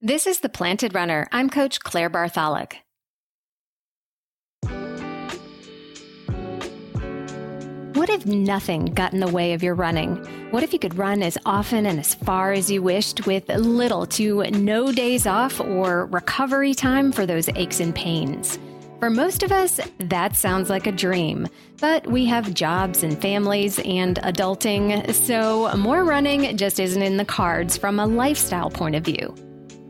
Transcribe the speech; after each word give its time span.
This 0.00 0.28
is 0.28 0.38
The 0.38 0.48
Planted 0.48 0.94
Runner. 0.94 1.26
I'm 1.32 1.50
Coach 1.50 1.80
Claire 1.80 2.08
Bartholic. 2.08 2.84
What 7.94 8.08
if 8.08 8.24
nothing 8.24 8.84
got 8.84 9.12
in 9.12 9.18
the 9.18 9.26
way 9.26 9.54
of 9.54 9.64
your 9.64 9.74
running? 9.74 10.14
What 10.52 10.62
if 10.62 10.72
you 10.72 10.78
could 10.78 10.96
run 10.96 11.20
as 11.20 11.36
often 11.44 11.84
and 11.84 11.98
as 11.98 12.14
far 12.14 12.52
as 12.52 12.70
you 12.70 12.80
wished 12.80 13.26
with 13.26 13.48
little 13.48 14.06
to 14.06 14.44
no 14.52 14.92
days 14.92 15.26
off 15.26 15.60
or 15.60 16.06
recovery 16.06 16.74
time 16.74 17.10
for 17.10 17.26
those 17.26 17.48
aches 17.56 17.80
and 17.80 17.92
pains? 17.92 18.56
For 19.00 19.10
most 19.10 19.42
of 19.42 19.50
us, 19.50 19.80
that 19.98 20.36
sounds 20.36 20.70
like 20.70 20.86
a 20.86 20.92
dream, 20.92 21.48
but 21.80 22.06
we 22.06 22.24
have 22.26 22.54
jobs 22.54 23.02
and 23.02 23.20
families 23.20 23.80
and 23.80 24.20
adulting, 24.22 25.12
so 25.12 25.76
more 25.76 26.04
running 26.04 26.56
just 26.56 26.78
isn't 26.78 27.02
in 27.02 27.16
the 27.16 27.24
cards 27.24 27.76
from 27.76 27.98
a 27.98 28.06
lifestyle 28.06 28.70
point 28.70 28.94
of 28.94 29.04
view. 29.04 29.34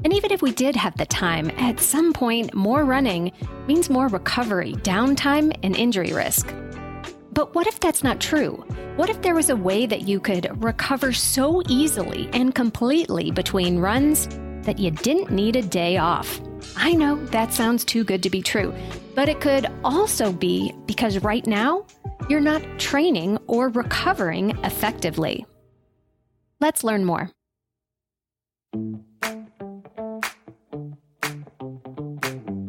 And 0.05 0.13
even 0.13 0.31
if 0.31 0.43
we 0.43 0.53
did 0.53 0.77
have 0.77 0.97
the 0.97 1.07
time, 1.07 1.51
at 1.59 1.81
some 1.81 2.13
point, 2.13 2.55
more 2.55 2.85
running 2.85 3.33
means 3.67 3.91
more 3.91 4.09
recovery, 4.09 4.75
downtime, 4.75 5.57
and 5.63 5.77
injury 5.77 6.13
risk. 6.13 6.55
But 7.33 7.55
what 7.55 7.67
if 7.67 7.79
that's 7.81 8.03
not 8.03 8.21
true? 8.21 8.65
What 8.97 9.11
if 9.11 9.23
there 9.23 9.35
was 9.35 9.51
a 9.51 9.57
way 9.57 9.87
that 9.87 10.03
you 10.03 10.19
could 10.19 10.63
recover 10.63 11.13
so 11.13 11.63
easily 11.69 12.29
and 12.33 12.55
completely 12.55 13.31
between 13.31 13.79
runs 13.79 14.29
that 14.63 14.79
you 14.79 14.91
didn't 14.91 15.31
need 15.31 15.57
a 15.57 15.63
day 15.63 15.99
off? 15.99 16.41
I 16.77 16.95
know 16.95 17.17
that 17.27 17.53
sounds 17.55 17.85
too 17.85 18.03
good 18.05 18.23
to 18.25 18.31
be 18.31 18.43
true, 18.43 18.75
but 19.15 19.29
it 19.29 19.41
could 19.41 19.67
also 19.85 20.33
be 20.33 20.73
because 20.87 21.23
right 21.23 21.47
now 21.47 21.87
you're 22.29 22.41
not 22.41 22.63
training 22.79 23.39
or 23.47 23.69
recovering 23.69 24.51
effectively. 24.65 25.47
Let's 26.61 26.83
learn 26.83 27.05
more. 27.05 27.31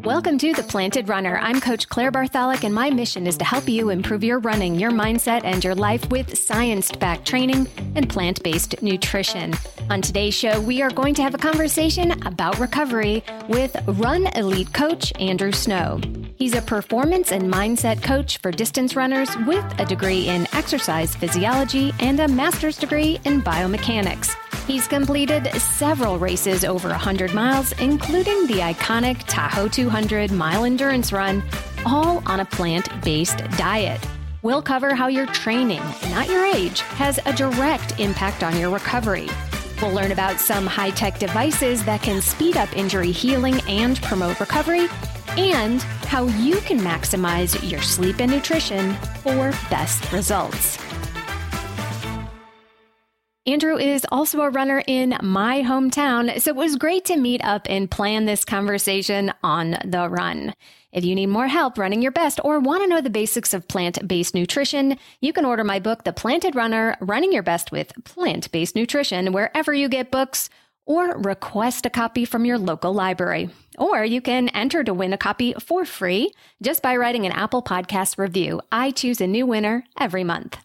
Welcome 0.10 0.40
to 0.40 0.54
The 0.54 0.64
Planted 0.64 1.08
Runner. 1.08 1.38
I'm 1.38 1.62
Coach 1.62 1.88
Claire 1.88 2.10
Bartholic, 2.10 2.64
and 2.64 2.74
my 2.74 2.90
mission 2.90 3.28
is 3.28 3.38
to 3.38 3.46
help 3.46 3.70
you 3.70 3.92
improve 3.92 4.24
your 4.24 4.40
running, 4.40 4.74
your 4.74 4.90
mindset, 4.90 5.44
and 5.44 5.64
your 5.64 5.76
life 5.76 6.10
with 6.10 6.36
science 6.36 6.92
backed 6.92 7.28
training 7.28 7.68
and 7.94 8.10
plant 8.10 8.42
based 8.42 8.82
nutrition. 8.82 9.54
On 9.92 10.02
today's 10.02 10.34
show, 10.34 10.60
we 10.62 10.82
are 10.82 10.90
going 10.90 11.14
to 11.14 11.22
have 11.22 11.36
a 11.36 11.38
conversation 11.38 12.12
about 12.26 12.58
recovery 12.58 13.24
with 13.50 13.78
Run 13.86 14.26
Elite 14.36 14.74
coach 14.74 15.14
Andrew 15.20 15.52
Snow. 15.52 16.02
He's 16.38 16.56
a 16.56 16.62
performance 16.64 17.32
and 17.32 17.44
mindset 17.44 18.02
coach 18.02 18.40
for 18.40 18.50
distance 18.50 18.96
runners 18.96 19.30
with 19.46 19.80
a 19.80 19.86
degree 19.86 20.28
in 20.28 20.48
exercise 20.56 21.16
physiology 21.16 21.94
and 22.00 22.20
a 22.20 22.28
master's 22.28 22.78
degree 22.78 23.20
in 23.26 23.44
biomechanics. 23.44 24.36
He's 24.70 24.88
completed 24.88 25.52
several 25.60 26.20
races 26.20 26.64
over 26.64 26.90
100 26.90 27.34
miles, 27.34 27.72
including 27.80 28.46
the 28.46 28.60
iconic 28.60 29.24
Tahoe 29.26 29.68
200 29.68 30.32
mile 30.32 30.64
endurance 30.64 31.12
run, 31.12 31.42
all 31.88 32.22
on 32.28 32.42
a 32.42 32.46
plant 32.46 32.88
based 33.04 33.40
diet. 33.58 34.00
We'll 34.44 34.62
cover 34.62 34.94
how 34.94 35.08
your 35.08 35.26
training, 35.26 35.82
not 36.12 36.30
your 36.30 36.46
age, 36.46 36.82
has 36.82 37.20
a 37.26 37.34
direct 37.34 38.00
impact 38.00 38.44
on 38.44 38.60
your 38.60 38.70
recovery. 38.70 39.28
We'll 39.82 39.92
learn 39.92 40.12
about 40.12 40.40
some 40.40 40.68
high 40.68 40.92
tech 40.92 41.18
devices 41.18 41.84
that 41.86 42.04
can 42.04 42.22
speed 42.22 42.56
up 42.56 42.72
injury 42.78 43.12
healing 43.12 43.60
and 43.68 44.00
promote 44.04 44.40
recovery, 44.40 44.88
and 45.30 45.82
how 46.06 46.26
you 46.26 46.58
can 46.58 46.78
maximize 46.78 47.68
your 47.68 47.82
sleep 47.82 48.20
and 48.20 48.32
nutrition 48.32 48.94
for 49.24 49.50
best 49.72 50.12
results. 50.12 50.78
Andrew 53.50 53.78
is 53.78 54.06
also 54.12 54.42
a 54.42 54.52
runner 54.52 54.84
in 54.86 55.18
my 55.24 55.64
hometown, 55.64 56.40
so 56.40 56.52
it 56.52 56.56
was 56.56 56.76
great 56.76 57.04
to 57.06 57.18
meet 57.18 57.44
up 57.44 57.66
and 57.68 57.90
plan 57.90 58.26
this 58.26 58.46
conversation 58.46 59.34
on 59.42 59.76
the 59.84 60.08
run. 60.08 60.54
If 60.92 61.04
you 61.04 61.16
need 61.16 61.28
more 61.30 61.48
help 61.48 61.80
running 61.80 62.04
your 62.04 62.12
best 62.12 62.40
or 62.44 62.60
want 62.60 62.84
to 62.84 62.88
know 62.88 63.02
the 63.02 63.10
basics 63.10 63.56
of 63.56 63.68
plant 63.68 64.08
based 64.08 64.36
nutrition, 64.36 65.00
you 65.20 65.34
can 65.34 65.46
order 65.46 65.64
my 65.64 65.80
book, 65.80 66.04
The 66.04 66.14
Planted 66.14 66.56
Runner 66.56 66.96
Running 67.02 67.34
Your 67.34 67.42
Best 67.42 67.72
with 67.72 67.92
Plant 68.04 68.52
Based 68.52 68.76
Nutrition, 68.76 69.32
wherever 69.32 69.74
you 69.74 69.90
get 69.90 70.12
books, 70.12 70.52
or 70.86 71.18
request 71.18 71.88
a 71.88 71.90
copy 71.90 72.26
from 72.26 72.46
your 72.46 72.60
local 72.60 72.94
library. 72.94 73.50
Or 73.80 74.06
you 74.06 74.22
can 74.22 74.50
enter 74.50 74.84
to 74.84 74.94
win 74.94 75.12
a 75.12 75.18
copy 75.18 75.56
for 75.60 75.86
free 75.86 76.32
just 76.62 76.84
by 76.84 76.96
writing 76.96 77.26
an 77.26 77.32
Apple 77.32 77.64
Podcast 77.64 78.20
review. 78.20 78.62
I 78.72 78.92
choose 78.92 79.20
a 79.20 79.26
new 79.26 79.48
winner 79.48 79.86
every 80.00 80.24
month. 80.24 80.60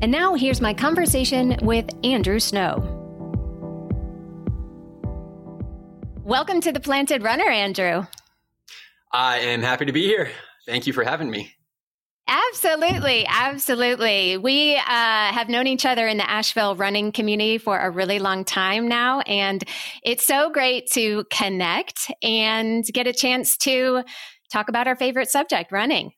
And 0.00 0.12
now 0.12 0.34
here's 0.34 0.60
my 0.60 0.74
conversation 0.74 1.56
with 1.60 1.90
Andrew 2.04 2.38
Snow. 2.38 2.94
Welcome 6.22 6.60
to 6.60 6.70
the 6.70 6.78
Planted 6.78 7.24
Runner, 7.24 7.48
Andrew. 7.48 8.06
I 9.12 9.38
am 9.38 9.60
happy 9.60 9.86
to 9.86 9.92
be 9.92 10.04
here. 10.04 10.30
Thank 10.66 10.86
you 10.86 10.92
for 10.92 11.02
having 11.02 11.28
me. 11.28 11.52
Absolutely. 12.28 13.26
Absolutely. 13.26 14.36
We 14.36 14.76
uh, 14.76 14.82
have 14.86 15.48
known 15.48 15.66
each 15.66 15.84
other 15.84 16.06
in 16.06 16.18
the 16.18 16.30
Asheville 16.30 16.76
running 16.76 17.10
community 17.10 17.58
for 17.58 17.76
a 17.76 17.90
really 17.90 18.20
long 18.20 18.44
time 18.44 18.86
now. 18.86 19.20
And 19.22 19.64
it's 20.04 20.24
so 20.24 20.48
great 20.50 20.92
to 20.92 21.24
connect 21.32 22.08
and 22.22 22.84
get 22.84 23.08
a 23.08 23.12
chance 23.12 23.56
to 23.58 24.04
talk 24.52 24.68
about 24.68 24.86
our 24.86 24.94
favorite 24.94 25.28
subject 25.28 25.72
running. 25.72 26.12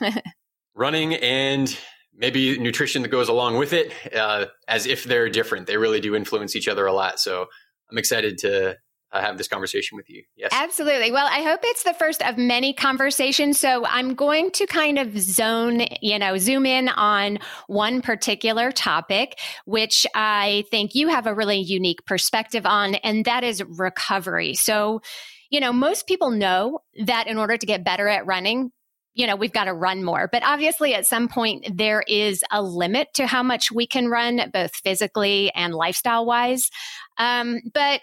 running 0.74 1.14
and 1.14 1.74
maybe 2.14 2.58
nutrition 2.58 3.02
that 3.02 3.08
goes 3.08 3.28
along 3.28 3.58
with 3.58 3.72
it, 3.72 3.92
uh, 4.14 4.46
as 4.68 4.86
if 4.86 5.04
they're 5.04 5.28
different. 5.28 5.66
They 5.66 5.76
really 5.76 6.00
do 6.00 6.14
influence 6.14 6.54
each 6.54 6.68
other 6.68 6.86
a 6.86 6.92
lot. 6.92 7.18
So 7.18 7.46
I'm 7.90 7.98
excited 7.98 8.38
to 8.38 8.76
uh, 9.12 9.20
have 9.20 9.36
this 9.36 9.48
conversation 9.48 9.96
with 9.96 10.08
you. 10.08 10.22
Yes. 10.36 10.50
Absolutely. 10.52 11.12
Well, 11.12 11.26
I 11.30 11.42
hope 11.42 11.60
it's 11.62 11.82
the 11.82 11.92
first 11.94 12.22
of 12.22 12.38
many 12.38 12.72
conversations. 12.72 13.60
So 13.60 13.84
I'm 13.84 14.14
going 14.14 14.50
to 14.52 14.66
kind 14.66 14.98
of 14.98 15.18
zone, 15.18 15.82
you 16.00 16.18
know, 16.18 16.38
zoom 16.38 16.64
in 16.64 16.88
on 16.88 17.38
one 17.66 18.00
particular 18.00 18.72
topic, 18.72 19.38
which 19.66 20.06
I 20.14 20.64
think 20.70 20.94
you 20.94 21.08
have 21.08 21.26
a 21.26 21.34
really 21.34 21.58
unique 21.58 22.06
perspective 22.06 22.64
on, 22.64 22.94
and 22.96 23.26
that 23.26 23.44
is 23.44 23.62
recovery. 23.62 24.54
So, 24.54 25.02
you 25.50 25.60
know, 25.60 25.72
most 25.72 26.06
people 26.06 26.30
know 26.30 26.80
that 27.04 27.26
in 27.26 27.36
order 27.36 27.58
to 27.58 27.66
get 27.66 27.84
better 27.84 28.08
at 28.08 28.24
running, 28.24 28.70
you 29.14 29.26
know, 29.26 29.36
we've 29.36 29.52
got 29.52 29.64
to 29.64 29.74
run 29.74 30.04
more. 30.04 30.28
But 30.30 30.42
obviously, 30.42 30.94
at 30.94 31.06
some 31.06 31.28
point, 31.28 31.76
there 31.76 32.02
is 32.06 32.42
a 32.50 32.62
limit 32.62 33.08
to 33.14 33.26
how 33.26 33.42
much 33.42 33.70
we 33.70 33.86
can 33.86 34.08
run, 34.08 34.40
both 34.52 34.74
physically 34.74 35.52
and 35.54 35.74
lifestyle 35.74 36.24
wise. 36.24 36.70
Um, 37.18 37.60
but 37.74 38.02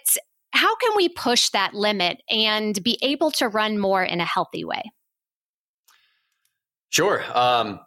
how 0.52 0.76
can 0.76 0.92
we 0.96 1.08
push 1.08 1.50
that 1.50 1.74
limit 1.74 2.22
and 2.28 2.80
be 2.82 2.98
able 3.02 3.30
to 3.32 3.48
run 3.48 3.78
more 3.78 4.02
in 4.02 4.20
a 4.20 4.24
healthy 4.24 4.64
way? 4.64 4.82
Sure. 6.90 7.22
Um, 7.34 7.80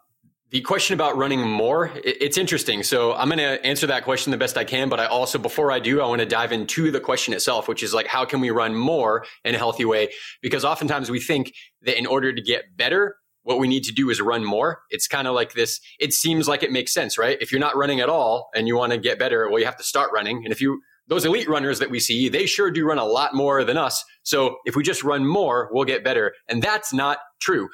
the 0.54 0.60
question 0.60 0.94
about 0.94 1.16
running 1.16 1.40
more, 1.40 1.90
it's 2.04 2.38
interesting. 2.38 2.84
So 2.84 3.12
I'm 3.12 3.26
going 3.26 3.38
to 3.38 3.66
answer 3.66 3.88
that 3.88 4.04
question 4.04 4.30
the 4.30 4.36
best 4.36 4.56
I 4.56 4.62
can. 4.62 4.88
But 4.88 5.00
I 5.00 5.06
also, 5.06 5.36
before 5.36 5.72
I 5.72 5.80
do, 5.80 6.00
I 6.00 6.06
want 6.06 6.20
to 6.20 6.26
dive 6.26 6.52
into 6.52 6.92
the 6.92 7.00
question 7.00 7.34
itself, 7.34 7.66
which 7.66 7.82
is 7.82 7.92
like, 7.92 8.06
how 8.06 8.24
can 8.24 8.40
we 8.40 8.50
run 8.50 8.72
more 8.72 9.24
in 9.44 9.56
a 9.56 9.58
healthy 9.58 9.84
way? 9.84 10.12
Because 10.42 10.64
oftentimes 10.64 11.10
we 11.10 11.18
think 11.18 11.52
that 11.82 11.98
in 11.98 12.06
order 12.06 12.32
to 12.32 12.40
get 12.40 12.76
better, 12.76 13.16
what 13.42 13.58
we 13.58 13.66
need 13.66 13.82
to 13.82 13.92
do 13.92 14.10
is 14.10 14.20
run 14.20 14.44
more. 14.44 14.82
It's 14.90 15.08
kind 15.08 15.26
of 15.26 15.34
like 15.34 15.54
this. 15.54 15.80
It 15.98 16.12
seems 16.12 16.46
like 16.46 16.62
it 16.62 16.70
makes 16.70 16.94
sense, 16.94 17.18
right? 17.18 17.36
If 17.40 17.50
you're 17.50 17.60
not 17.60 17.76
running 17.76 17.98
at 17.98 18.08
all 18.08 18.50
and 18.54 18.68
you 18.68 18.76
want 18.76 18.92
to 18.92 18.98
get 18.98 19.18
better, 19.18 19.50
well, 19.50 19.58
you 19.58 19.66
have 19.66 19.78
to 19.78 19.82
start 19.82 20.12
running. 20.14 20.44
And 20.44 20.52
if 20.52 20.60
you, 20.60 20.80
those 21.08 21.24
elite 21.24 21.48
runners 21.48 21.80
that 21.80 21.90
we 21.90 21.98
see, 21.98 22.28
they 22.28 22.46
sure 22.46 22.70
do 22.70 22.86
run 22.86 22.98
a 22.98 23.04
lot 23.04 23.34
more 23.34 23.64
than 23.64 23.76
us. 23.76 24.04
So 24.22 24.58
if 24.66 24.76
we 24.76 24.84
just 24.84 25.02
run 25.02 25.26
more, 25.26 25.68
we'll 25.72 25.84
get 25.84 26.04
better. 26.04 26.32
And 26.48 26.62
that's 26.62 26.92
not 26.92 27.18
true. 27.40 27.70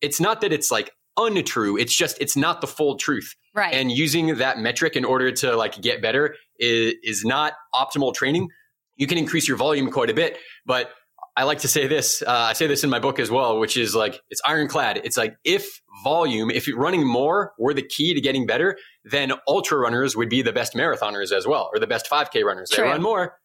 It's 0.00 0.18
not 0.18 0.40
that 0.40 0.54
it's 0.54 0.70
like 0.70 0.92
untrue. 1.16 1.76
It's 1.76 1.94
just 1.94 2.16
it's 2.20 2.36
not 2.36 2.60
the 2.60 2.66
full 2.66 2.96
truth. 2.96 3.34
Right. 3.54 3.74
And 3.74 3.90
using 3.90 4.36
that 4.36 4.58
metric 4.58 4.96
in 4.96 5.04
order 5.04 5.32
to 5.32 5.56
like 5.56 5.80
get 5.80 6.02
better 6.02 6.36
is, 6.58 6.94
is 7.02 7.24
not 7.24 7.54
optimal 7.74 8.14
training. 8.14 8.48
You 8.96 9.06
can 9.06 9.18
increase 9.18 9.46
your 9.48 9.56
volume 9.56 9.90
quite 9.90 10.10
a 10.10 10.14
bit, 10.14 10.38
but 10.64 10.90
I 11.38 11.44
like 11.44 11.58
to 11.60 11.68
say 11.68 11.86
this. 11.86 12.22
Uh, 12.22 12.30
I 12.30 12.54
say 12.54 12.66
this 12.66 12.82
in 12.82 12.88
my 12.88 12.98
book 12.98 13.18
as 13.18 13.30
well, 13.30 13.58
which 13.58 13.76
is 13.76 13.94
like 13.94 14.20
it's 14.30 14.40
ironclad. 14.46 15.02
It's 15.04 15.18
like 15.18 15.36
if 15.44 15.82
volume, 16.02 16.50
if 16.50 16.66
you're 16.66 16.78
running 16.78 17.06
more 17.06 17.52
were 17.58 17.74
the 17.74 17.82
key 17.82 18.14
to 18.14 18.20
getting 18.22 18.46
better, 18.46 18.78
then 19.04 19.32
ultra 19.46 19.78
runners 19.78 20.16
would 20.16 20.30
be 20.30 20.40
the 20.40 20.52
best 20.52 20.72
marathoners 20.74 21.32
as 21.32 21.46
well, 21.46 21.70
or 21.74 21.78
the 21.78 21.86
best 21.86 22.08
5K 22.10 22.42
runners. 22.42 22.70
They 22.70 22.82
run 22.82 23.02
more. 23.02 23.36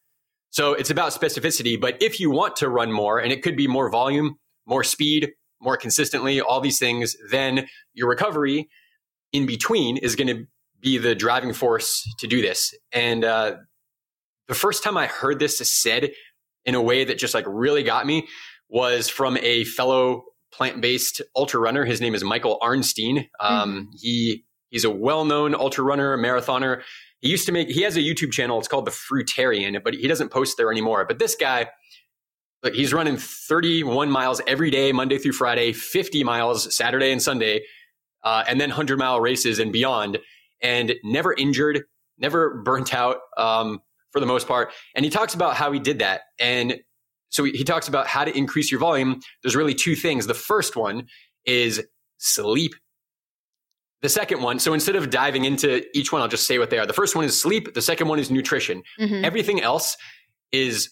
So 0.52 0.74
it's 0.74 0.90
about 0.90 1.12
specificity. 1.12 1.80
But 1.80 2.02
if 2.02 2.20
you 2.20 2.32
want 2.32 2.58
to 2.58 2.70
run 2.70 2.92
more, 2.92 3.20
and 3.20 3.32
it 3.32 3.42
could 3.42 3.58
be 3.58 3.68
more 3.68 3.90
volume, 3.90 4.38
more 4.66 4.84
speed, 4.86 5.32
more 5.62 5.78
consistently, 5.78 6.42
all 6.42 6.60
these 6.60 6.80
things, 6.80 7.16
then 7.30 7.68
your 7.94 8.10
recovery 8.10 8.70
in 9.32 9.46
between 9.46 9.98
is 9.98 10.16
going 10.16 10.28
to 10.28 10.46
be 10.82 10.98
the 10.98 11.16
driving 11.16 11.54
force 11.54 12.04
to 12.20 12.28
do 12.28 12.42
this. 12.42 12.74
And 12.92 13.24
uh, 13.24 13.56
the 14.48 14.56
first 14.56 14.84
time 14.84 14.98
I 14.98 15.08
heard 15.08 15.40
this 15.40 15.58
said 15.60 16.12
in 16.66 16.76
a 16.76 16.82
way 16.82 17.04
that 17.06 17.18
just 17.18 17.34
like 17.34 17.46
really 17.48 17.84
got 17.84 18.06
me 18.06 18.28
was 18.70 19.10
from 19.10 19.38
a 19.38 19.64
fellow 19.64 20.24
plant-based 20.52 21.22
ultra 21.36 21.60
runner. 21.60 21.86
His 21.86 22.02
name 22.02 22.16
is 22.16 22.24
Michael 22.24 22.58
Arnstein. 22.62 23.30
Um, 23.40 23.72
mm-hmm. 23.72 23.82
He 24.02 24.46
he's 24.70 24.84
a 24.84 24.90
well-known 24.90 25.56
ultra 25.56 25.84
runner, 25.84 26.18
marathoner. 26.18 26.82
he 27.22 27.30
used 27.30 27.46
to 27.46 27.52
make 27.52 27.70
he 27.70 27.84
has 27.84 27.96
a 27.96 28.02
YouTube 28.02 28.32
channel. 28.32 28.58
It's 28.60 28.68
called 28.68 28.86
the 28.86 28.92
Fruitarian, 28.92 29.82
but 29.84 29.94
he 29.94 30.08
doesn't 30.08 30.30
post 30.30 30.58
there 30.58 30.72
anymore. 30.72 31.06
But 31.06 31.20
this 31.20 31.36
guy, 31.36 31.68
like 32.64 32.74
he's 32.74 32.94
running 32.94 33.18
31 33.18 34.10
miles 34.12 34.42
every 34.48 34.70
day, 34.70 34.92
Monday 34.92 35.18
through 35.18 35.34
Friday, 35.34 35.74
50 35.74 36.24
miles 36.24 36.76
Saturday 36.76 37.12
and 37.12 37.22
Sunday, 37.22 37.62
uh, 38.24 38.44
and 38.48 38.60
then 38.62 38.70
100 38.70 38.98
mile 39.00 39.20
races 39.20 39.60
and 39.60 39.74
beyond, 39.74 40.20
and 40.62 40.94
never 41.04 41.34
injured, 41.34 41.84
never 42.18 42.62
burnt 42.64 42.94
out 42.94 43.18
um, 43.38 43.80
for 44.12 44.20
the 44.20 44.26
most 44.26 44.48
part. 44.48 44.72
And 44.96 45.04
he 45.04 45.10
talks 45.12 45.34
about 45.34 45.56
how 45.56 45.72
he 45.72 45.80
did 45.80 46.00
that. 46.00 46.22
And 46.40 46.80
so 47.30 47.44
he 47.44 47.64
talks 47.64 47.88
about 47.88 48.08
how 48.08 48.26
to 48.26 48.38
increase 48.38 48.72
your 48.72 48.80
volume. 48.80 49.22
There's 49.42 49.56
really 49.56 49.74
two 49.74 49.96
things. 49.96 50.28
The 50.28 50.34
first 50.34 50.76
one 50.76 51.08
is 51.46 51.82
sleep 52.18 52.74
the 54.02 54.10
second 54.10 54.42
one, 54.42 54.58
so 54.58 54.74
instead 54.74 54.96
of 54.96 55.12
diving 55.12 55.46
into 55.46 55.84
each 55.96 56.12
one, 56.12 56.22
I'll 56.22 56.28
just 56.28 56.48
say 56.48 56.58
what 56.58 56.72
they 56.72 56.80
are. 56.80 56.88
The 56.88 56.94
first 56.94 57.16
one 57.16 57.24
is 57.24 57.40
sleep. 57.40 57.74
The 57.76 57.82
second 57.82 58.08
one 58.08 58.18
is 58.18 58.32
nutrition. 58.32 58.82
Mm-hmm. 59.00 59.24
Everything 59.24 59.62
else 59.62 59.96
is 60.52 60.90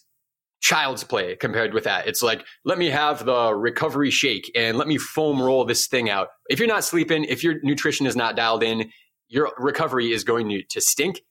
child's 0.60 1.04
play 1.04 1.36
compared 1.36 1.74
with 1.74 1.84
that. 1.84 2.06
It's 2.06 2.22
like, 2.22 2.44
let 2.64 2.78
me 2.78 2.90
have 2.90 3.24
the 3.24 3.54
recovery 3.54 4.10
shake 4.10 4.50
and 4.54 4.76
let 4.78 4.86
me 4.88 4.98
foam 4.98 5.42
roll 5.42 5.64
this 5.64 5.86
thing 5.86 6.10
out. 6.10 6.28
If 6.48 6.58
you're 6.58 6.68
not 6.68 6.84
sleeping, 6.84 7.24
if 7.24 7.42
your 7.42 7.56
nutrition 7.62 8.06
is 8.06 8.14
not 8.14 8.36
dialed 8.36 8.62
in, 8.62 8.90
your 9.28 9.52
recovery 9.58 10.12
is 10.12 10.24
going 10.24 10.48
to, 10.68 10.80
stink 10.80 11.22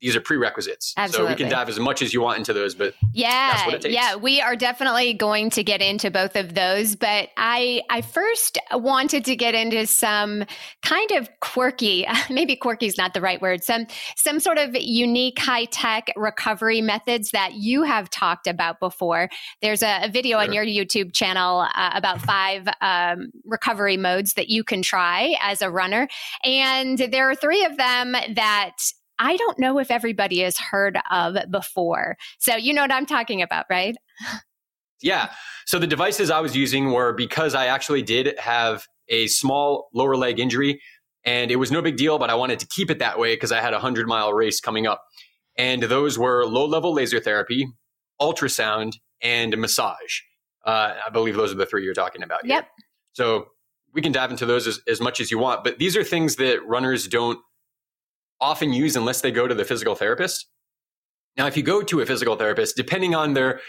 these 0.00 0.14
are 0.14 0.20
prerequisites. 0.20 0.92
Absolutely. 0.96 1.32
So 1.32 1.34
we 1.34 1.38
can 1.42 1.50
dive 1.50 1.68
as 1.68 1.80
much 1.80 2.02
as 2.02 2.12
you 2.12 2.20
want 2.20 2.38
into 2.38 2.52
those, 2.52 2.74
but 2.74 2.94
yeah, 3.12 3.78
yeah, 3.84 4.14
we 4.16 4.42
are 4.42 4.54
definitely 4.54 5.14
going 5.14 5.48
to 5.50 5.64
get 5.64 5.80
into 5.80 6.10
both 6.10 6.36
of 6.36 6.54
those. 6.54 6.96
But 6.96 7.30
I, 7.38 7.82
I 7.88 8.02
first 8.02 8.58
wanted 8.72 9.24
to 9.24 9.36
get 9.36 9.54
into 9.54 9.86
some 9.86 10.44
kind 10.82 11.10
of 11.12 11.30
quirky, 11.40 12.06
maybe 12.30 12.56
quirky 12.56 12.86
is 12.86 12.98
not 12.98 13.14
the 13.14 13.22
right 13.22 13.40
word, 13.40 13.64
some 13.64 13.86
some 14.16 14.38
sort 14.38 14.58
of 14.58 14.74
unique 14.74 15.38
high 15.38 15.64
tech 15.64 16.12
recovery 16.14 16.82
methods 16.82 17.30
that 17.30 17.54
you 17.54 17.82
have 17.82 18.10
talked 18.10 18.46
about 18.46 18.78
before. 18.80 19.30
There's 19.62 19.82
a, 19.82 20.04
a 20.04 20.10
video 20.10 20.38
sure. 20.38 20.46
on 20.46 20.52
your 20.52 20.64
YouTube 20.66 21.14
channel 21.14 21.66
uh, 21.74 21.90
about 21.94 22.20
five 22.20 22.68
um, 22.82 23.30
recovery 23.44 23.96
modes 23.96 24.34
that 24.34 24.48
you 24.48 24.62
can 24.62 24.82
try 24.82 25.36
as 25.40 25.62
a 25.62 25.70
runner, 25.70 26.06
and 26.44 26.98
there 26.98 27.30
are 27.30 27.34
three 27.34 27.64
of 27.64 27.78
them 27.78 28.12
that 28.34 28.76
I 29.18 29.36
don't 29.36 29.58
know 29.58 29.78
if 29.78 29.90
everybody 29.90 30.40
has 30.40 30.58
heard 30.58 30.98
of 31.10 31.36
before. 31.50 32.16
So 32.38 32.56
you 32.56 32.74
know 32.74 32.82
what 32.82 32.92
I'm 32.92 33.06
talking 33.06 33.42
about, 33.42 33.66
right? 33.70 33.96
Yeah. 35.02 35.30
So 35.66 35.78
the 35.78 35.86
devices 35.86 36.30
I 36.30 36.40
was 36.40 36.56
using 36.56 36.90
were 36.90 37.12
because 37.12 37.54
I 37.54 37.66
actually 37.66 38.02
did 38.02 38.38
have 38.38 38.86
a 39.08 39.26
small 39.26 39.88
lower 39.92 40.16
leg 40.16 40.40
injury 40.40 40.80
and 41.24 41.50
it 41.50 41.56
was 41.56 41.72
no 41.72 41.82
big 41.82 41.96
deal, 41.96 42.18
but 42.18 42.30
I 42.30 42.34
wanted 42.34 42.60
to 42.60 42.66
keep 42.68 42.90
it 42.90 43.00
that 43.00 43.18
way 43.18 43.34
because 43.34 43.52
I 43.52 43.60
had 43.60 43.72
a 43.72 43.76
100 43.76 44.06
mile 44.06 44.32
race 44.32 44.60
coming 44.60 44.86
up. 44.86 45.02
And 45.58 45.82
those 45.82 46.18
were 46.18 46.46
low 46.46 46.66
level 46.66 46.94
laser 46.94 47.18
therapy, 47.18 47.66
ultrasound, 48.20 48.92
and 49.20 49.56
massage. 49.56 50.20
Uh, 50.64 50.94
I 51.06 51.10
believe 51.10 51.36
those 51.36 51.52
are 51.52 51.56
the 51.56 51.66
three 51.66 51.84
you're 51.84 51.94
talking 51.94 52.22
about. 52.22 52.44
Here. 52.44 52.56
Yep. 52.56 52.68
So 53.12 53.48
we 53.92 54.02
can 54.02 54.12
dive 54.12 54.30
into 54.30 54.46
those 54.46 54.66
as, 54.66 54.80
as 54.86 55.00
much 55.00 55.20
as 55.20 55.30
you 55.30 55.38
want, 55.38 55.64
but 55.64 55.78
these 55.78 55.96
are 55.96 56.04
things 56.04 56.36
that 56.36 56.64
runners 56.66 57.08
don't 57.08 57.38
often 58.40 58.72
use 58.72 58.96
unless 58.96 59.20
they 59.20 59.30
go 59.30 59.46
to 59.46 59.54
the 59.54 59.64
physical 59.64 59.94
therapist. 59.94 60.46
Now, 61.36 61.46
if 61.46 61.56
you 61.56 61.62
go 61.62 61.82
to 61.82 62.00
a 62.00 62.06
physical 62.06 62.36
therapist, 62.36 62.76
depending 62.76 63.14
on 63.14 63.34
their 63.34 63.60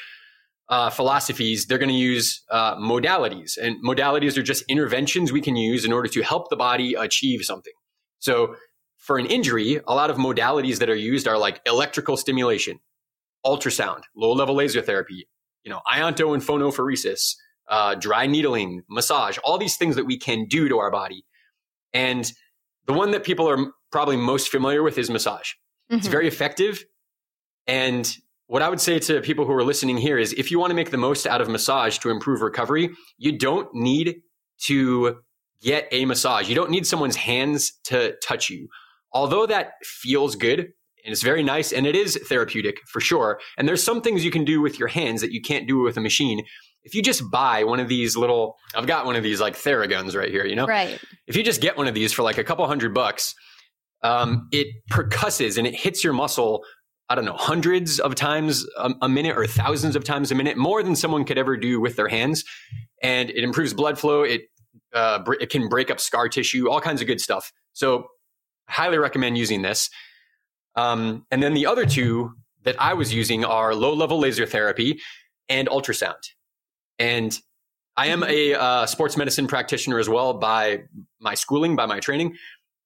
uh, 0.69 0.89
philosophies, 0.89 1.65
they're 1.65 1.77
going 1.77 1.89
to 1.89 1.95
use 1.95 2.43
uh, 2.49 2.75
modalities. 2.75 3.57
And 3.57 3.77
modalities 3.83 4.37
are 4.37 4.43
just 4.43 4.63
interventions 4.67 5.31
we 5.31 5.41
can 5.41 5.55
use 5.55 5.85
in 5.85 5.93
order 5.93 6.09
to 6.09 6.21
help 6.21 6.49
the 6.49 6.55
body 6.55 6.93
achieve 6.93 7.41
something. 7.43 7.73
So, 8.19 8.55
for 8.97 9.17
an 9.17 9.27
injury, 9.27 9.79
a 9.87 9.93
lot 9.93 10.09
of 10.09 10.17
modalities 10.17 10.79
that 10.79 10.89
are 10.89 10.95
used 10.95 11.27
are 11.27 11.37
like 11.37 11.61
electrical 11.65 12.17
stimulation, 12.17 12.79
ultrasound, 13.45 14.01
low 14.15 14.33
level 14.33 14.55
laser 14.55 14.81
therapy, 14.81 15.27
you 15.63 15.71
know, 15.71 15.81
ionto 15.87 16.33
and 16.33 16.43
phonophoresis, 16.43 17.35
uh, 17.69 17.95
dry 17.95 18.25
needling, 18.25 18.83
massage, 18.89 19.37
all 19.43 19.57
these 19.57 19.77
things 19.77 19.95
that 19.95 20.05
we 20.05 20.17
can 20.17 20.45
do 20.45 20.67
to 20.67 20.79
our 20.79 20.91
body. 20.91 21.25
And 21.93 22.29
the 22.85 22.93
one 22.93 23.11
that 23.11 23.23
people 23.23 23.47
are 23.49 23.71
probably 23.91 24.17
most 24.17 24.49
familiar 24.49 24.83
with 24.83 24.97
is 24.97 25.09
massage. 25.09 25.51
Mm-hmm. 25.91 25.97
It's 25.97 26.07
very 26.07 26.27
effective. 26.27 26.83
And 27.67 28.15
what 28.47 28.61
I 28.61 28.69
would 28.69 28.81
say 28.81 28.99
to 28.99 29.21
people 29.21 29.45
who 29.45 29.53
are 29.53 29.63
listening 29.63 29.97
here 29.97 30.17
is 30.17 30.33
if 30.33 30.51
you 30.51 30.59
want 30.59 30.71
to 30.71 30.75
make 30.75 30.91
the 30.91 30.97
most 30.97 31.27
out 31.27 31.41
of 31.41 31.49
massage 31.49 31.97
to 31.99 32.09
improve 32.09 32.41
recovery, 32.41 32.89
you 33.17 33.37
don't 33.37 33.73
need 33.73 34.21
to 34.65 35.17
get 35.61 35.87
a 35.91 36.05
massage. 36.05 36.47
You 36.49 36.55
don't 36.55 36.71
need 36.71 36.87
someone's 36.87 37.15
hands 37.15 37.73
to 37.85 38.15
touch 38.23 38.49
you. 38.49 38.67
Although 39.11 39.45
that 39.47 39.73
feels 39.83 40.35
good 40.35 40.59
and 40.59 41.13
it's 41.13 41.23
very 41.23 41.43
nice 41.43 41.71
and 41.71 41.85
it 41.85 41.95
is 41.95 42.17
therapeutic 42.27 42.79
for 42.87 42.99
sure. 42.99 43.39
And 43.57 43.67
there's 43.67 43.83
some 43.83 44.01
things 44.01 44.23
you 44.23 44.31
can 44.31 44.45
do 44.45 44.61
with 44.61 44.79
your 44.79 44.87
hands 44.87 45.21
that 45.21 45.31
you 45.31 45.41
can't 45.41 45.67
do 45.67 45.79
with 45.79 45.97
a 45.97 46.01
machine. 46.01 46.43
If 46.83 46.95
you 46.95 47.01
just 47.01 47.29
buy 47.29 47.63
one 47.63 47.79
of 47.79 47.89
these 47.89 48.15
little, 48.15 48.55
I've 48.75 48.87
got 48.87 49.05
one 49.05 49.15
of 49.15 49.23
these 49.23 49.41
like 49.41 49.55
Theraguns 49.55 50.15
right 50.15 50.29
here, 50.29 50.45
you 50.45 50.55
know? 50.55 50.65
Right. 50.65 50.99
If 51.25 51.35
you 51.35 51.43
just 51.43 51.61
get 51.61 51.77
one 51.77 51.87
of 51.87 51.93
these 51.93 52.13
for 52.13 52.23
like 52.23 52.37
a 52.37 52.43
couple 52.43 52.65
hundred 52.67 52.93
bucks, 52.93 53.35
um, 54.03 54.47
it 54.51 54.67
percusses 54.89 55.57
and 55.57 55.67
it 55.67 55.75
hits 55.75 56.03
your 56.03 56.13
muscle 56.13 56.63
I 57.09 57.15
don't 57.15 57.23
know, 57.23 57.37
hundreds 57.37 57.99
of 57.99 58.15
times 58.15 58.67
a, 58.77 59.07
minute 59.07 59.37
or 59.37 59.47
thousands 59.47 59.95
of 59.95 60.03
times 60.03 60.29
a 60.31 60.35
minute, 60.35 60.57
more 60.57 60.83
than 60.83 60.93
someone 60.93 61.23
could 61.23 61.37
ever 61.37 61.55
do 61.55 61.79
with 61.79 61.95
their 61.95 62.09
hands. 62.09 62.43
And 63.01 63.29
it 63.29 63.43
improves 63.45 63.73
blood 63.73 63.97
flow. 63.97 64.23
It, 64.23 64.49
uh, 64.93 65.23
it 65.39 65.49
can 65.49 65.69
break 65.69 65.89
up 65.89 66.01
scar 66.01 66.27
tissue, 66.27 66.69
all 66.69 66.81
kinds 66.81 66.99
of 66.99 67.07
good 67.07 67.21
stuff. 67.21 67.53
So, 67.71 68.07
highly 68.67 68.97
recommend 68.97 69.37
using 69.37 69.61
this. 69.61 69.89
Um, 70.75 71.25
and 71.31 71.41
then 71.41 71.53
the 71.53 71.65
other 71.65 71.85
two 71.85 72.33
that 72.63 72.75
I 72.81 72.93
was 72.93 73.13
using 73.13 73.45
are 73.45 73.73
low 73.73 73.93
level 73.93 74.19
laser 74.19 74.45
therapy 74.45 74.99
and 75.47 75.69
ultrasound. 75.69 76.21
And 76.99 77.37
I 77.95 78.07
am 78.07 78.23
a 78.23 78.53
uh, 78.53 78.85
sports 78.85 79.15
medicine 79.15 79.47
practitioner 79.47 79.97
as 79.97 80.09
well 80.09 80.33
by 80.33 80.83
my 81.19 81.35
schooling, 81.35 81.77
by 81.77 81.85
my 81.85 82.01
training. 82.01 82.35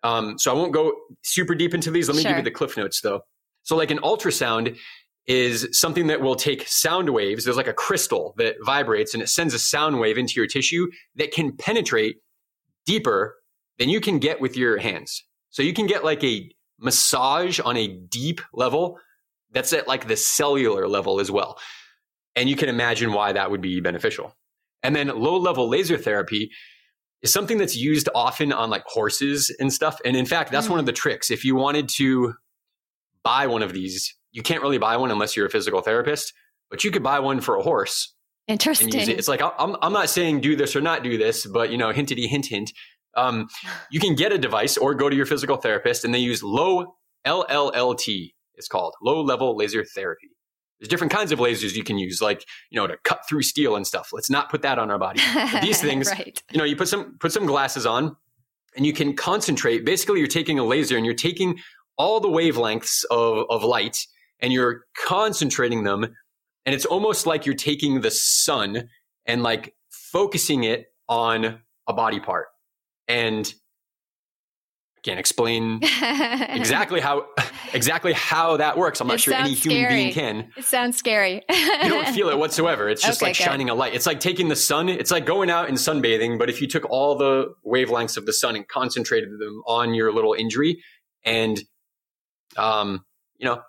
Um, 0.03 0.37
so 0.37 0.51
I 0.51 0.55
won't 0.55 0.73
go 0.73 0.93
super 1.21 1.55
deep 1.55 1.73
into 1.73 1.91
these. 1.91 2.07
Let 2.07 2.15
me 2.15 2.23
sure. 2.23 2.31
give 2.31 2.37
you 2.39 2.43
the 2.43 2.51
cliff 2.51 2.77
notes 2.77 3.01
though. 3.01 3.21
So 3.63 3.75
like 3.75 3.91
an 3.91 3.99
ultrasound 3.99 4.77
is 5.27 5.67
something 5.71 6.07
that 6.07 6.21
will 6.21 6.35
take 6.35 6.67
sound 6.67 7.09
waves. 7.09 7.45
There's 7.45 7.57
like 7.57 7.67
a 7.67 7.73
crystal 7.73 8.33
that 8.37 8.55
vibrates 8.65 9.13
and 9.13 9.21
it 9.21 9.29
sends 9.29 9.53
a 9.53 9.59
sound 9.59 9.99
wave 9.99 10.17
into 10.17 10.33
your 10.35 10.47
tissue 10.47 10.87
that 11.15 11.31
can 11.31 11.55
penetrate 11.55 12.17
deeper 12.85 13.35
than 13.77 13.89
you 13.89 14.01
can 14.01 14.19
get 14.19 14.41
with 14.41 14.57
your 14.57 14.77
hands. 14.77 15.23
So 15.51 15.61
you 15.61 15.73
can 15.73 15.85
get 15.85 16.03
like 16.03 16.23
a 16.23 16.49
massage 16.79 17.59
on 17.59 17.77
a 17.77 17.87
deep 17.87 18.41
level 18.53 18.97
that's 19.51 19.73
at 19.73 19.87
like 19.87 20.07
the 20.07 20.17
cellular 20.17 20.87
level 20.87 21.19
as 21.19 21.29
well. 21.29 21.59
And 22.35 22.49
you 22.49 22.55
can 22.55 22.69
imagine 22.69 23.13
why 23.13 23.33
that 23.33 23.51
would 23.51 23.61
be 23.61 23.79
beneficial. 23.79 24.35
And 24.81 24.95
then 24.95 25.07
low 25.07 25.37
level 25.37 25.69
laser 25.69 25.97
therapy 25.97 26.51
is 27.21 27.31
something 27.31 27.57
that's 27.57 27.75
used 27.75 28.09
often 28.15 28.51
on 28.51 28.69
like 28.69 28.83
horses 28.85 29.55
and 29.59 29.71
stuff. 29.71 29.99
And 30.05 30.15
in 30.15 30.25
fact, 30.25 30.51
that's 30.51 30.67
mm. 30.67 30.71
one 30.71 30.79
of 30.79 30.85
the 30.85 30.93
tricks. 30.93 31.29
If 31.29 31.45
you 31.45 31.55
wanted 31.55 31.89
to 31.89 32.33
buy 33.23 33.47
one 33.47 33.61
of 33.61 33.73
these, 33.73 34.15
you 34.31 34.41
can't 34.41 34.61
really 34.61 34.77
buy 34.77 34.97
one 34.97 35.11
unless 35.11 35.35
you're 35.35 35.45
a 35.45 35.49
physical 35.49 35.81
therapist, 35.81 36.33
but 36.69 36.83
you 36.83 36.91
could 36.91 37.03
buy 37.03 37.19
one 37.19 37.41
for 37.41 37.55
a 37.55 37.61
horse. 37.61 38.13
Interesting. 38.47 38.93
It. 38.93 39.09
It's 39.09 39.27
like 39.27 39.41
I'm 39.41 39.75
I'm 39.81 39.93
not 39.93 40.09
saying 40.09 40.41
do 40.41 40.55
this 40.55 40.75
or 40.75 40.81
not 40.81 41.03
do 41.03 41.17
this, 41.17 41.45
but 41.45 41.71
you 41.71 41.77
know, 41.77 41.93
hintity 41.93 42.27
hint 42.27 42.47
hint. 42.47 42.73
Um, 43.15 43.47
you 43.91 43.99
can 43.99 44.15
get 44.15 44.31
a 44.31 44.37
device 44.37 44.77
or 44.77 44.95
go 44.95 45.09
to 45.09 45.15
your 45.15 45.25
physical 45.25 45.57
therapist, 45.57 46.03
and 46.03 46.13
they 46.13 46.19
use 46.19 46.41
low 46.41 46.95
LLLT. 47.25 48.33
It's 48.55 48.67
called 48.67 48.93
low 49.01 49.21
level 49.21 49.55
laser 49.55 49.85
therapy. 49.85 50.29
There's 50.81 50.89
different 50.89 51.13
kinds 51.13 51.31
of 51.31 51.37
lasers 51.37 51.75
you 51.75 51.83
can 51.83 51.99
use, 51.99 52.21
like 52.23 52.43
you 52.71 52.79
know, 52.79 52.87
to 52.87 52.97
cut 53.03 53.21
through 53.29 53.43
steel 53.43 53.75
and 53.75 53.85
stuff. 53.85 54.09
Let's 54.11 54.31
not 54.31 54.49
put 54.49 54.63
that 54.63 54.79
on 54.79 54.89
our 54.89 54.97
body. 54.97 55.21
But 55.33 55.61
these 55.61 55.79
things, 55.87 56.09
right. 56.09 56.41
you 56.51 56.57
know, 56.57 56.63
you 56.63 56.75
put 56.75 56.87
some 56.87 57.17
put 57.19 57.31
some 57.31 57.45
glasses 57.45 57.85
on, 57.85 58.15
and 58.75 58.83
you 58.83 58.91
can 58.91 59.15
concentrate. 59.15 59.85
Basically, 59.85 60.17
you're 60.17 60.27
taking 60.27 60.57
a 60.57 60.63
laser 60.63 60.97
and 60.97 61.05
you're 61.05 61.13
taking 61.13 61.59
all 61.97 62.19
the 62.19 62.27
wavelengths 62.27 63.05
of, 63.11 63.45
of 63.51 63.63
light 63.63 64.07
and 64.39 64.51
you're 64.51 64.85
concentrating 64.97 65.83
them, 65.83 66.03
and 66.65 66.73
it's 66.73 66.85
almost 66.85 67.27
like 67.27 67.45
you're 67.45 67.53
taking 67.53 68.01
the 68.01 68.09
sun 68.09 68.89
and 69.27 69.43
like 69.43 69.75
focusing 69.91 70.63
it 70.63 70.87
on 71.07 71.59
a 71.87 71.93
body 71.93 72.19
part. 72.19 72.47
And 73.07 73.53
can't 75.03 75.19
explain 75.19 75.79
exactly 76.01 76.99
how 76.99 77.25
exactly 77.73 78.13
how 78.13 78.57
that 78.57 78.77
works. 78.77 79.01
I'm 79.01 79.07
not 79.07 79.15
it 79.15 79.21
sure 79.21 79.33
any 79.33 79.53
human 79.53 79.83
scary. 79.83 79.95
being 79.95 80.13
can. 80.13 80.51
It 80.55 80.65
sounds 80.65 80.97
scary. 80.97 81.43
you 81.49 81.89
don't 81.89 82.07
feel 82.09 82.29
it 82.29 82.37
whatsoever. 82.37 82.87
It's 82.89 83.01
just 83.01 83.21
okay, 83.21 83.31
like 83.31 83.37
good. 83.37 83.43
shining 83.43 83.69
a 83.69 83.73
light. 83.73 83.93
It's 83.93 84.05
like 84.05 84.19
taking 84.19 84.49
the 84.49 84.55
sun. 84.55 84.89
It's 84.89 85.11
like 85.11 85.25
going 85.25 85.49
out 85.49 85.69
and 85.69 85.77
sunbathing, 85.77 86.37
but 86.37 86.49
if 86.49 86.61
you 86.61 86.67
took 86.67 86.89
all 86.89 87.15
the 87.15 87.53
wavelengths 87.65 88.17
of 88.17 88.25
the 88.25 88.33
sun 88.33 88.55
and 88.55 88.67
concentrated 88.67 89.29
them 89.39 89.63
on 89.65 89.93
your 89.93 90.13
little 90.13 90.33
injury, 90.33 90.83
and 91.23 91.59
um, 92.57 93.03
you 93.37 93.45
know, 93.47 93.61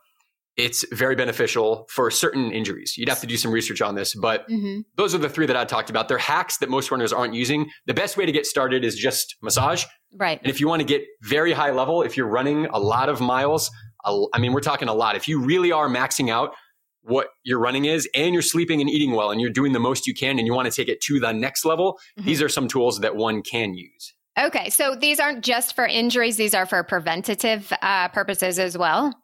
it's 0.57 0.85
very 0.93 1.17
beneficial 1.17 1.87
for 1.89 2.11
certain 2.11 2.53
injuries. 2.53 2.95
You'd 2.99 3.09
have 3.09 3.21
to 3.21 3.27
do 3.27 3.39
some 3.39 3.51
research 3.51 3.81
on 3.81 3.95
this, 3.95 4.15
but 4.15 4.47
mm-hmm. 4.49 4.81
those 4.97 5.15
are 5.15 5.19
the 5.19 5.29
three 5.29 5.47
that 5.47 5.57
I 5.57 5.65
talked 5.65 5.89
about. 5.89 6.09
They're 6.09 6.19
hacks 6.19 6.59
that 6.59 6.69
most 6.69 6.91
runners 6.91 7.13
aren't 7.13 7.33
using. 7.33 7.71
The 7.87 7.95
best 7.95 8.19
way 8.19 8.27
to 8.27 8.33
get 8.33 8.45
started 8.45 8.85
is 8.85 8.97
just 8.97 9.37
massage. 9.41 9.85
Right. 10.15 10.39
And 10.43 10.51
if 10.51 10.61
you 10.61 10.69
want 10.69 10.81
to 10.81 10.87
get 10.87 11.03
very 11.23 11.53
high 11.53 11.71
level, 11.71 12.03
if 12.03 12.17
you're 12.17 12.27
running 12.27 12.67
a 12.67 12.79
lot 12.79 13.09
of 13.09 13.21
miles, 13.21 13.71
I 14.05 14.39
mean, 14.39 14.53
we're 14.53 14.61
talking 14.61 14.89
a 14.89 14.95
lot. 14.95 15.17
If 15.17 15.29
you 15.29 15.41
really 15.41 15.73
are 15.73 15.89
maxing 15.89 16.31
out 16.31 16.55
what 17.03 17.29
your 17.45 17.59
running 17.59 17.85
is 17.87 18.09
and 18.15 18.33
you're 18.33 18.43
sleeping 18.43 18.81
and 18.81 18.89
eating 18.89 19.13
well 19.13 19.31
and 19.31 19.41
you're 19.41 19.51
doing 19.51 19.73
the 19.73 19.81
most 19.81 20.07
you 20.07 20.15
can 20.15 20.39
and 20.39 20.47
you 20.47 20.55
want 20.55 20.71
to 20.71 20.75
take 20.75 20.89
it 20.89 21.01
to 21.03 21.19
the 21.19 21.33
next 21.33 21.65
level, 21.65 21.99
mm-hmm. 22.19 22.27
these 22.27 22.43
are 22.43 22.49
some 22.49 22.69
tools 22.69 23.01
that 23.01 23.17
one 23.17 23.43
can 23.43 23.75
use. 23.75 24.15
Okay, 24.39 24.71
so 24.71 24.95
these 24.95 25.21
aren't 25.21 25.45
just 25.45 25.77
for 25.77 25.87
injuries, 25.87 26.37
these 26.37 26.55
are 26.55 26.65
for 26.65 26.83
preventative 26.83 27.73
uh, 27.83 28.09
purposes 28.09 28.59
as 28.59 28.79
well. 28.79 29.15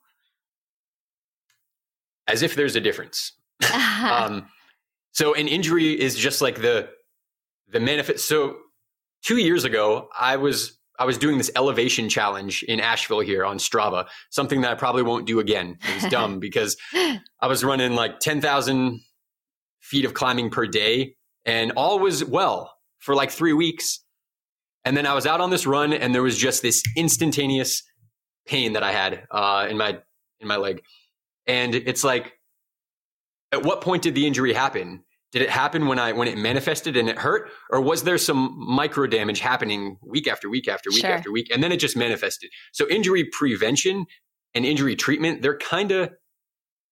As 2.26 2.42
if 2.42 2.54
there's 2.54 2.76
a 2.76 2.80
difference. 2.80 3.32
um, 3.72 4.46
so 5.12 5.34
an 5.34 5.48
injury 5.48 5.98
is 5.98 6.16
just 6.16 6.42
like 6.42 6.60
the 6.60 6.90
the 7.70 7.80
manifest. 7.80 8.28
So 8.28 8.56
two 9.24 9.38
years 9.38 9.64
ago, 9.64 10.08
I 10.18 10.36
was 10.36 10.77
I 10.98 11.04
was 11.04 11.16
doing 11.16 11.38
this 11.38 11.50
elevation 11.54 12.08
challenge 12.08 12.64
in 12.64 12.80
Asheville 12.80 13.20
here 13.20 13.44
on 13.44 13.58
Strava, 13.58 14.06
something 14.30 14.62
that 14.62 14.72
I 14.72 14.74
probably 14.74 15.02
won't 15.02 15.26
do 15.26 15.38
again. 15.38 15.78
It 15.88 16.02
was 16.02 16.10
dumb 16.10 16.38
because 16.40 16.76
I 16.94 17.46
was 17.46 17.62
running 17.64 17.94
like 17.94 18.20
ten 18.20 18.40
thousand 18.40 19.00
feet 19.80 20.04
of 20.04 20.14
climbing 20.14 20.50
per 20.50 20.66
day, 20.66 21.14
and 21.44 21.72
all 21.72 21.98
was 21.98 22.24
well 22.24 22.74
for 22.98 23.14
like 23.14 23.30
three 23.30 23.52
weeks. 23.52 24.04
And 24.84 24.96
then 24.96 25.06
I 25.06 25.14
was 25.14 25.26
out 25.26 25.40
on 25.40 25.50
this 25.50 25.66
run, 25.66 25.92
and 25.92 26.14
there 26.14 26.22
was 26.22 26.36
just 26.36 26.62
this 26.62 26.82
instantaneous 26.96 27.82
pain 28.46 28.72
that 28.72 28.82
I 28.82 28.92
had 28.92 29.26
uh, 29.30 29.66
in 29.68 29.76
my 29.76 29.98
in 30.40 30.48
my 30.48 30.56
leg, 30.56 30.82
and 31.46 31.74
it's 31.74 32.04
like, 32.04 32.32
at 33.52 33.62
what 33.64 33.80
point 33.80 34.02
did 34.02 34.14
the 34.14 34.26
injury 34.26 34.52
happen? 34.52 35.04
Did 35.30 35.42
it 35.42 35.50
happen 35.50 35.88
when 35.88 35.98
I 35.98 36.12
when 36.12 36.26
it 36.26 36.38
manifested 36.38 36.96
and 36.96 37.08
it 37.08 37.18
hurt, 37.18 37.50
or 37.70 37.82
was 37.82 38.04
there 38.04 38.16
some 38.16 38.54
micro 38.58 39.06
damage 39.06 39.40
happening 39.40 39.98
week 40.02 40.26
after 40.26 40.48
week 40.48 40.68
after 40.68 40.90
week 40.90 41.02
sure. 41.02 41.10
after 41.10 41.30
week, 41.30 41.48
and 41.52 41.62
then 41.62 41.70
it 41.70 41.78
just 41.78 41.96
manifested? 41.96 42.50
So 42.72 42.88
injury 42.88 43.24
prevention 43.24 44.06
and 44.54 44.64
injury 44.64 44.96
treatment, 44.96 45.42
they're 45.42 45.58
kind 45.58 45.92
of 45.92 46.10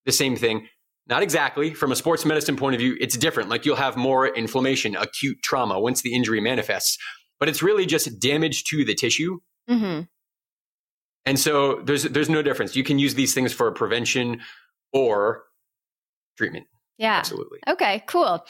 the 0.04 0.12
same 0.12 0.36
thing. 0.36 0.68
Not 1.08 1.22
exactly. 1.22 1.72
From 1.72 1.92
a 1.92 1.96
sports 1.96 2.24
medicine 2.24 2.56
point 2.56 2.74
of 2.74 2.80
view, 2.80 2.96
it's 3.00 3.16
different. 3.16 3.48
Like 3.48 3.64
you'll 3.64 3.76
have 3.76 3.96
more 3.96 4.26
inflammation, 4.26 4.96
acute 4.96 5.38
trauma 5.42 5.80
once 5.80 6.02
the 6.02 6.14
injury 6.14 6.40
manifests, 6.40 6.98
but 7.38 7.48
it's 7.48 7.62
really 7.62 7.86
just 7.86 8.20
damage 8.20 8.64
to 8.64 8.84
the 8.84 8.94
tissue. 8.94 9.38
Mm-hmm. 9.70 10.02
And 11.24 11.38
so 11.38 11.80
there's 11.84 12.02
there's 12.02 12.28
no 12.28 12.42
difference. 12.42 12.76
You 12.76 12.84
can 12.84 12.98
use 12.98 13.14
these 13.14 13.34
things 13.34 13.52
for 13.52 13.70
prevention 13.72 14.40
or 14.92 15.44
treatment. 16.36 16.66
Yeah. 16.98 17.16
Absolutely. 17.18 17.58
Okay, 17.68 18.02
cool. 18.06 18.24
Um, 18.24 18.42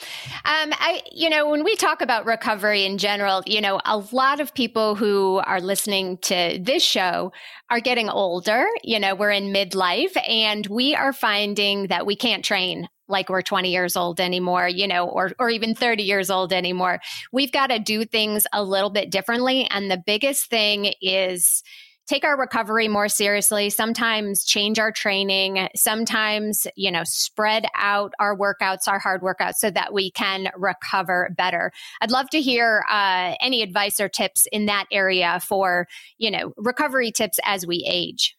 I, 0.45 1.01
you 1.11 1.29
know, 1.29 1.49
when 1.49 1.65
we 1.65 1.75
talk 1.75 2.01
about 2.01 2.25
recovery 2.25 2.85
in 2.85 2.97
general, 2.97 3.43
you 3.45 3.59
know, 3.59 3.81
a 3.83 3.97
lot 3.97 4.39
of 4.39 4.53
people 4.53 4.95
who 4.95 5.41
are 5.45 5.59
listening 5.59 6.17
to 6.19 6.57
this 6.61 6.81
show 6.81 7.33
are 7.69 7.81
getting 7.81 8.09
older. 8.09 8.65
You 8.83 8.99
know, 9.01 9.15
we're 9.15 9.31
in 9.31 9.51
midlife 9.53 10.15
and 10.29 10.65
we 10.67 10.95
are 10.95 11.11
finding 11.11 11.87
that 11.87 12.05
we 12.05 12.15
can't 12.15 12.43
train 12.45 12.87
like 13.09 13.27
we're 13.29 13.41
20 13.41 13.71
years 13.71 13.97
old 13.97 14.19
anymore, 14.21 14.67
you 14.67 14.87
know, 14.87 15.07
or, 15.09 15.31
or 15.39 15.49
even 15.49 15.75
30 15.75 16.03
years 16.03 16.29
old 16.29 16.53
anymore. 16.53 16.99
We've 17.33 17.51
got 17.51 17.67
to 17.67 17.79
do 17.79 18.05
things 18.05 18.47
a 18.53 18.63
little 18.63 18.89
bit 18.89 19.11
differently. 19.11 19.65
And 19.69 19.91
the 19.91 20.01
biggest 20.05 20.49
thing 20.49 20.93
is, 21.01 21.63
take 22.07 22.23
our 22.23 22.37
recovery 22.37 22.87
more 22.87 23.09
seriously, 23.09 23.69
sometimes 23.69 24.45
change 24.45 24.79
our 24.79 24.91
training, 24.91 25.67
sometimes, 25.75 26.65
you 26.75 26.89
know, 26.89 27.03
spread 27.03 27.65
out 27.75 28.13
our 28.19 28.35
workouts, 28.35 28.87
our 28.87 28.97
hard 28.97 29.21
workouts 29.21 29.55
so 29.55 29.69
that 29.69 29.93
we 29.93 30.09
can 30.11 30.49
recover 30.55 31.33
better. 31.37 31.71
I'd 32.01 32.11
love 32.11 32.29
to 32.29 32.41
hear 32.41 32.83
uh, 32.89 33.35
any 33.41 33.61
advice 33.61 33.99
or 33.99 34.07
tips 34.07 34.47
in 34.51 34.67
that 34.67 34.85
area 34.91 35.39
for, 35.41 35.87
you 36.17 36.31
know, 36.31 36.53
recovery 36.57 37.11
tips 37.11 37.39
as 37.43 37.67
we 37.67 37.85
age. 37.87 38.37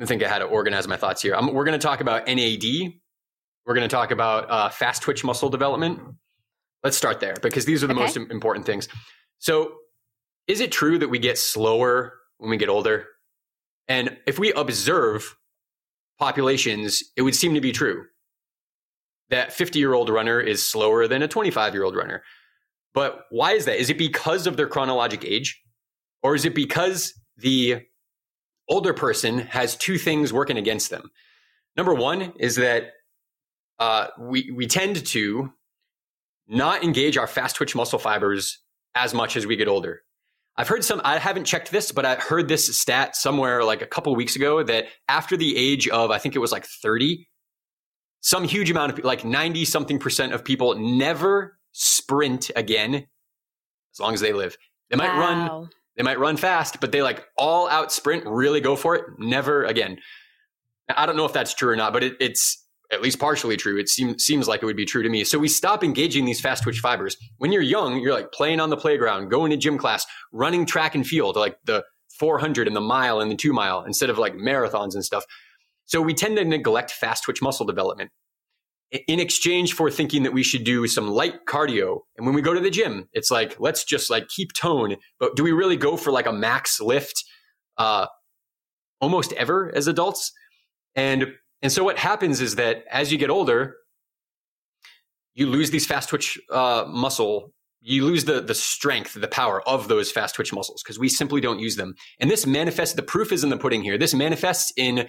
I 0.00 0.04
think 0.04 0.22
I 0.22 0.28
had 0.28 0.40
to 0.40 0.44
organize 0.44 0.86
my 0.86 0.96
thoughts 0.96 1.22
here. 1.22 1.34
Um, 1.34 1.54
we're 1.54 1.64
going 1.64 1.78
to 1.78 1.84
talk 1.84 2.00
about 2.00 2.26
NAD. 2.26 2.64
We're 3.64 3.74
going 3.74 3.88
to 3.88 3.94
talk 3.94 4.10
about 4.10 4.50
uh, 4.50 4.68
fast 4.68 5.02
twitch 5.02 5.24
muscle 5.24 5.48
development. 5.48 6.00
Let's 6.84 6.96
start 6.96 7.20
there 7.20 7.34
because 7.40 7.64
these 7.64 7.82
are 7.82 7.86
the 7.86 7.94
okay. 7.94 8.02
most 8.02 8.16
important 8.16 8.66
things. 8.66 8.88
So, 9.38 9.72
is 10.48 10.60
it 10.60 10.72
true 10.72 10.98
that 10.98 11.08
we 11.08 11.18
get 11.18 11.38
slower 11.38 12.14
when 12.38 12.50
we 12.50 12.56
get 12.56 12.68
older? 12.68 13.06
And 13.88 14.16
if 14.26 14.38
we 14.38 14.52
observe 14.52 15.36
populations, 16.18 17.02
it 17.16 17.22
would 17.22 17.34
seem 17.34 17.54
to 17.54 17.60
be 17.60 17.72
true 17.72 18.04
that 19.28 19.52
50 19.52 19.78
year 19.78 19.94
old 19.94 20.08
runner 20.08 20.40
is 20.40 20.64
slower 20.64 21.08
than 21.08 21.22
a 21.22 21.28
25 21.28 21.74
year 21.74 21.84
old 21.84 21.96
runner. 21.96 22.22
But 22.94 23.24
why 23.30 23.52
is 23.52 23.64
that? 23.66 23.78
Is 23.78 23.90
it 23.90 23.98
because 23.98 24.46
of 24.46 24.56
their 24.56 24.68
chronologic 24.68 25.24
age? 25.24 25.60
Or 26.22 26.34
is 26.34 26.44
it 26.44 26.54
because 26.54 27.12
the 27.36 27.82
older 28.68 28.94
person 28.94 29.38
has 29.38 29.76
two 29.76 29.98
things 29.98 30.32
working 30.32 30.56
against 30.56 30.90
them? 30.90 31.10
Number 31.76 31.94
one 31.94 32.32
is 32.38 32.56
that 32.56 32.92
uh, 33.78 34.08
we, 34.18 34.50
we 34.50 34.66
tend 34.66 35.04
to 35.06 35.52
not 36.48 36.82
engage 36.82 37.18
our 37.18 37.26
fast 37.26 37.56
twitch 37.56 37.76
muscle 37.76 37.98
fibers 37.98 38.62
as 38.94 39.12
much 39.12 39.36
as 39.36 39.46
we 39.46 39.56
get 39.56 39.68
older. 39.68 40.02
I've 40.58 40.68
heard 40.68 40.84
some, 40.84 41.02
I 41.04 41.18
haven't 41.18 41.44
checked 41.44 41.70
this, 41.70 41.92
but 41.92 42.06
I 42.06 42.14
heard 42.14 42.48
this 42.48 42.78
stat 42.78 43.14
somewhere 43.14 43.62
like 43.62 43.82
a 43.82 43.86
couple 43.86 44.14
weeks 44.14 44.36
ago 44.36 44.62
that 44.62 44.86
after 45.08 45.36
the 45.36 45.56
age 45.56 45.86
of, 45.88 46.10
I 46.10 46.18
think 46.18 46.34
it 46.34 46.38
was 46.38 46.50
like 46.50 46.64
30, 46.64 47.28
some 48.20 48.44
huge 48.44 48.70
amount 48.70 48.98
of 48.98 49.04
like 49.04 49.24
90 49.24 49.64
something 49.66 49.98
percent 49.98 50.32
of 50.32 50.44
people 50.44 50.74
never 50.76 51.58
sprint 51.72 52.50
again 52.56 52.94
as 52.94 54.00
long 54.00 54.14
as 54.14 54.20
they 54.20 54.32
live. 54.32 54.56
They 54.90 54.96
might 54.96 55.14
wow. 55.14 55.20
run, 55.20 55.68
they 55.96 56.02
might 56.02 56.18
run 56.18 56.36
fast, 56.36 56.80
but 56.80 56.90
they 56.90 57.02
like 57.02 57.24
all 57.36 57.68
out 57.68 57.92
sprint, 57.92 58.24
really 58.26 58.60
go 58.60 58.76
for 58.76 58.94
it, 58.94 59.04
never 59.18 59.64
again. 59.64 59.98
I 60.88 61.04
don't 61.04 61.16
know 61.16 61.24
if 61.26 61.32
that's 61.32 61.52
true 61.52 61.70
or 61.70 61.76
not, 61.76 61.92
but 61.92 62.02
it, 62.02 62.14
it's 62.20 62.65
at 62.92 63.02
least 63.02 63.18
partially 63.18 63.56
true. 63.56 63.78
It 63.78 63.88
seems 63.88 64.24
seems 64.24 64.48
like 64.48 64.62
it 64.62 64.66
would 64.66 64.76
be 64.76 64.84
true 64.84 65.02
to 65.02 65.08
me. 65.08 65.24
So 65.24 65.38
we 65.38 65.48
stop 65.48 65.82
engaging 65.82 66.24
these 66.24 66.40
fast 66.40 66.62
twitch 66.62 66.78
fibers. 66.78 67.16
When 67.38 67.52
you're 67.52 67.62
young, 67.62 68.00
you're 68.00 68.14
like 68.14 68.32
playing 68.32 68.60
on 68.60 68.70
the 68.70 68.76
playground, 68.76 69.28
going 69.28 69.50
to 69.50 69.56
gym 69.56 69.78
class, 69.78 70.06
running 70.32 70.66
track 70.66 70.94
and 70.94 71.06
field, 71.06 71.36
like 71.36 71.58
the 71.64 71.84
400 72.18 72.66
and 72.66 72.76
the 72.76 72.80
mile 72.80 73.20
and 73.20 73.30
the 73.30 73.36
two 73.36 73.52
mile 73.52 73.84
instead 73.84 74.10
of 74.10 74.18
like 74.18 74.34
marathons 74.34 74.94
and 74.94 75.04
stuff. 75.04 75.24
So 75.84 76.00
we 76.00 76.14
tend 76.14 76.36
to 76.36 76.44
neglect 76.44 76.90
fast 76.90 77.24
twitch 77.24 77.42
muscle 77.42 77.66
development 77.66 78.10
in 79.08 79.20
exchange 79.20 79.72
for 79.72 79.90
thinking 79.90 80.22
that 80.22 80.32
we 80.32 80.42
should 80.42 80.64
do 80.64 80.86
some 80.86 81.08
light 81.08 81.46
cardio. 81.48 82.00
And 82.16 82.26
when 82.26 82.34
we 82.34 82.42
go 82.42 82.54
to 82.54 82.60
the 82.60 82.70
gym, 82.70 83.08
it's 83.12 83.30
like, 83.30 83.58
let's 83.58 83.84
just 83.84 84.10
like 84.10 84.28
keep 84.28 84.52
tone. 84.52 84.96
But 85.18 85.36
do 85.36 85.42
we 85.42 85.52
really 85.52 85.76
go 85.76 85.96
for 85.96 86.12
like 86.12 86.26
a 86.26 86.32
max 86.32 86.80
lift 86.80 87.24
uh, 87.78 88.06
almost 89.00 89.32
ever 89.32 89.74
as 89.74 89.86
adults? 89.86 90.32
And 90.94 91.34
and 91.62 91.72
so 91.72 91.84
what 91.84 91.98
happens 91.98 92.40
is 92.40 92.56
that 92.56 92.84
as 92.90 93.10
you 93.10 93.18
get 93.18 93.30
older, 93.30 93.76
you 95.34 95.46
lose 95.46 95.70
these 95.70 95.86
fast 95.86 96.08
twitch 96.08 96.38
uh, 96.50 96.84
muscle. 96.88 97.52
You 97.80 98.04
lose 98.04 98.24
the 98.24 98.40
the 98.40 98.54
strength, 98.54 99.14
the 99.14 99.28
power 99.28 99.66
of 99.68 99.88
those 99.88 100.10
fast 100.10 100.34
twitch 100.34 100.52
muscles 100.52 100.82
because 100.82 100.98
we 100.98 101.08
simply 101.08 101.40
don't 101.40 101.60
use 101.60 101.76
them. 101.76 101.94
And 102.18 102.30
this 102.30 102.46
manifests. 102.46 102.94
The 102.94 103.02
proof 103.02 103.32
is 103.32 103.44
in 103.44 103.50
the 103.50 103.56
pudding 103.56 103.82
here. 103.82 103.98
This 103.98 104.14
manifests 104.14 104.72
in 104.76 105.08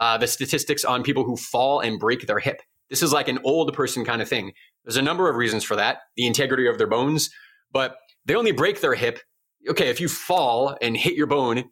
uh, 0.00 0.18
the 0.18 0.26
statistics 0.26 0.84
on 0.84 1.02
people 1.02 1.24
who 1.24 1.36
fall 1.36 1.80
and 1.80 1.98
break 1.98 2.26
their 2.26 2.38
hip. 2.38 2.60
This 2.90 3.02
is 3.02 3.12
like 3.12 3.28
an 3.28 3.38
old 3.44 3.72
person 3.72 4.04
kind 4.04 4.20
of 4.20 4.28
thing. 4.28 4.52
There's 4.84 4.96
a 4.96 5.02
number 5.02 5.30
of 5.30 5.36
reasons 5.36 5.62
for 5.62 5.76
that. 5.76 5.98
The 6.16 6.26
integrity 6.26 6.66
of 6.66 6.78
their 6.78 6.88
bones, 6.88 7.30
but 7.72 7.96
they 8.26 8.34
only 8.34 8.52
break 8.52 8.80
their 8.80 8.94
hip. 8.94 9.20
Okay, 9.68 9.88
if 9.88 10.00
you 10.00 10.08
fall 10.08 10.76
and 10.82 10.96
hit 10.96 11.14
your 11.14 11.26
bone, 11.26 11.64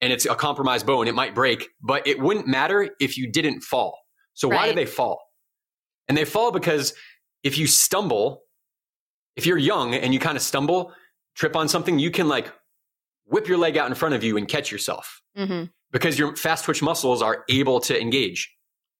and 0.00 0.12
it's 0.12 0.26
a 0.26 0.34
compromised 0.34 0.86
bone, 0.86 1.08
it 1.08 1.14
might 1.14 1.34
break, 1.34 1.70
but 1.80 2.06
it 2.06 2.18
wouldn't 2.18 2.46
matter 2.46 2.90
if 3.00 3.16
you 3.16 3.30
didn't 3.30 3.62
fall. 3.62 3.98
So 4.34 4.48
right. 4.48 4.56
why 4.56 4.68
do 4.68 4.74
they 4.74 4.86
fall? 4.86 5.20
And 6.08 6.16
they 6.16 6.24
fall 6.24 6.52
because 6.52 6.94
if 7.42 7.56
you 7.56 7.66
stumble, 7.66 8.42
if 9.36 9.46
you're 9.46 9.58
young 9.58 9.94
and 9.94 10.12
you 10.12 10.20
kind 10.20 10.36
of 10.36 10.42
stumble, 10.42 10.92
trip 11.34 11.56
on 11.56 11.68
something, 11.68 11.98
you 11.98 12.10
can 12.10 12.28
like 12.28 12.52
whip 13.26 13.48
your 13.48 13.58
leg 13.58 13.76
out 13.76 13.88
in 13.88 13.94
front 13.94 14.14
of 14.14 14.22
you 14.22 14.36
and 14.36 14.48
catch 14.48 14.70
yourself 14.70 15.22
mm-hmm. 15.36 15.64
because 15.92 16.18
your 16.18 16.36
fast 16.36 16.64
twitch 16.64 16.82
muscles 16.82 17.22
are 17.22 17.44
able 17.48 17.80
to 17.80 18.00
engage. 18.00 18.54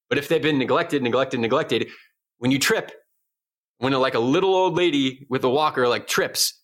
But 0.08 0.18
if 0.18 0.28
they've 0.28 0.42
been 0.42 0.58
neglected, 0.58 1.02
neglected, 1.02 1.40
neglected, 1.40 1.88
when 2.38 2.50
you 2.50 2.58
trip, 2.58 2.92
when 3.78 3.92
a, 3.92 3.98
like 3.98 4.14
a 4.14 4.20
little 4.20 4.54
old 4.54 4.76
lady 4.76 5.26
with 5.28 5.44
a 5.44 5.50
walker 5.50 5.88
like 5.88 6.06
trips, 6.06 6.60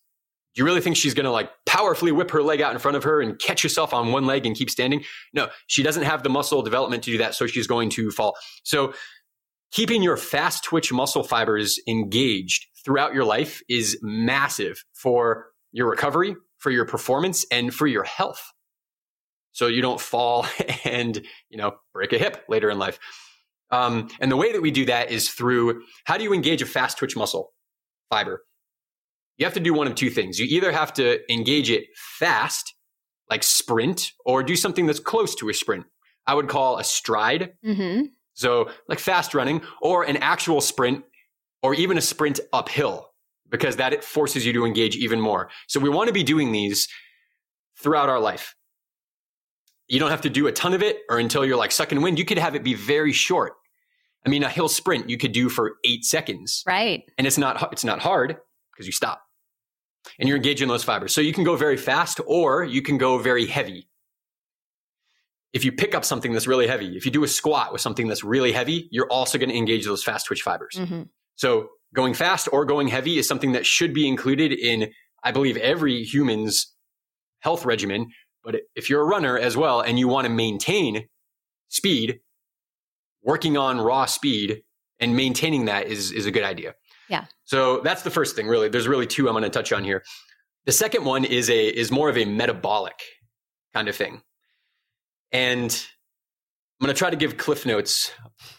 do 0.53 0.61
you 0.61 0.65
really 0.65 0.81
think 0.81 0.95
she's 0.95 1.13
to 1.25 1.31
like 1.31 1.49
powerfully 1.71 2.11
whip 2.11 2.31
her 2.31 2.43
leg 2.43 2.59
out 2.59 2.73
in 2.73 2.79
front 2.79 2.97
of 2.97 3.03
her 3.05 3.21
and 3.21 3.39
catch 3.39 3.63
herself 3.63 3.93
on 3.93 4.11
one 4.11 4.25
leg 4.25 4.45
and 4.45 4.57
keep 4.57 4.69
standing? 4.69 5.05
No, 5.31 5.47
she 5.67 5.83
doesn't 5.83 6.03
have 6.03 6.21
the 6.21 6.29
muscle 6.29 6.61
development 6.61 7.01
to 7.03 7.11
do 7.11 7.17
that. 7.19 7.33
So 7.33 7.47
she's 7.47 7.65
going 7.65 7.89
to 7.91 8.11
fall. 8.11 8.35
So 8.63 8.93
keeping 9.71 10.03
your 10.03 10.17
fast 10.17 10.65
twitch 10.65 10.91
muscle 10.91 11.23
fibers 11.23 11.79
engaged 11.87 12.67
throughout 12.83 13.13
your 13.13 13.23
life 13.23 13.61
is 13.69 13.97
massive 14.01 14.83
for 14.93 15.45
your 15.71 15.89
recovery, 15.89 16.35
for 16.57 16.71
your 16.71 16.83
performance, 16.83 17.45
and 17.49 17.73
for 17.73 17.87
your 17.87 18.03
health. 18.03 18.43
So 19.53 19.67
you 19.67 19.81
don't 19.81 20.01
fall 20.01 20.45
and, 20.83 21.25
you 21.49 21.57
know, 21.57 21.77
break 21.93 22.11
a 22.11 22.17
hip 22.17 22.43
later 22.49 22.69
in 22.69 22.79
life. 22.79 22.99
Um, 23.69 24.09
and 24.19 24.29
the 24.29 24.35
way 24.35 24.51
that 24.51 24.61
we 24.61 24.71
do 24.71 24.83
that 24.87 25.09
is 25.09 25.29
through 25.29 25.83
how 26.03 26.17
do 26.17 26.25
you 26.25 26.33
engage 26.33 26.61
a 26.61 26.65
fast 26.65 26.97
twitch 26.97 27.15
muscle 27.15 27.53
fiber? 28.09 28.43
You 29.37 29.45
have 29.45 29.53
to 29.55 29.59
do 29.59 29.73
one 29.73 29.87
of 29.87 29.95
two 29.95 30.09
things. 30.09 30.39
You 30.39 30.45
either 30.45 30.71
have 30.71 30.93
to 30.93 31.19
engage 31.31 31.71
it 31.71 31.85
fast, 31.95 32.75
like 33.29 33.43
sprint 33.43 34.11
or 34.25 34.43
do 34.43 34.55
something 34.55 34.85
that's 34.85 34.99
close 34.99 35.35
to 35.35 35.49
a 35.49 35.53
sprint. 35.53 35.85
I 36.27 36.35
would 36.35 36.47
call 36.47 36.77
a 36.77 36.83
stride. 36.83 37.53
Mm-hmm. 37.65 38.05
So, 38.33 38.69
like 38.87 38.99
fast 38.99 39.33
running 39.33 39.61
or 39.81 40.03
an 40.03 40.17
actual 40.17 40.61
sprint 40.61 41.03
or 41.63 41.73
even 41.73 41.97
a 41.97 42.01
sprint 42.01 42.39
uphill 42.53 43.09
because 43.49 43.75
that 43.77 43.93
it 43.93 44.03
forces 44.03 44.45
you 44.45 44.53
to 44.53 44.65
engage 44.65 44.95
even 44.95 45.19
more. 45.19 45.49
So, 45.67 45.79
we 45.79 45.89
want 45.89 46.07
to 46.07 46.13
be 46.13 46.23
doing 46.23 46.51
these 46.51 46.87
throughout 47.77 48.09
our 48.09 48.19
life. 48.19 48.55
You 49.87 49.99
don't 49.99 50.11
have 50.11 50.21
to 50.21 50.29
do 50.29 50.47
a 50.47 50.51
ton 50.51 50.73
of 50.73 50.81
it 50.81 50.99
or 51.09 51.19
until 51.19 51.45
you're 51.45 51.57
like 51.57 51.71
sucking 51.71 52.01
wind. 52.01 52.17
You 52.17 52.25
could 52.25 52.37
have 52.37 52.55
it 52.55 52.63
be 52.63 52.75
very 52.75 53.11
short. 53.11 53.53
I 54.25 54.29
mean, 54.29 54.43
a 54.43 54.49
hill 54.49 54.69
sprint 54.69 55.09
you 55.09 55.17
could 55.17 55.31
do 55.31 55.49
for 55.49 55.73
eight 55.83 56.05
seconds. 56.05 56.63
Right. 56.65 57.03
And 57.17 57.25
it's 57.25 57.39
not, 57.39 57.73
it's 57.73 57.83
not 57.83 57.99
hard 57.99 58.37
because 58.81 58.87
you 58.87 58.93
stop 58.93 59.21
and 60.19 60.27
you're 60.27 60.37
engaging 60.37 60.67
those 60.67 60.83
fibers. 60.83 61.13
So 61.13 61.21
you 61.21 61.33
can 61.33 61.43
go 61.43 61.55
very 61.55 61.77
fast 61.77 62.19
or 62.25 62.63
you 62.63 62.81
can 62.81 62.97
go 62.97 63.19
very 63.19 63.45
heavy. 63.45 63.87
If 65.53 65.63
you 65.63 65.71
pick 65.71 65.93
up 65.93 66.03
something 66.03 66.33
that's 66.33 66.47
really 66.47 66.65
heavy, 66.65 66.97
if 66.97 67.05
you 67.05 67.11
do 67.11 67.23
a 67.23 67.27
squat 67.27 67.71
with 67.71 67.81
something 67.81 68.07
that's 68.07 68.23
really 68.23 68.51
heavy, 68.51 68.87
you're 68.89 69.11
also 69.11 69.37
going 69.37 69.49
to 69.49 69.55
engage 69.55 69.85
those 69.85 70.03
fast 70.03 70.25
twitch 70.25 70.41
fibers. 70.41 70.75
Mm-hmm. 70.77 71.03
So 71.35 71.69
going 71.93 72.13
fast 72.13 72.47
or 72.51 72.65
going 72.65 72.87
heavy 72.87 73.19
is 73.19 73.27
something 73.27 73.51
that 73.51 73.65
should 73.65 73.93
be 73.93 74.07
included 74.07 74.51
in, 74.51 74.91
I 75.23 75.31
believe, 75.31 75.57
every 75.57 76.03
human's 76.03 76.73
health 77.41 77.65
regimen. 77.65 78.07
But 78.43 78.61
if 78.75 78.89
you're 78.89 79.01
a 79.01 79.05
runner 79.05 79.37
as 79.37 79.55
well 79.55 79.81
and 79.81 79.99
you 79.99 80.07
want 80.07 80.25
to 80.25 80.33
maintain 80.33 81.07
speed, 81.67 82.21
working 83.21 83.57
on 83.57 83.79
raw 83.79 84.05
speed 84.05 84.63
and 84.99 85.15
maintaining 85.15 85.65
that 85.65 85.87
is, 85.87 86.11
is 86.11 86.25
a 86.25 86.31
good 86.31 86.43
idea. 86.43 86.75
Yeah. 87.11 87.25
So 87.43 87.81
that's 87.81 88.01
the 88.03 88.09
first 88.09 88.35
thing, 88.35 88.47
really. 88.47 88.69
There's 88.69 88.87
really 88.87 89.05
two 89.05 89.27
I'm 89.27 89.33
going 89.33 89.43
to 89.43 89.49
touch 89.49 89.71
on 89.73 89.83
here. 89.83 90.03
The 90.65 90.71
second 90.71 91.03
one 91.05 91.25
is 91.25 91.49
a 91.49 91.67
is 91.67 91.91
more 91.91 92.09
of 92.09 92.17
a 92.17 92.25
metabolic 92.25 92.99
kind 93.73 93.87
of 93.89 93.95
thing, 93.95 94.21
and 95.31 95.71
I'm 96.79 96.85
going 96.85 96.95
to 96.95 96.97
try 96.97 97.09
to 97.09 97.15
give 97.17 97.37
cliff 97.37 97.65
notes 97.65 98.11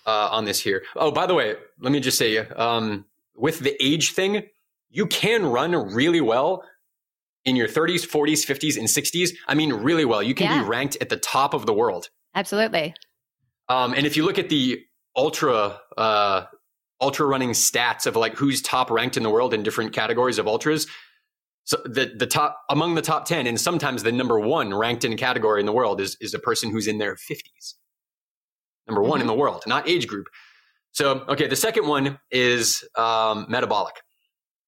uh, 0.07 0.29
on 0.31 0.45
this 0.45 0.61
here. 0.61 0.83
Oh, 0.97 1.11
by 1.11 1.27
the 1.27 1.35
way, 1.35 1.55
let 1.81 1.93
me 1.93 2.01
just 2.01 2.19
say, 2.19 2.39
um, 2.39 3.07
with 3.35 3.61
the 3.61 3.75
age 3.83 4.13
thing, 4.13 4.43
you 4.91 5.07
can 5.07 5.47
run 5.47 5.73
really 5.95 6.21
well 6.21 6.63
in 7.45 7.57
your 7.57 7.67
30s, 7.69 8.07
40s, 8.07 8.47
50s, 8.47 8.77
and 8.79 8.87
60s. 8.87 9.31
I 9.49 9.55
mean, 9.55 9.73
really 9.73 10.05
well. 10.05 10.23
You 10.23 10.35
can 10.35 10.47
Yeah. 10.47 10.63
be 10.63 10.69
ranked 10.69 10.97
at 11.01 11.09
the 11.09 11.17
top 11.17 11.55
of 11.55 11.67
the 11.67 11.73
world. 11.73 12.09
Absolutely. 12.35 12.95
Um, 13.69 13.95
and 13.95 14.07
if 14.07 14.17
you 14.17 14.25
look 14.25 14.39
at 14.39 14.49
the 14.49 14.81
ultra 15.17 15.81
uh, 15.97 16.45
ultra 17.03 17.27
running 17.27 17.51
stats 17.51 18.07
of 18.07 18.17
like 18.17 18.35
who's 18.35 18.63
top 18.63 18.91
ranked 18.91 19.17
in 19.17 19.23
the 19.23 19.31
world 19.31 19.53
in 19.53 19.63
different 19.63 19.93
categories 19.93 20.39
of 20.39 20.47
ultras, 20.47 20.87
so 21.65 21.77
the 21.85 22.13
the 22.17 22.27
top 22.27 22.61
among 22.71 22.95
the 22.95 23.03
top 23.03 23.25
ten, 23.25 23.47
and 23.47 23.61
sometimes 23.61 24.03
the 24.03 24.13
number 24.13 24.41
one 24.41 24.73
ranked 24.73 25.05
in 25.05 25.17
category 25.17 25.61
in 25.61 25.67
the 25.67 25.73
world 25.73 26.01
is 26.01 26.17
is 26.21 26.35
a 26.35 26.39
person 26.39 26.71
who's 26.71 26.87
in 26.87 26.99
their 26.99 27.17
fifties. 27.17 27.77
Number 28.89 29.03
one 29.03 29.21
in 29.21 29.27
the 29.27 29.35
world, 29.35 29.63
not 29.67 29.89
age 29.89 30.07
group. 30.07 30.27
So 30.93 31.25
okay, 31.29 31.47
the 31.47 31.57
second 31.57 31.87
one 31.87 32.19
is 32.31 32.85
um, 32.97 33.47
metabolic. 33.49 33.95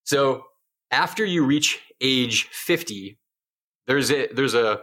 So 0.04 0.44
after 0.90 1.24
you 1.24 1.44
reach 1.44 1.80
age 2.00 2.48
fifty, 2.50 3.18
there's 3.86 4.10
a 4.10 4.28
there's 4.28 4.54
a 4.54 4.80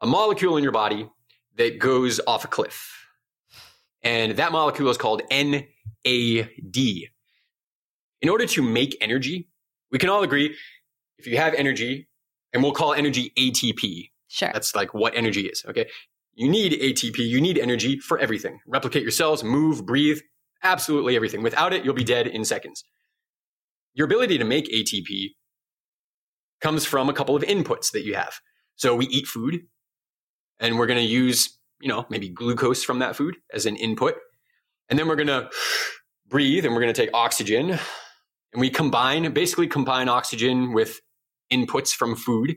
a 0.00 0.06
molecule 0.06 0.56
in 0.56 0.62
your 0.62 0.72
body 0.72 1.08
that 1.56 1.78
goes 1.78 2.20
off 2.26 2.44
a 2.44 2.48
cliff. 2.48 2.96
And 4.02 4.36
that 4.38 4.52
molecule 4.52 4.88
is 4.88 4.96
called 4.96 5.20
NAD. 6.04 6.76
In 8.22 8.28
order 8.28 8.46
to 8.46 8.62
make 8.62 8.96
energy, 9.00 9.48
we 9.90 9.98
can 9.98 10.08
all 10.08 10.22
agree 10.22 10.56
if 11.18 11.26
you 11.26 11.36
have 11.36 11.54
energy, 11.54 12.08
and 12.52 12.62
we'll 12.62 12.72
call 12.72 12.94
energy 12.94 13.32
ATP. 13.38 14.10
Sure. 14.28 14.50
That's 14.52 14.74
like 14.74 14.94
what 14.94 15.14
energy 15.16 15.46
is, 15.46 15.64
okay? 15.68 15.88
You 16.34 16.48
need 16.48 16.72
ATP, 16.72 17.18
you 17.18 17.40
need 17.40 17.58
energy 17.58 17.98
for 17.98 18.18
everything. 18.18 18.60
Replicate 18.66 19.02
your 19.02 19.10
cells, 19.10 19.42
move, 19.42 19.84
breathe, 19.84 20.20
absolutely 20.62 21.16
everything. 21.16 21.42
Without 21.42 21.72
it, 21.72 21.84
you'll 21.84 21.94
be 21.94 22.04
dead 22.04 22.26
in 22.26 22.44
seconds. 22.44 22.84
Your 23.94 24.06
ability 24.06 24.38
to 24.38 24.44
make 24.44 24.72
ATP 24.72 25.30
comes 26.60 26.84
from 26.84 27.08
a 27.08 27.12
couple 27.12 27.34
of 27.34 27.42
inputs 27.42 27.90
that 27.92 28.04
you 28.04 28.14
have. 28.14 28.34
So 28.76 28.94
we 28.94 29.06
eat 29.06 29.26
food, 29.26 29.62
and 30.60 30.78
we're 30.78 30.86
going 30.86 30.98
to 30.98 31.04
use, 31.04 31.58
you 31.80 31.88
know, 31.88 32.06
maybe 32.08 32.28
glucose 32.28 32.84
from 32.84 33.00
that 33.00 33.16
food 33.16 33.36
as 33.52 33.66
an 33.66 33.76
input. 33.76 34.14
And 34.88 34.98
then 34.98 35.08
we're 35.08 35.16
going 35.16 35.26
to 35.26 35.50
breathe 36.30 36.64
and 36.64 36.74
we're 36.74 36.80
going 36.80 36.94
to 36.94 37.00
take 37.00 37.10
oxygen 37.12 37.70
and 37.70 37.80
we 38.60 38.70
combine, 38.70 39.30
basically 39.32 39.66
combine 39.66 40.08
oxygen 40.08 40.72
with 40.72 41.00
inputs 41.52 41.90
from 41.90 42.16
food 42.16 42.56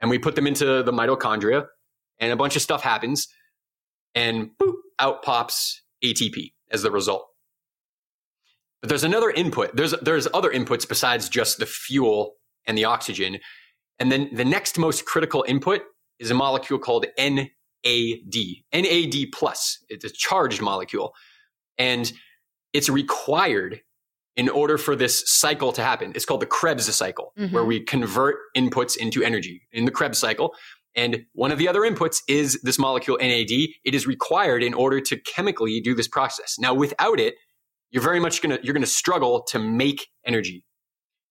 and 0.00 0.10
we 0.10 0.18
put 0.18 0.34
them 0.34 0.46
into 0.46 0.82
the 0.82 0.92
mitochondria 0.92 1.66
and 2.18 2.32
a 2.32 2.36
bunch 2.36 2.56
of 2.56 2.62
stuff 2.62 2.82
happens 2.82 3.28
and 4.14 4.50
boop, 4.60 4.74
out 4.98 5.22
pops 5.22 5.82
ATP 6.04 6.52
as 6.70 6.82
the 6.82 6.90
result. 6.90 7.26
But 8.82 8.88
there's 8.88 9.04
another 9.04 9.30
input. 9.30 9.74
There's, 9.76 9.94
there's 10.02 10.26
other 10.34 10.50
inputs 10.50 10.88
besides 10.88 11.28
just 11.28 11.58
the 11.58 11.66
fuel 11.66 12.34
and 12.66 12.76
the 12.76 12.84
oxygen. 12.84 13.38
And 13.98 14.10
then 14.10 14.30
the 14.32 14.44
next 14.44 14.78
most 14.78 15.04
critical 15.04 15.44
input 15.46 15.82
is 16.18 16.30
a 16.30 16.34
molecule 16.34 16.78
called 16.78 17.06
NAD. 17.18 17.48
NAD 18.72 19.14
plus. 19.32 19.78
It's 19.88 20.04
a 20.04 20.10
charged 20.10 20.62
molecule. 20.62 21.14
And 21.78 22.10
it's 22.72 22.88
required 22.88 23.80
in 24.36 24.48
order 24.48 24.78
for 24.78 24.94
this 24.96 25.22
cycle 25.26 25.72
to 25.72 25.82
happen. 25.82 26.12
It's 26.14 26.24
called 26.24 26.40
the 26.40 26.46
Krebs 26.46 26.92
cycle, 26.94 27.32
Mhm. 27.36 27.52
where 27.52 27.64
we 27.64 27.80
convert 27.84 28.36
inputs 28.56 28.96
into 28.96 29.22
energy 29.22 29.66
in 29.72 29.84
the 29.84 29.90
Krebs 29.90 30.18
cycle. 30.18 30.54
And 30.94 31.26
one 31.32 31.52
of 31.52 31.58
the 31.58 31.68
other 31.68 31.80
inputs 31.80 32.20
is 32.28 32.60
this 32.62 32.78
molecule 32.78 33.18
NAD. 33.20 33.74
It 33.84 33.94
is 33.94 34.06
required 34.06 34.62
in 34.62 34.74
order 34.74 35.00
to 35.00 35.16
chemically 35.20 35.80
do 35.80 35.94
this 35.94 36.08
process. 36.08 36.56
Now, 36.58 36.74
without 36.74 37.20
it, 37.20 37.34
you're 37.90 38.02
very 38.02 38.20
much 38.20 38.40
gonna 38.40 38.58
you're 38.62 38.74
gonna 38.74 38.86
struggle 38.86 39.42
to 39.50 39.58
make 39.58 40.08
energy. 40.24 40.64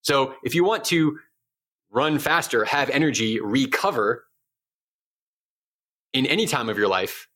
So 0.02 0.36
if 0.44 0.54
you 0.56 0.64
want 0.64 0.84
to 0.86 1.18
run 1.90 2.20
faster, 2.20 2.66
have 2.66 2.90
energy, 2.90 3.40
recover 3.40 4.26
in 6.14 6.26
any 6.26 6.46
time 6.48 6.70
of 6.70 6.78
your 6.78 6.88
life, 6.88 7.28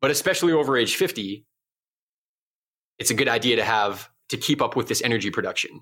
but 0.00 0.10
especially 0.10 0.52
over 0.52 0.76
age 0.76 0.96
50, 0.96 1.46
it's 3.00 3.10
a 3.10 3.14
good 3.14 3.28
idea 3.28 3.56
to 3.56 3.64
have 3.64 4.08
to 4.28 4.36
keep 4.36 4.62
up 4.62 4.76
with 4.76 4.86
this 4.86 5.02
energy 5.02 5.30
production. 5.30 5.80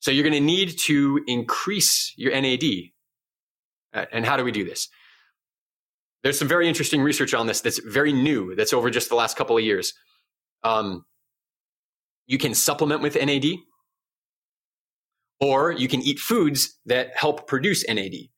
So 0.00 0.10
you're 0.12 0.22
going 0.22 0.34
to 0.34 0.40
need 0.40 0.78
to 0.86 1.24
increase 1.26 2.12
your 2.16 2.38
NAD. 2.40 2.62
Uh, 3.92 4.04
And 4.12 4.24
how 4.24 4.36
do 4.36 4.44
we 4.44 4.52
do 4.52 4.64
this? 4.64 4.88
There's 6.22 6.38
some 6.38 6.48
very 6.48 6.68
interesting 6.68 7.00
research 7.00 7.34
on 7.34 7.46
this 7.46 7.60
that's 7.60 7.78
very 7.78 8.12
new, 8.12 8.54
that's 8.54 8.72
over 8.72 8.90
just 8.90 9.08
the 9.08 9.14
last 9.14 9.36
couple 9.36 9.56
of 9.56 9.64
years. 9.64 9.94
Um, 10.62 11.04
you 12.26 12.38
can 12.38 12.54
supplement 12.54 13.00
with 13.00 13.16
NAD, 13.16 13.46
or 15.40 15.72
you 15.72 15.88
can 15.88 16.02
eat 16.02 16.18
foods 16.18 16.78
that 16.86 17.16
help 17.16 17.46
produce 17.46 17.84
NAD. 17.88 18.28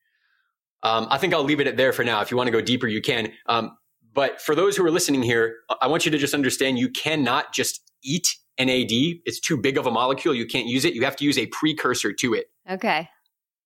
Um, 0.83 1.09
I 1.11 1.19
think 1.19 1.35
I'll 1.35 1.45
leave 1.45 1.61
it 1.61 1.67
at 1.67 1.77
there 1.77 1.93
for 1.93 2.05
now. 2.05 2.21
If 2.21 2.31
you 2.31 2.37
want 2.37 2.47
to 2.47 2.53
go 2.53 2.61
deeper, 2.61 2.87
you 2.87 3.03
can. 3.03 3.33
Um, 3.47 3.77
but 4.13 4.41
for 4.41 4.55
those 4.55 4.77
who 4.77 4.85
are 4.85 4.91
listening 4.91 5.23
here, 5.23 5.57
I 5.81 5.87
want 5.87 6.05
you 6.05 6.11
to 6.11 6.19
just 6.19 6.35
understand 6.35 6.79
you 6.79 6.89
cannot 6.89 7.53
just 7.53 7.81
eat 8.03 8.37
NAD. 8.59 8.91
It's 9.25 9.41
too 9.41 9.57
big 9.57 9.79
of 9.79 9.87
a 9.87 9.91
molecule. 9.91 10.35
You 10.35 10.47
can't 10.47 10.67
use 10.67 10.85
it. 10.85 10.95
You 10.95 11.05
have 11.05 11.17
to 11.17 11.25
use 11.25 11.39
a 11.39 11.47
precursor 11.47 12.13
to 12.13 12.35
it. 12.35 12.47
Okay. 12.69 13.09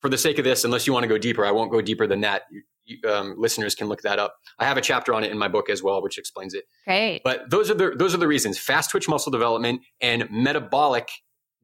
For 0.01 0.09
the 0.09 0.19
sake 0.19 0.39
of 0.39 0.45
this, 0.45 0.65
unless 0.65 0.87
you 0.87 0.93
want 0.93 1.05
to 1.05 1.09
go 1.09 1.19
deeper, 1.19 1.45
I 1.45 1.51
won't 1.51 1.71
go 1.71 1.81
deeper 1.81 2.07
than 2.07 2.21
that. 2.21 2.43
You, 2.51 2.63
you, 2.85 3.11
um, 3.11 3.35
listeners 3.39 3.75
can 3.75 3.89
look 3.89 4.03
that 4.03 4.19
up. 4.19 4.37
I 4.59 4.67
have 4.67 4.77
a 4.77 4.83
chapter 4.83 5.15
on 5.15 5.25
it 5.25 5.31
in 5.33 5.39
my 5.39 5.49
book 5.49 5.71
as 5.71 5.83
well, 5.83 6.03
which 6.03 6.19
explains 6.19 6.53
it. 6.53 6.65
Great. 6.85 7.23
But 7.25 7.49
those 7.51 7.71
are 7.71 7.75
the 7.75 7.93
those 7.97 8.15
are 8.15 8.19
the 8.19 8.29
reasons. 8.29 8.59
Fast 8.59 8.91
twitch 8.91 9.09
muscle 9.09 9.33
development 9.33 9.81
and 10.03 10.29
metabolic 10.31 11.09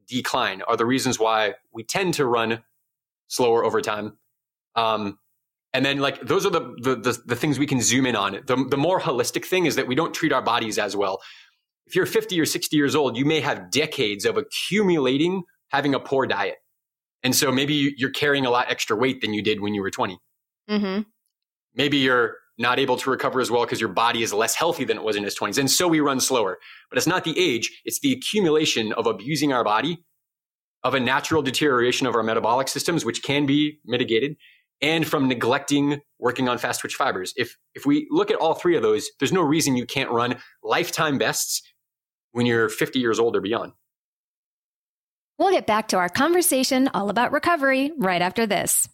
decline 0.08 0.62
are 0.62 0.76
the 0.76 0.86
reasons 0.86 1.18
why 1.18 1.54
we 1.72 1.84
tend 1.84 2.14
to 2.14 2.24
run 2.24 2.62
slower 3.28 3.64
over 3.64 3.82
time. 3.82 4.16
Um, 4.74 5.18
and 5.72 5.84
then 5.84 5.98
like 5.98 6.20
those 6.22 6.44
are 6.46 6.50
the, 6.50 6.74
the 6.82 6.96
the 6.96 7.18
the 7.26 7.36
things 7.36 7.58
we 7.58 7.66
can 7.66 7.80
zoom 7.80 8.06
in 8.06 8.16
on. 8.16 8.40
The 8.46 8.66
the 8.70 8.76
more 8.76 9.00
holistic 9.00 9.44
thing 9.44 9.66
is 9.66 9.76
that 9.76 9.86
we 9.86 9.94
don't 9.94 10.12
treat 10.14 10.32
our 10.32 10.42
bodies 10.42 10.78
as 10.78 10.96
well. 10.96 11.20
If 11.86 11.94
you're 11.96 12.06
50 12.06 12.40
or 12.40 12.46
60 12.46 12.76
years 12.76 12.94
old, 12.94 13.16
you 13.16 13.24
may 13.24 13.40
have 13.40 13.70
decades 13.70 14.24
of 14.24 14.36
accumulating 14.36 15.42
having 15.68 15.94
a 15.94 16.00
poor 16.00 16.26
diet. 16.26 16.56
And 17.22 17.34
so 17.34 17.50
maybe 17.52 17.94
you're 17.96 18.10
carrying 18.10 18.46
a 18.46 18.50
lot 18.50 18.70
extra 18.70 18.96
weight 18.96 19.20
than 19.20 19.34
you 19.34 19.42
did 19.42 19.60
when 19.60 19.74
you 19.74 19.82
were 19.82 19.90
20 19.90 20.18
Mm-hmm. 20.70 21.02
maybe 21.74 21.96
you're 21.96 22.36
not 22.58 22.78
able 22.78 22.96
to 22.98 23.10
recover 23.10 23.40
as 23.40 23.50
well 23.50 23.64
because 23.64 23.80
your 23.80 23.88
body 23.88 24.22
is 24.22 24.32
less 24.32 24.54
healthy 24.54 24.84
than 24.84 24.96
it 24.98 25.02
was 25.02 25.16
in 25.16 25.24
its 25.24 25.36
20s. 25.36 25.58
And 25.58 25.68
so 25.68 25.88
we 25.88 25.98
run 25.98 26.20
slower. 26.20 26.58
But 26.90 26.98
it's 26.98 27.06
not 27.06 27.24
the 27.24 27.36
age, 27.38 27.80
it's 27.84 27.98
the 28.00 28.12
accumulation 28.12 28.92
of 28.92 29.06
abusing 29.06 29.52
our 29.52 29.64
body, 29.64 30.04
of 30.84 30.94
a 30.94 31.00
natural 31.00 31.42
deterioration 31.42 32.06
of 32.06 32.14
our 32.14 32.22
metabolic 32.22 32.68
systems, 32.68 33.04
which 33.04 33.22
can 33.22 33.46
be 33.46 33.80
mitigated, 33.84 34.36
and 34.82 35.06
from 35.06 35.28
neglecting 35.28 36.00
working 36.18 36.48
on 36.48 36.58
fast 36.58 36.80
twitch 36.80 36.94
fibers. 36.94 37.32
If, 37.36 37.56
if 37.74 37.86
we 37.86 38.06
look 38.10 38.30
at 38.30 38.36
all 38.36 38.54
three 38.54 38.76
of 38.76 38.82
those, 38.82 39.08
there's 39.18 39.32
no 39.32 39.42
reason 39.42 39.76
you 39.76 39.86
can't 39.86 40.10
run 40.10 40.36
lifetime 40.62 41.18
bests 41.18 41.62
when 42.32 42.46
you're 42.46 42.68
50 42.68 42.98
years 42.98 43.18
old 43.18 43.36
or 43.36 43.40
beyond. 43.40 43.72
We'll 45.38 45.50
get 45.50 45.66
back 45.66 45.88
to 45.88 45.96
our 45.96 46.08
conversation 46.08 46.88
all 46.92 47.08
about 47.08 47.32
recovery 47.32 47.92
right 47.96 48.20
after 48.20 48.46
this. 48.46 48.86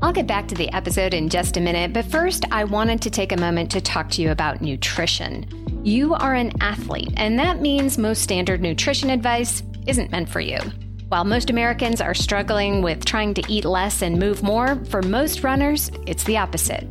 I'll 0.00 0.12
get 0.12 0.28
back 0.28 0.46
to 0.48 0.54
the 0.54 0.72
episode 0.72 1.12
in 1.12 1.28
just 1.28 1.56
a 1.56 1.60
minute, 1.60 1.92
but 1.92 2.04
first, 2.04 2.44
I 2.52 2.64
wanted 2.64 3.02
to 3.02 3.10
take 3.10 3.32
a 3.32 3.36
moment 3.36 3.70
to 3.72 3.80
talk 3.80 4.08
to 4.10 4.22
you 4.22 4.30
about 4.30 4.62
nutrition. 4.62 5.46
You 5.84 6.14
are 6.14 6.34
an 6.34 6.52
athlete, 6.62 7.12
and 7.16 7.38
that 7.38 7.60
means 7.60 7.98
most 7.98 8.22
standard 8.22 8.62
nutrition 8.62 9.10
advice 9.10 9.62
isn't 9.86 10.12
meant 10.12 10.28
for 10.28 10.40
you. 10.40 10.60
While 11.08 11.24
most 11.24 11.48
Americans 11.48 12.02
are 12.02 12.12
struggling 12.12 12.82
with 12.82 13.02
trying 13.02 13.32
to 13.32 13.42
eat 13.48 13.64
less 13.64 14.02
and 14.02 14.18
move 14.18 14.42
more, 14.42 14.76
for 14.90 15.00
most 15.00 15.42
runners, 15.42 15.90
it's 16.06 16.24
the 16.24 16.36
opposite. 16.36 16.86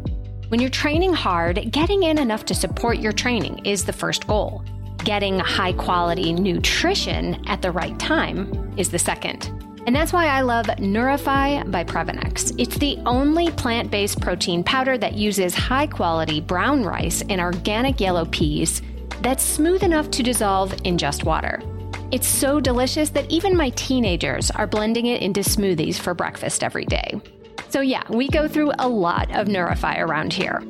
When 0.48 0.60
you're 0.60 0.72
training 0.72 1.14
hard, 1.14 1.72
getting 1.72 2.02
in 2.02 2.18
enough 2.18 2.44
to 2.46 2.56
support 2.56 2.98
your 2.98 3.12
training 3.12 3.64
is 3.64 3.86
the 3.86 3.94
first 3.94 4.26
goal. 4.26 4.64
Getting 5.04 5.38
high 5.38 5.74
quality 5.74 6.34
nutrition 6.34 7.48
at 7.48 7.62
the 7.62 7.72
right 7.72 7.98
time 8.00 8.74
is 8.76 8.90
the 8.90 8.98
second. 8.98 9.52
And 9.86 9.96
that's 9.96 10.12
why 10.12 10.26
I 10.26 10.42
love 10.42 10.66
Nourify 10.66 11.70
by 11.72 11.84
Previnex. 11.84 12.56
It's 12.58 12.78
the 12.80 12.98
only 13.06 13.52
plant 13.52 13.92
based 13.92 14.20
protein 14.20 14.64
powder 14.64 14.98
that 14.98 15.14
uses 15.14 15.54
high 15.54 15.86
quality 15.86 16.42
brown 16.42 16.84
rice 16.84 17.22
and 17.30 17.40
organic 17.40 18.00
yellow 18.00 18.26
peas 18.26 18.82
that's 19.22 19.44
smooth 19.44 19.84
enough 19.84 20.10
to 20.12 20.24
dissolve 20.24 20.74
in 20.86 20.98
just 20.98 21.24
water. 21.24 21.62
It's 22.10 22.28
so 22.28 22.62
delicious 22.62 23.10
that 23.10 23.30
even 23.30 23.58
my 23.58 23.70
teenagers 23.72 24.50
are 24.52 24.66
blending 24.66 25.08
it 25.08 25.22
into 25.22 25.42
smoothies 25.42 26.00
for 26.00 26.14
breakfast 26.14 26.64
every 26.64 26.86
day. 26.86 27.20
So, 27.68 27.82
yeah, 27.82 28.04
we 28.10 28.30
go 28.30 28.48
through 28.48 28.72
a 28.80 28.88
lot 28.88 29.30
of 29.36 29.48
Nourify 29.48 30.00
around 30.00 30.32
here. 30.32 30.64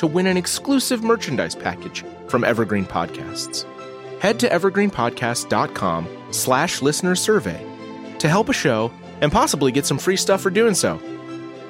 to 0.00 0.06
win 0.06 0.26
an 0.26 0.36
exclusive 0.36 1.02
merchandise 1.02 1.54
package 1.54 2.04
from 2.26 2.44
Evergreen 2.44 2.84
Podcasts 2.84 3.64
head 4.20 4.38
to 4.38 4.48
evergreenpodcast.com 4.48 6.08
slash 6.30 6.82
listener 6.82 7.16
survey 7.16 7.66
to 8.18 8.28
help 8.28 8.48
a 8.48 8.52
show 8.52 8.92
and 9.20 9.32
possibly 9.32 9.72
get 9.72 9.86
some 9.86 9.98
free 9.98 10.16
stuff 10.16 10.40
for 10.40 10.50
doing 10.50 10.74
so. 10.74 11.00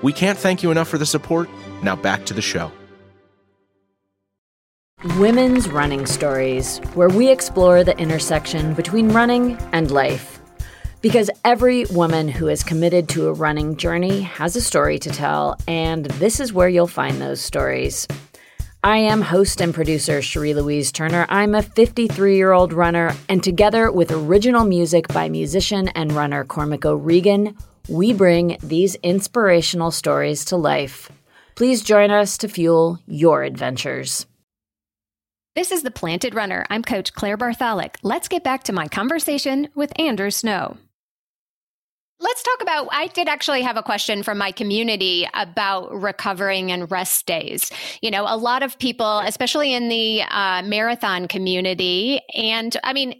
We 0.03 0.13
can't 0.13 0.39
thank 0.39 0.63
you 0.63 0.71
enough 0.71 0.89
for 0.89 0.99
the 0.99 1.07
support. 1.07 1.49
Now 1.83 1.97
back 1.97 2.27
to 2.27 2.35
the 2.35 2.43
show. 2.43 2.71
Women's 5.17 5.69
Running 5.69 6.05
Stories, 6.05 6.79
where 6.95 7.09
we 7.09 7.31
explore 7.31 7.83
the 7.85 7.97
intersection 7.99 8.75
between 8.75 9.11
running 9.11 9.57
and 9.73 9.91
life. 9.91 10.40
Because 11.03 11.31
every 11.47 11.87
woman 11.87 12.29
who 12.29 12.49
is 12.49 12.63
committed 12.63 13.09
to 13.11 13.29
a 13.29 13.33
running 13.33 13.77
journey 13.77 14.21
has 14.21 14.55
a 14.55 14.61
story 14.61 14.99
to 14.99 15.09
tell, 15.09 15.57
and 15.67 16.05
this 16.05 16.41
is 16.41 16.53
where 16.53 16.69
you'll 16.69 16.87
find 16.87 17.21
those 17.21 17.41
stories. 17.41 18.07
I 18.85 18.99
am 18.99 19.23
host 19.23 19.63
and 19.63 19.73
producer 19.73 20.21
Cherie 20.21 20.53
Louise 20.53 20.93
Turner. 20.93 21.27
I'm 21.31 21.55
a 21.55 21.63
53 21.63 22.37
year 22.37 22.53
old 22.53 22.75
runner, 22.75 23.15
and 23.31 23.43
together 23.43 23.91
with 23.91 24.11
original 24.11 24.65
music 24.65 25.09
by 25.09 25.31
musician 25.31 25.89
and 25.89 26.13
runner 26.13 26.45
Cormac 26.45 26.85
O'Regan, 26.85 27.57
we 27.89 28.13
bring 28.13 28.59
these 28.63 28.95
inspirational 28.97 29.91
stories 29.91 30.45
to 30.47 30.57
life. 30.57 31.11
Please 31.55 31.83
join 31.83 32.11
us 32.11 32.37
to 32.39 32.49
fuel 32.49 32.99
your 33.07 33.43
adventures. 33.43 34.27
This 35.55 35.73
is 35.73 35.83
The 35.83 35.91
Planted 35.91 36.35
Runner. 36.35 36.65
I'm 36.71 36.83
Coach 36.83 37.13
Claire 37.13 37.37
Bartholic. 37.37 37.97
Let's 38.03 38.29
get 38.29 38.45
back 38.45 38.65
to 38.65 38.73
my 38.73 38.87
conversation 38.87 39.69
with 39.75 39.99
Andrew 39.99 40.31
Snow. 40.31 40.77
Let's 42.23 42.43
talk 42.43 42.61
about. 42.61 42.89
I 42.93 43.07
did 43.07 43.29
actually 43.29 43.63
have 43.63 43.79
a 43.79 43.83
question 43.83 44.23
from 44.23 44.37
my 44.37 44.53
community 44.53 45.27
about 45.33 45.91
recovering 45.91 46.71
and 46.71 46.91
rest 46.91 47.25
days. 47.25 47.71
You 48.03 48.11
know, 48.11 48.25
a 48.29 48.37
lot 48.37 48.63
of 48.63 48.79
people, 48.79 49.21
especially 49.21 49.73
in 49.73 49.89
the 49.89 50.23
uh, 50.23 50.63
marathon 50.63 51.29
community, 51.29 52.21
and 52.35 52.77
I 52.85 52.93
mean, 52.93 53.15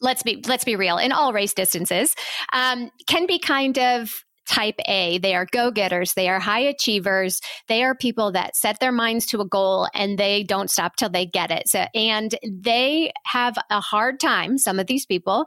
let's 0.00 0.22
be 0.22 0.40
let's 0.46 0.64
be 0.64 0.76
real. 0.76 0.98
In 0.98 1.10
all 1.10 1.32
race 1.32 1.52
distances, 1.52 2.14
um, 2.52 2.92
can 3.08 3.26
be 3.26 3.40
kind 3.40 3.76
of 3.76 4.12
type 4.46 4.76
A. 4.86 5.18
They 5.18 5.34
are 5.34 5.46
go 5.50 5.70
getters. 5.70 6.14
They 6.14 6.28
are 6.28 6.40
high 6.40 6.60
achievers. 6.60 7.40
They 7.68 7.82
are 7.84 7.94
people 7.94 8.32
that 8.32 8.56
set 8.56 8.80
their 8.80 8.92
minds 8.92 9.26
to 9.26 9.40
a 9.40 9.46
goal 9.46 9.88
and 9.94 10.18
they 10.18 10.42
don't 10.42 10.70
stop 10.70 10.96
till 10.96 11.08
they 11.08 11.26
get 11.26 11.50
it. 11.50 11.68
So, 11.68 11.86
and 11.94 12.34
they 12.44 13.12
have 13.24 13.56
a 13.70 13.80
hard 13.80 14.20
time, 14.20 14.58
some 14.58 14.78
of 14.78 14.86
these 14.86 15.06
people, 15.06 15.46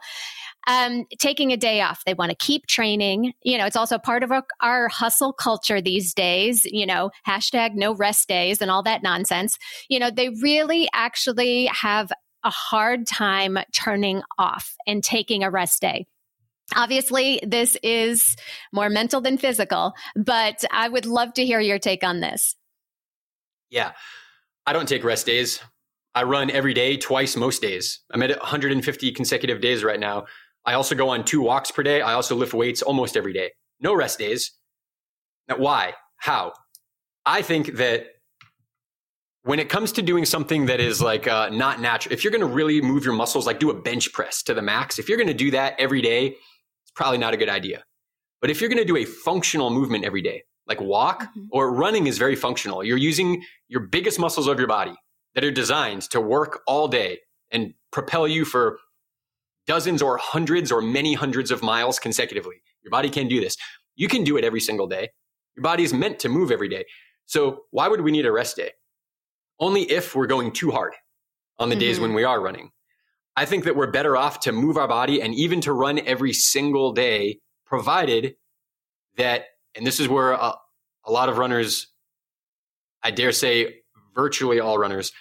um, 0.67 1.06
taking 1.19 1.51
a 1.51 1.58
day 1.58 1.82
off. 1.82 2.04
They 2.06 2.13
want 2.13 2.32
to 2.32 2.36
keep 2.36 2.67
training. 2.67 3.34
You 3.43 3.58
know, 3.58 3.65
it's 3.65 3.75
also 3.75 3.97
part 3.97 4.23
of 4.23 4.32
our, 4.32 4.43
our 4.62 4.88
hustle 4.88 5.34
culture 5.34 5.82
these 5.82 6.13
days, 6.13 6.65
you 6.65 6.86
know, 6.86 7.12
hashtag 7.28 7.75
no 7.75 7.93
rest 7.93 8.28
days 8.28 8.62
and 8.62 8.71
all 8.71 8.84
that 8.84 9.04
nonsense. 9.04 9.58
You 9.89 9.99
know, 9.99 10.10
they 10.10 10.30
really 10.30 10.88
actually 10.93 11.65
have 11.67 12.12
a 12.43 12.49
hard 12.49 13.08
time 13.08 13.58
turning 13.73 14.21
off 14.38 14.75
and 14.88 15.04
taking 15.04 15.43
a 15.43 15.49
rest 15.49 15.82
day. 15.82 16.06
Obviously, 16.75 17.39
this 17.45 17.78
is 17.84 18.36
more 18.73 18.89
mental 18.89 19.21
than 19.21 19.38
physical, 19.38 19.93
but 20.15 20.63
I 20.71 20.89
would 20.89 21.06
love 21.06 21.34
to 21.34 21.45
hear 21.45 21.60
your 21.60 21.80
take 21.80 22.04
on 22.04 22.21
this. 22.21 22.56
Yeah, 23.69 23.91
I 24.65 24.73
don't 24.73 24.88
take 24.88 25.04
rest 25.04 25.25
days. 25.25 25.60
I 26.15 26.23
run 26.23 26.49
every 26.49 26.73
day, 26.73 26.97
twice 26.97 27.36
most 27.36 27.62
days. 27.62 27.99
I'm 28.10 28.23
at 28.23 28.30
150 28.30 29.12
consecutive 29.12 29.60
days 29.60 29.84
right 29.84 29.99
now. 29.99 30.25
I 30.65 30.73
also 30.73 30.95
go 30.95 31.10
on 31.10 31.23
two 31.23 31.41
walks 31.41 31.71
per 31.71 31.84
day. 31.84 32.01
I 32.01 32.13
also 32.13 32.36
lift 32.36 32.54
weights 32.54 32.82
almost 32.82 33.15
every 33.15 33.34
day. 33.34 33.51
No 33.80 33.93
rest 33.93 34.19
days. 34.19 34.51
Now, 35.47 35.58
why? 35.58 35.93
How? 36.17 36.54
I 37.25 37.41
think 37.41 37.78
that 37.78 38.08
when 39.43 39.60
it 39.60 39.69
comes 39.69 39.91
to 39.93 40.01
doing 40.01 40.25
something 40.25 40.65
that 40.65 40.80
is 40.80 41.01
like 41.01 41.28
uh, 41.28 41.49
not 41.49 41.80
natural, 41.80 42.13
if 42.13 42.23
you're 42.23 42.32
going 42.32 42.41
to 42.41 42.47
really 42.47 42.82
move 42.82 43.06
your 43.06 43.13
muscles, 43.13 43.45
like 43.45 43.60
do 43.60 43.69
a 43.69 43.80
bench 43.80 44.12
press 44.12 44.41
to 44.43 44.56
the 44.56 44.62
max, 44.62 44.97
if 44.97 45.08
you're 45.08 45.17
going 45.19 45.28
to 45.28 45.36
do 45.36 45.51
that 45.51 45.75
every 45.78 46.01
day, 46.01 46.28
it's 46.28 46.91
probably 46.95 47.19
not 47.19 47.34
a 47.34 47.38
good 47.38 47.49
idea. 47.49 47.84
But 48.41 48.49
if 48.49 48.60
you're 48.60 48.69
going 48.69 48.80
to 48.80 48.86
do 48.86 48.97
a 48.97 49.06
functional 49.06 49.69
movement 49.69 50.04
every 50.04 50.21
day, 50.21 50.43
like 50.67 50.82
walk 50.82 51.23
mm-hmm. 51.23 51.45
or 51.51 51.71
running 51.73 52.08
is 52.08 52.17
very 52.17 52.36
functional. 52.36 52.84
You're 52.84 52.97
using 52.97 53.43
your 53.67 53.82
biggest 53.82 54.19
muscles 54.19 54.47
of 54.47 54.58
your 54.58 54.67
body 54.67 54.95
that 55.36 55.43
are 55.43 55.51
designed 55.51 56.04
to 56.10 56.19
work 56.19 56.62
all 56.65 56.88
day 56.88 57.19
and 57.51 57.73
propel 57.91 58.28
you 58.28 58.45
for 58.45 58.80
dozens 59.67 60.01
or 60.01 60.17
hundreds 60.17 60.71
or 60.71 60.82
many 60.82 61.13
hundreds 61.13 61.51
of 61.51 61.63
miles 61.63 61.99
consecutively. 61.99 62.56
Your 62.84 62.91
body 62.91 63.10
can 63.10 63.28
do 63.28 63.39
this. 63.39 63.58
You 63.95 64.08
can 64.08 64.23
do 64.23 64.38
it 64.38 64.43
every 64.43 64.60
single 64.62 64.88
day. 64.88 65.10
Your 65.56 65.63
body 65.63 65.84
is 65.84 65.93
meant 65.93 66.19
to 66.19 66.30
move 66.30 66.51
every 66.51 66.69
day. 66.69 66.86
So 67.25 67.62
why 67.71 67.88
would 67.88 68.01
we 68.01 68.12
need 68.12 68.25
a 68.25 68.32
rest 68.32 68.58
day? 68.58 68.71
Only 69.60 69.84
if 69.84 70.15
we're 70.15 70.28
going 70.28 70.51
too 70.51 70.71
hard 70.71 70.93
on 71.58 71.69
the 71.69 71.75
mm-hmm. 71.75 71.80
days 71.80 71.99
when 71.99 72.10
mm-hmm. 72.10 72.17
we 72.17 72.23
are 72.23 72.41
running. 72.41 72.71
I 73.38 73.45
think 73.45 73.63
that 73.65 73.75
we're 73.75 73.91
better 73.91 74.15
off 74.15 74.41
to 74.41 74.51
move 74.51 74.78
our 74.78 74.88
body 74.88 75.21
and 75.21 75.34
even 75.34 75.62
to 75.62 75.73
run 75.73 75.99
every 75.99 76.34
single 76.34 76.93
day, 76.93 77.39
provided 77.65 78.36
that, 79.17 79.45
and 79.75 79.86
this 79.86 79.99
is 79.99 80.08
where 80.08 80.32
a, 80.32 80.54
a 81.06 81.12
lot 81.12 81.30
of 81.30 81.38
runners, 81.38 81.88
I 83.04 83.12
dare 83.12 83.32
say 83.32 83.82
virtually 84.13 84.60
all 84.60 84.78
runners, 84.78 85.12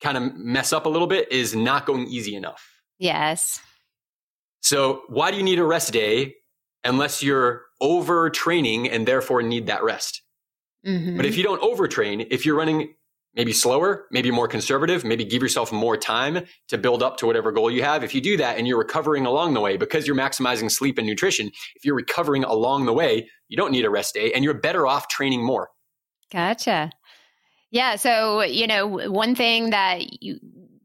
kind 0.00 0.16
of 0.16 0.34
mess 0.34 0.72
up 0.72 0.86
a 0.86 0.88
little 0.88 1.06
bit, 1.06 1.30
is 1.30 1.54
not 1.54 1.86
going 1.86 2.06
easy 2.08 2.34
enough. 2.34 2.64
Yes. 2.98 3.60
So 4.62 5.02
why 5.08 5.30
do 5.30 5.36
you 5.36 5.42
need 5.42 5.58
a 5.58 5.64
rest 5.64 5.92
day 5.92 6.36
unless 6.84 7.22
you're 7.22 7.62
overtraining 7.82 8.88
and 8.90 9.06
therefore 9.06 9.42
need 9.42 9.66
that 9.66 9.82
rest? 9.82 10.22
Mm-hmm. 10.86 11.16
But 11.16 11.26
if 11.26 11.36
you 11.36 11.42
don't 11.42 11.60
overtrain, 11.60 12.26
if 12.30 12.46
you're 12.46 12.56
running 12.56 12.94
maybe 13.34 13.52
slower, 13.52 14.06
maybe 14.10 14.30
more 14.30 14.46
conservative, 14.46 15.04
maybe 15.04 15.24
give 15.24 15.42
yourself 15.42 15.72
more 15.72 15.96
time 15.96 16.44
to 16.68 16.78
build 16.78 17.02
up 17.02 17.16
to 17.16 17.26
whatever 17.26 17.50
goal 17.50 17.70
you 17.70 17.82
have. 17.82 18.04
If 18.04 18.14
you 18.14 18.20
do 18.20 18.36
that 18.36 18.58
and 18.58 18.68
you're 18.68 18.78
recovering 18.78 19.26
along 19.26 19.54
the 19.54 19.60
way 19.60 19.76
because 19.76 20.06
you're 20.06 20.16
maximizing 20.16 20.70
sleep 20.70 20.98
and 20.98 21.06
nutrition, 21.06 21.50
if 21.74 21.84
you're 21.84 21.94
recovering 21.94 22.44
along 22.44 22.86
the 22.86 22.92
way, 22.92 23.28
you 23.48 23.56
don't 23.56 23.72
need 23.72 23.84
a 23.84 23.90
rest 23.90 24.14
day 24.14 24.32
and 24.32 24.44
you're 24.44 24.54
better 24.54 24.86
off 24.86 25.08
training 25.08 25.44
more. 25.44 25.70
Gotcha. 26.30 26.90
Yeah. 27.70 27.96
So, 27.96 28.42
you 28.42 28.66
know, 28.66 28.86
one 28.86 29.34
thing 29.34 29.70
that 29.70 30.22
you, 30.22 30.38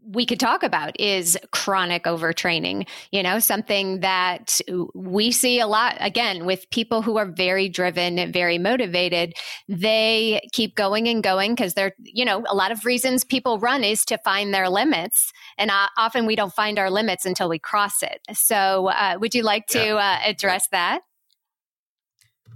we 0.09 0.25
could 0.25 0.39
talk 0.39 0.63
about 0.63 0.99
is 0.99 1.37
chronic 1.51 2.03
overtraining. 2.03 2.87
You 3.11 3.23
know, 3.23 3.39
something 3.39 3.99
that 3.99 4.59
we 4.95 5.31
see 5.31 5.59
a 5.59 5.67
lot 5.67 5.97
again 5.99 6.45
with 6.45 6.69
people 6.71 7.01
who 7.01 7.17
are 7.17 7.25
very 7.25 7.67
driven, 7.67 8.31
very 8.31 8.57
motivated. 8.57 9.33
They 9.67 10.47
keep 10.53 10.75
going 10.75 11.07
and 11.07 11.21
going 11.21 11.55
because 11.55 11.73
they're, 11.73 11.93
you 11.99 12.23
know, 12.23 12.43
a 12.47 12.55
lot 12.55 12.71
of 12.71 12.85
reasons 12.85 13.23
people 13.23 13.59
run 13.59 13.83
is 13.83 14.05
to 14.05 14.17
find 14.19 14.53
their 14.53 14.69
limits. 14.69 15.31
And 15.57 15.69
uh, 15.69 15.87
often 15.97 16.25
we 16.25 16.35
don't 16.35 16.53
find 16.53 16.79
our 16.79 16.89
limits 16.89 17.25
until 17.25 17.49
we 17.49 17.59
cross 17.59 18.01
it. 18.01 18.21
So, 18.33 18.87
uh, 18.87 19.17
would 19.19 19.35
you 19.35 19.43
like 19.43 19.67
to 19.67 19.79
yeah. 19.79 19.95
uh, 19.95 20.29
address 20.29 20.67
that? 20.71 21.01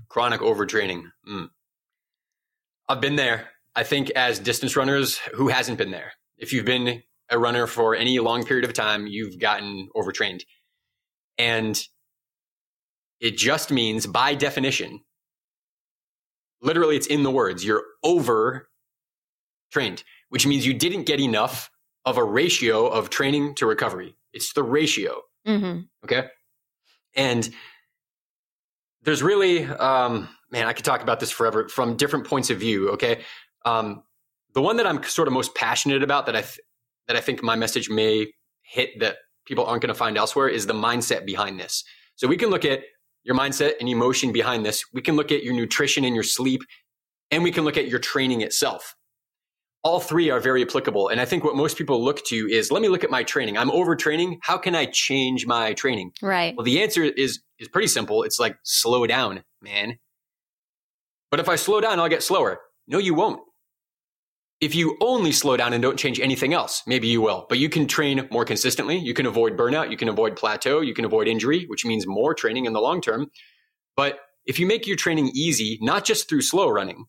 Chronic 0.08 0.42
overtraining. 0.42 1.04
Mm. 1.28 1.50
I've 2.88 3.02
been 3.02 3.16
there. 3.16 3.50
I 3.76 3.84
think 3.84 4.10
as 4.12 4.40
distance 4.40 4.76
runners, 4.76 5.18
who 5.34 5.48
hasn't 5.48 5.78
been 5.78 5.92
there? 5.92 6.14
If 6.38 6.52
you've 6.52 6.66
been 6.66 7.04
a 7.32 7.40
runner 7.40 7.66
for 7.66 7.96
any 7.96 8.20
long 8.20 8.44
period 8.44 8.66
of 8.66 8.74
time, 8.74 9.08
you've 9.08 9.40
gotten 9.40 9.90
overtrained. 9.96 10.46
And 11.38 11.82
it 13.20 13.38
just 13.38 13.72
means, 13.72 14.06
by 14.06 14.36
definition, 14.36 15.02
literally 16.62 16.98
it's 16.98 17.08
in 17.08 17.24
the 17.24 17.32
words, 17.32 17.66
you're 17.66 17.84
over 18.04 18.70
trained, 19.72 20.04
which 20.30 20.46
means 20.46 20.66
you 20.68 20.74
didn't 20.74 21.04
get 21.04 21.20
enough 21.20 21.72
of 22.06 22.18
a 22.18 22.24
ratio 22.24 22.88
of 22.88 23.10
training 23.10 23.56
to 23.56 23.66
recovery. 23.66 24.16
It's 24.34 24.54
the 24.54 24.64
ratio. 24.64 25.22
Mm-hmm. 25.48 25.82
Okay. 26.04 26.28
And 27.16 27.50
there's 29.04 29.24
really, 29.24 29.66
um, 29.66 30.28
man, 30.52 30.68
I 30.68 30.74
could 30.74 30.86
talk 30.86 31.02
about 31.02 31.20
this 31.20 31.32
forever 31.32 31.70
from 31.70 31.96
different 31.96 32.28
points 32.28 32.50
of 32.50 32.60
view. 32.60 32.90
Okay. 32.92 33.22
Um, 33.66 34.04
the 34.54 34.62
one 34.62 34.78
that 34.78 34.88
I'm 34.88 35.02
sort 35.04 35.28
of 35.28 35.34
most 35.34 35.56
passionate 35.56 36.04
about 36.04 36.26
that 36.26 36.36
I 36.36 36.42
th- 36.42 36.60
that 37.12 37.18
I 37.18 37.22
think 37.22 37.44
my 37.44 37.58
message 37.58 37.90
may 37.90 38.28
hit 38.62 38.98
that 39.02 39.18
people 39.46 39.66
aren't 39.66 39.82
going 39.82 39.94
to 39.94 39.98
find 39.98 40.18
elsewhere 40.18 40.48
is 40.48 40.66
the 40.66 40.74
mindset 40.74 41.26
behind 41.26 41.60
this. 41.60 41.84
So 42.16 42.26
we 42.26 42.38
can 42.38 42.50
look 42.50 42.64
at 42.64 42.80
your 43.24 43.36
mindset 43.36 43.74
and 43.82 43.90
emotion 43.90 44.32
behind 44.32 44.66
this. 44.66 44.86
We 44.94 45.02
can 45.02 45.18
look 45.18 45.30
at 45.30 45.44
your 45.44 45.54
nutrition 45.54 46.06
and 46.06 46.16
your 46.16 46.24
sleep, 46.24 46.62
and 47.30 47.44
we 47.44 47.52
can 47.52 47.66
look 47.66 47.76
at 47.76 47.90
your 47.90 48.00
training 48.00 48.42
itself. 48.42 48.96
All 49.84 50.00
three 50.00 50.30
are 50.30 50.40
very 50.40 50.62
applicable. 50.62 51.10
And 51.10 51.20
I 51.20 51.26
think 51.26 51.44
what 51.44 51.56
most 51.56 51.78
people 51.78 52.02
look 52.02 52.24
to 52.28 52.36
is 52.50 52.72
let 52.72 52.82
me 52.82 52.88
look 52.88 53.04
at 53.04 53.10
my 53.10 53.24
training. 53.24 53.58
I'm 53.58 53.72
overtraining. 53.72 54.38
How 54.42 54.58
can 54.58 54.74
I 54.74 54.86
change 54.86 55.46
my 55.46 55.74
training? 55.74 56.12
Right. 56.22 56.56
Well, 56.56 56.64
the 56.64 56.82
answer 56.82 57.04
is 57.04 57.42
is 57.60 57.68
pretty 57.68 57.88
simple. 57.88 58.24
It's 58.24 58.40
like 58.40 58.56
slow 58.64 59.06
down, 59.06 59.44
man. 59.62 59.98
But 61.30 61.42
if 61.42 61.50
I 61.50 61.58
slow 61.58 61.82
down, 61.82 62.00
I'll 62.00 62.10
get 62.10 62.24
slower. 62.24 62.62
No, 62.88 63.00
you 63.00 63.14
won't. 63.14 63.42
If 64.62 64.76
you 64.76 64.96
only 65.02 65.32
slow 65.32 65.58
down 65.58 65.74
and 65.74 65.82
don't 65.82 65.98
change 65.98 66.20
anything 66.20 66.54
else, 66.54 66.84
maybe 66.86 67.08
you 67.08 67.20
will, 67.20 67.48
but 67.50 67.58
you 67.58 67.68
can 67.68 67.88
train 67.88 68.28
more 68.32 68.46
consistently. 68.46 68.98
You 68.98 69.16
can 69.16 69.26
avoid 69.26 69.58
burnout. 69.58 69.90
You 69.90 69.98
can 69.98 70.08
avoid 70.08 70.36
plateau. 70.36 70.82
You 70.82 70.94
can 70.94 71.04
avoid 71.04 71.28
injury, 71.28 71.66
which 71.66 71.84
means 71.84 72.06
more 72.06 72.36
training 72.36 72.66
in 72.66 72.74
the 72.74 72.80
long 72.80 73.02
term. 73.02 73.32
But 73.98 74.20
if 74.46 74.60
you 74.60 74.68
make 74.68 74.86
your 74.86 74.98
training 74.98 75.32
easy, 75.34 75.80
not 75.82 76.06
just 76.06 76.30
through 76.30 76.42
slow 76.42 76.70
running, 76.70 77.06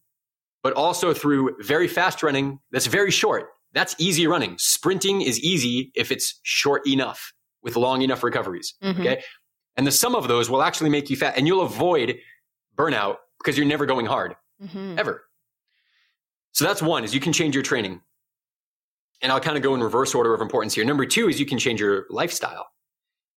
but 0.63 0.73
also 0.73 1.13
through 1.13 1.57
very 1.61 1.89
fast 1.89 2.23
running 2.23 2.59
that's 2.71 2.87
very 2.87 3.11
short, 3.11 3.49
that's 3.75 3.95
easy 3.99 4.27
running. 4.27 4.57
Sprinting 4.59 5.21
is 5.21 5.39
easy 5.41 5.93
if 5.95 6.11
it's 6.11 6.41
short 6.43 6.87
enough 6.87 7.33
with 7.63 7.77
long 7.77 8.03
enough 8.03 8.23
recoveries. 8.23 8.75
Mm-hmm. 8.83 9.01
Okay. 9.01 9.23
And 9.77 9.87
the 9.87 9.93
sum 9.93 10.15
of 10.15 10.29
those 10.29 10.51
will 10.51 10.63
actually 10.63 10.91
make 10.91 11.11
you 11.11 11.17
fat 11.17 11.35
and 11.37 11.47
you'll 11.47 11.63
avoid 11.63 12.17
burnout 12.77 13.17
because 13.39 13.57
you're 13.57 13.67
never 13.67 13.87
going 13.87 14.07
hard 14.07 14.37
mm-hmm. 14.63 14.99
ever. 14.99 15.25
So 16.53 16.65
that's 16.65 16.83
one 16.83 17.05
is 17.05 17.15
you 17.15 17.21
can 17.21 17.33
change 17.33 17.55
your 17.55 17.63
training. 17.63 18.01
And 19.23 19.31
I'll 19.31 19.41
kind 19.41 19.57
of 19.57 19.63
go 19.63 19.75
in 19.75 19.83
reverse 19.83 20.15
order 20.15 20.35
of 20.35 20.41
importance 20.41 20.75
here. 20.75 20.85
Number 20.85 21.07
two 21.07 21.29
is 21.29 21.39
you 21.39 21.47
can 21.47 21.59
change 21.59 21.81
your 21.81 22.07
lifestyle. 22.11 22.69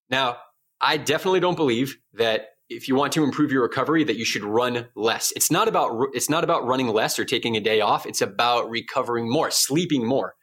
Now, 0.10 0.38
I 0.82 0.98
definitely 0.98 1.40
don't 1.40 1.56
believe 1.56 1.98
that 2.14 2.50
if 2.70 2.88
you 2.88 2.96
want 2.96 3.14
to 3.14 3.24
improve 3.24 3.52
your 3.52 3.62
recovery 3.62 4.04
that 4.04 4.18
you 4.18 4.26
should 4.26 4.44
run 4.44 4.88
less. 4.96 5.32
It's 5.36 5.52
not 5.52 5.68
about 5.68 6.10
it's 6.14 6.30
not 6.30 6.44
about 6.44 6.66
running 6.66 6.88
less 6.88 7.20
or 7.20 7.26
taking 7.26 7.56
a 7.56 7.60
day 7.60 7.82
off. 7.82 8.06
It's 8.06 8.22
about 8.22 8.70
recovering 8.70 9.30
more, 9.30 9.52
sleeping 9.52 10.06
more. 10.06 10.36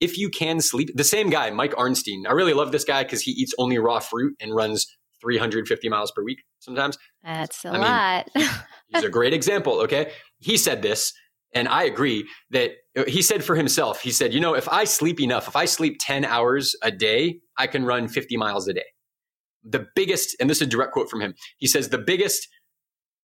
If 0.00 0.18
you 0.18 0.28
can 0.28 0.60
sleep, 0.60 0.90
the 0.94 1.04
same 1.04 1.30
guy, 1.30 1.50
Mike 1.50 1.72
Arnstein. 1.72 2.26
I 2.28 2.32
really 2.32 2.52
love 2.52 2.72
this 2.72 2.84
guy 2.84 3.02
because 3.02 3.22
he 3.22 3.32
eats 3.32 3.54
only 3.58 3.78
raw 3.78 4.00
fruit 4.00 4.36
and 4.40 4.54
runs 4.54 4.86
350 5.20 5.88
miles 5.88 6.12
per 6.12 6.22
week 6.22 6.42
sometimes. 6.58 6.98
That's 7.22 7.64
a 7.64 7.68
I 7.68 7.78
lot. 7.78 8.30
Mean, 8.34 8.48
he's 8.88 9.04
a 9.04 9.08
great 9.08 9.32
example, 9.32 9.80
okay? 9.80 10.12
He 10.38 10.56
said 10.56 10.82
this 10.82 11.12
and 11.54 11.68
I 11.68 11.84
agree 11.84 12.28
that 12.50 12.72
uh, 12.96 13.04
he 13.06 13.22
said 13.22 13.44
for 13.44 13.54
himself, 13.54 14.00
he 14.00 14.10
said, 14.10 14.34
you 14.34 14.40
know, 14.40 14.54
if 14.54 14.68
I 14.68 14.84
sleep 14.84 15.20
enough, 15.20 15.48
if 15.48 15.56
I 15.56 15.64
sleep 15.64 15.98
10 16.00 16.24
hours 16.24 16.74
a 16.82 16.90
day, 16.90 17.38
I 17.56 17.66
can 17.66 17.84
run 17.84 18.08
50 18.08 18.36
miles 18.36 18.68
a 18.68 18.74
day. 18.74 18.84
The 19.62 19.86
biggest, 19.94 20.36
and 20.40 20.50
this 20.50 20.58
is 20.58 20.66
a 20.66 20.70
direct 20.70 20.92
quote 20.92 21.08
from 21.08 21.20
him, 21.20 21.34
he 21.58 21.66
says, 21.66 21.88
the 21.88 21.98
biggest 21.98 22.48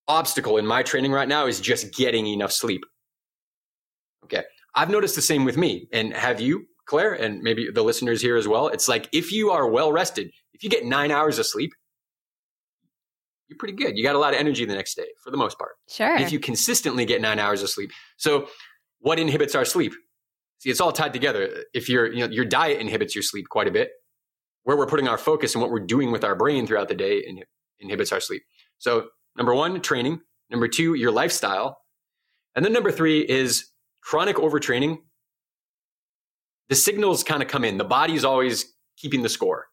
obstacle 0.07 0.57
in 0.57 0.65
my 0.65 0.81
training 0.81 1.11
right 1.11 1.27
now 1.27 1.45
is 1.45 1.59
just 1.59 1.93
getting 1.93 2.25
enough 2.25 2.51
sleep. 2.51 2.81
Okay. 4.23 4.43
I've 4.73 4.89
noticed 4.89 5.15
the 5.15 5.21
same 5.21 5.43
with 5.43 5.57
me. 5.57 5.87
And 5.91 6.13
have 6.13 6.39
you, 6.39 6.65
Claire, 6.85 7.13
and 7.13 7.41
maybe 7.41 7.69
the 7.71 7.83
listeners 7.83 8.21
here 8.21 8.37
as 8.37 8.47
well? 8.47 8.69
It's 8.69 8.87
like 8.87 9.09
if 9.11 9.31
you 9.31 9.51
are 9.51 9.69
well 9.69 9.91
rested, 9.91 10.31
if 10.53 10.63
you 10.63 10.69
get 10.69 10.85
nine 10.85 11.11
hours 11.11 11.37
of 11.37 11.45
sleep, 11.45 11.71
you're 13.51 13.57
pretty 13.57 13.73
good. 13.73 13.97
You 13.97 14.03
got 14.03 14.15
a 14.15 14.19
lot 14.19 14.33
of 14.33 14.39
energy 14.39 14.63
the 14.63 14.73
next 14.73 14.95
day 14.95 15.07
for 15.21 15.29
the 15.29 15.35
most 15.35 15.59
part. 15.59 15.73
Sure. 15.89 16.15
If 16.15 16.31
you 16.31 16.39
consistently 16.39 17.03
get 17.03 17.19
nine 17.19 17.37
hours 17.37 17.61
of 17.61 17.69
sleep. 17.69 17.91
So 18.15 18.47
what 18.99 19.19
inhibits 19.19 19.55
our 19.55 19.65
sleep? 19.65 19.91
See, 20.59 20.69
it's 20.69 20.79
all 20.79 20.93
tied 20.93 21.11
together. 21.11 21.65
If 21.73 21.89
your, 21.89 22.09
you 22.11 22.21
know, 22.25 22.31
your 22.31 22.45
diet 22.45 22.79
inhibits 22.79 23.13
your 23.13 23.23
sleep 23.23 23.49
quite 23.49 23.67
a 23.67 23.71
bit, 23.71 23.89
where 24.63 24.77
we're 24.77 24.87
putting 24.87 25.09
our 25.09 25.17
focus 25.17 25.53
and 25.53 25.61
what 25.61 25.69
we're 25.69 25.85
doing 25.85 26.13
with 26.13 26.23
our 26.23 26.33
brain 26.33 26.65
throughout 26.65 26.87
the 26.87 26.95
day 26.95 27.21
inhibits 27.79 28.13
our 28.13 28.21
sleep. 28.21 28.43
So 28.77 29.07
number 29.35 29.53
one, 29.53 29.81
training. 29.81 30.21
Number 30.49 30.69
two, 30.69 30.93
your 30.93 31.11
lifestyle. 31.11 31.79
And 32.55 32.63
then 32.63 32.71
number 32.71 32.91
three 32.91 33.19
is 33.19 33.69
chronic 34.01 34.37
overtraining. 34.37 34.99
The 36.69 36.75
signals 36.75 37.23
kind 37.23 37.43
of 37.43 37.49
come 37.49 37.65
in. 37.65 37.77
The 37.77 37.83
body's 37.83 38.23
always 38.23 38.65
keeping 38.97 39.23
the 39.23 39.29
score. 39.29 39.65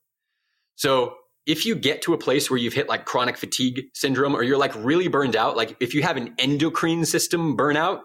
So 0.74 1.14
if 1.48 1.64
you 1.64 1.74
get 1.74 2.02
to 2.02 2.12
a 2.12 2.18
place 2.18 2.50
where 2.50 2.58
you've 2.58 2.74
hit 2.74 2.90
like 2.90 3.06
chronic 3.06 3.38
fatigue 3.38 3.86
syndrome 3.94 4.36
or 4.36 4.42
you're 4.42 4.58
like 4.58 4.74
really 4.76 5.08
burned 5.08 5.34
out, 5.34 5.56
like 5.56 5.74
if 5.80 5.94
you 5.94 6.02
have 6.02 6.18
an 6.18 6.34
endocrine 6.38 7.06
system 7.06 7.56
burnout, 7.56 8.02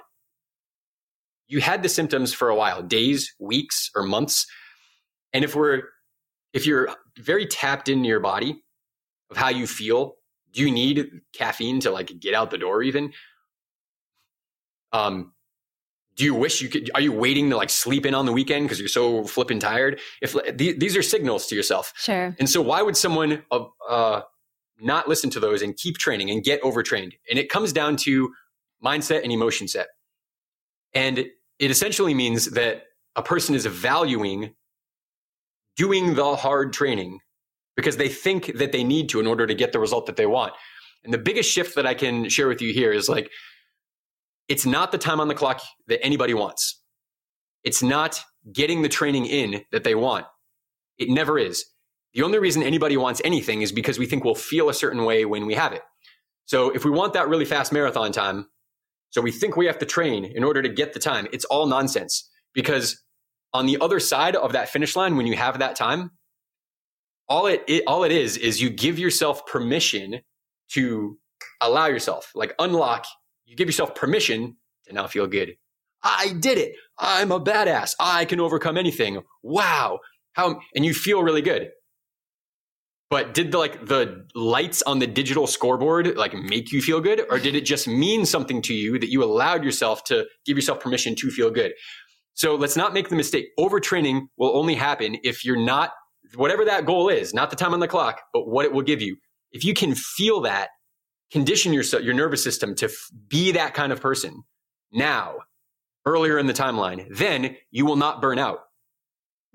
you 1.50 1.60
had 1.60 1.84
the 1.84 1.90
symptoms 1.90 2.34
for 2.34 2.48
a 2.48 2.56
while, 2.56 2.82
days, 2.82 3.36
weeks, 3.42 3.92
or 3.96 4.04
months. 4.04 4.48
And 5.34 5.44
if 5.44 5.58
we're, 5.58 5.84
if 6.54 6.66
you're 6.66 6.96
very 7.20 7.46
tapped 7.46 7.90
into 7.90 8.08
your 8.08 8.22
body 8.22 8.64
of 9.30 9.36
how 9.36 9.50
you 9.50 9.68
feel, 9.68 10.14
do 10.54 10.62
you 10.62 10.72
need 10.72 11.10
caffeine 11.34 11.82
to 11.82 11.92
like 11.92 12.18
get 12.22 12.34
out 12.34 12.50
the 12.50 12.58
door 12.58 12.82
even? 12.82 13.12
Um, 14.94 15.34
do 16.16 16.24
you 16.24 16.36
wish 16.36 16.62
you 16.62 16.70
could 16.70 16.92
are 16.94 17.02
you 17.02 17.12
waiting 17.12 17.50
to 17.50 17.58
like 17.58 17.70
sleep 17.70 18.06
in 18.06 18.14
on 18.14 18.26
the 18.26 18.32
weekend 18.32 18.66
because 18.66 18.80
you're 18.80 18.88
so 18.88 19.24
flipping 19.26 19.60
tired? 19.60 20.00
If 20.22 20.36
these 20.56 20.96
are 20.96 21.02
signals 21.02 21.48
to 21.48 21.56
yourself. 21.56 21.94
Sure. 21.96 22.36
And 22.40 22.50
so 22.50 22.62
why 22.62 22.82
would 22.82 22.98
someone 22.98 23.44
uh, 23.52 23.66
uh, 23.88 24.22
not 24.80 25.08
listen 25.08 25.30
to 25.32 25.40
those 25.40 25.62
and 25.62 25.76
keep 25.76 25.98
training 25.98 26.30
and 26.30 26.44
get 26.44 26.62
overtrained? 26.64 27.16
And 27.30 27.40
it 27.40 27.50
comes 27.50 27.74
down 27.74 27.98
to 27.98 28.34
mindset 28.84 29.24
and 29.24 29.32
emotion 29.32 29.68
set. 29.68 29.88
And 30.94 31.20
it 31.20 31.72
essentially 31.72 32.14
means 32.14 32.52
that 32.52 32.84
a 33.16 33.24
person 33.24 33.56
is 33.56 33.66
valuing 33.66 34.54
doing 35.76 36.14
the 36.16 36.36
hard 36.36 36.74
training 36.74 37.20
because 37.76 37.98
they 37.98 38.10
think 38.10 38.58
that 38.58 38.72
they 38.72 38.84
need 38.84 39.10
to 39.10 39.20
in 39.20 39.26
order 39.26 39.48
to 39.48 39.56
get 39.56 39.72
the 39.72 39.80
result 39.80 40.06
that 40.06 40.16
they 40.16 40.28
want. 40.28 40.54
And 41.04 41.14
the 41.14 41.18
biggest 41.18 41.52
shift 41.52 41.76
that 41.76 41.86
i 41.86 41.94
can 41.94 42.30
share 42.30 42.48
with 42.48 42.62
you 42.62 42.72
here 42.72 42.94
is 42.94 43.10
like 43.10 43.30
it's 44.48 44.66
not 44.66 44.92
the 44.92 44.98
time 44.98 45.20
on 45.20 45.28
the 45.28 45.36
clock 45.36 45.62
that 45.88 46.04
anybody 46.04 46.34
wants. 46.34 46.82
It's 47.64 47.82
not 47.82 48.22
getting 48.52 48.82
the 48.82 48.90
training 48.90 49.26
in 49.26 49.64
that 49.72 49.84
they 49.84 49.96
want. 49.96 50.26
It 50.98 51.10
never 51.10 51.40
is. 51.40 51.66
The 52.14 52.24
only 52.24 52.40
reason 52.40 52.62
anybody 52.62 52.98
wants 52.98 53.22
anything 53.24 53.62
is 53.62 53.72
because 53.72 53.98
we 53.98 54.06
think 54.06 54.24
we'll 54.24 54.36
feel 54.36 54.70
a 54.70 54.74
certain 54.74 55.06
way 55.06 55.26
when 55.26 55.46
we 55.46 55.56
have 55.56 55.74
it. 55.74 55.82
So 56.46 56.70
if 56.70 56.86
we 56.86 56.92
want 56.92 57.14
that 57.14 57.30
really 57.30 57.46
fast 57.46 57.72
marathon 57.72 58.12
time, 58.12 58.48
so 59.10 59.22
we 59.22 59.32
think 59.32 59.56
we 59.56 59.66
have 59.68 59.80
to 59.80 59.86
train 59.86 60.26
in 60.26 60.44
order 60.44 60.62
to 60.62 60.70
get 60.70 60.94
the 60.94 61.00
time, 61.00 61.28
it's 61.32 61.46
all 61.46 61.66
nonsense 61.66 62.30
because 62.54 63.02
on 63.54 63.66
the 63.66 63.78
other 63.80 64.00
side 64.00 64.36
of 64.36 64.52
that 64.54 64.70
finish 64.70 64.96
line, 64.96 65.16
when 65.16 65.28
you 65.28 65.36
have 65.36 65.60
that 65.60 65.76
time, 65.76 66.12
all 67.30 67.48
it, 67.48 67.64
it 67.68 67.84
all 67.88 68.04
it 68.04 68.12
is 68.12 68.38
is 68.38 68.62
you 68.62 68.70
give 68.70 69.00
yourself 69.00 69.46
permission 69.46 70.20
to 70.72 71.18
allow 71.62 71.86
yourself, 71.86 72.32
like 72.36 72.54
unlock 72.60 73.06
you 73.46 73.56
give 73.56 73.68
yourself 73.68 73.96
permission 73.96 74.58
to 74.86 74.94
now 74.94 75.08
feel 75.08 75.28
good. 75.28 75.56
I 76.04 76.34
did 76.40 76.58
it. 76.58 76.76
I'm 76.98 77.32
a 77.32 77.40
badass. 77.40 77.96
I 78.00 78.26
can 78.26 78.40
overcome 78.40 78.78
anything. 78.78 79.22
Wow. 79.42 80.00
How, 80.34 80.60
and 80.76 80.86
you 80.86 80.94
feel 80.94 81.24
really 81.24 81.42
good. 81.42 81.70
But 83.10 83.36
did 83.36 83.52
the 83.52 83.60
like 83.60 83.86
the 83.86 84.26
lights 84.34 84.82
on 84.82 84.98
the 84.98 85.06
digital 85.06 85.46
scoreboard 85.46 86.18
like 86.18 86.34
make 86.34 86.72
you 86.72 86.82
feel 86.82 87.00
good 87.00 87.22
or 87.30 87.38
did 87.38 87.54
it 87.54 87.62
just 87.62 87.88
mean 87.88 88.26
something 88.26 88.60
to 88.64 88.74
you 88.74 88.98
that 88.98 89.12
you 89.12 89.24
allowed 89.24 89.64
yourself 89.64 90.04
to 90.06 90.26
give 90.48 90.58
yourself 90.58 90.80
permission 90.80 91.14
to 91.18 91.30
feel 91.30 91.52
good? 91.52 91.74
So 92.34 92.56
let's 92.56 92.76
not 92.76 92.92
make 92.92 93.10
the 93.10 93.16
mistake. 93.16 93.50
Overtraining 93.60 94.24
will 94.38 94.58
only 94.58 94.74
happen 94.74 95.18
if 95.24 95.46
you're 95.46 95.64
not 95.64 95.92
whatever 96.36 96.66
that 96.66 96.88
goal 96.88 97.10
is, 97.10 97.34
not 97.34 97.52
the 97.52 97.56
time 97.56 97.74
on 97.74 97.80
the 97.80 97.88
clock, 97.88 98.22
but 98.34 98.48
what 98.48 98.66
it 98.66 98.74
will 98.74 98.82
give 98.82 99.02
you. 99.02 99.18
If 99.52 99.64
you 99.64 99.76
can 99.76 99.94
feel 99.94 100.42
that, 100.42 100.70
condition 101.32 101.74
your 101.74 101.84
your 102.02 102.14
nervous 102.14 102.44
system 102.44 102.76
to 102.76 102.86
f- 102.86 103.10
be 103.28 103.52
that 103.52 103.74
kind 103.74 103.92
of 103.92 104.02
person 104.02 104.44
now, 104.92 105.38
earlier 106.06 106.38
in 106.38 106.48
the 106.48 106.54
timeline, 106.54 107.08
then 107.10 107.58
you 107.72 107.86
will 107.86 107.96
not 107.96 108.22
burn 108.22 108.40
out. 108.40 108.60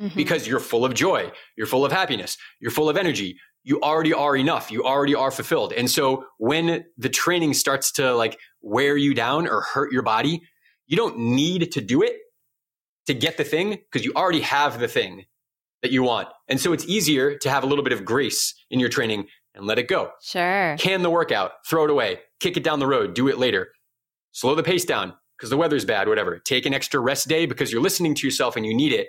Mm-hmm. 0.01 0.17
Because 0.17 0.47
you're 0.47 0.61
full 0.61 0.85
of 0.85 0.95
joy, 0.95 1.33
you're 1.57 1.67
full 1.67 1.85
of 1.85 1.91
happiness, 1.91 2.37
you're 2.61 2.71
full 2.71 2.89
of 2.89 2.97
energy, 2.97 3.37
you 3.65 3.81
already 3.83 4.15
are 4.15 4.37
enough. 4.37 4.71
You 4.71 4.85
already 4.85 5.15
are 5.15 5.31
fulfilled. 5.31 5.73
And 5.73 5.91
so 5.91 6.25
when 6.39 6.87
the 6.97 7.09
training 7.09 7.53
starts 7.55 7.93
to 7.93 8.15
like 8.15 8.39
wear 8.63 8.97
you 8.97 9.13
down 9.13 9.47
or 9.47 9.61
hurt 9.61 9.93
your 9.93 10.03
body, 10.03 10.41
you 10.87 10.97
don't 10.97 11.19
need 11.19 11.73
to 11.73 11.81
do 11.81 12.03
it 12.03 12.17
to 13.07 13.15
get 13.15 13.37
the 13.37 13.45
thing 13.45 13.71
because 13.71 14.05
you 14.07 14.13
already 14.17 14.41
have 14.41 14.79
the 14.81 14.89
thing 14.89 15.27
that 15.83 15.93
you 15.93 16.03
want. 16.03 16.29
And 16.49 16.61
so 16.61 16.73
it's 16.73 16.87
easier 16.87 17.37
to 17.39 17.51
have 17.51 17.63
a 17.63 17.67
little 17.67 17.85
bit 17.85 17.93
of 17.93 18.05
grace 18.05 18.55
in 18.71 18.81
your 18.81 18.89
training 18.89 19.27
and 19.59 19.67
let 19.67 19.79
it 19.79 19.89
go. 19.89 20.11
Sure. 20.23 20.77
Can 20.79 21.03
the 21.03 21.11
workout, 21.11 21.53
throw 21.69 21.85
it 21.85 21.91
away, 21.91 22.21
kick 22.41 22.57
it 22.57 22.65
down 22.65 22.79
the 22.79 22.87
road, 22.87 23.15
do 23.15 23.29
it 23.29 23.39
later. 23.39 23.69
Slow 24.33 24.55
the 24.55 24.63
pace 24.63 24.85
down 24.85 25.15
because 25.37 25.51
the 25.51 25.57
weather's 25.57 25.85
bad, 25.85 26.09
whatever. 26.09 26.39
Take 26.39 26.65
an 26.65 26.75
extra 26.75 27.01
rest 27.01 27.29
day 27.29 27.45
because 27.45 27.71
you're 27.71 27.83
listening 27.83 28.15
to 28.15 28.27
yourself 28.27 28.57
and 28.57 28.65
you 28.65 28.75
need 28.75 28.93
it 28.93 29.09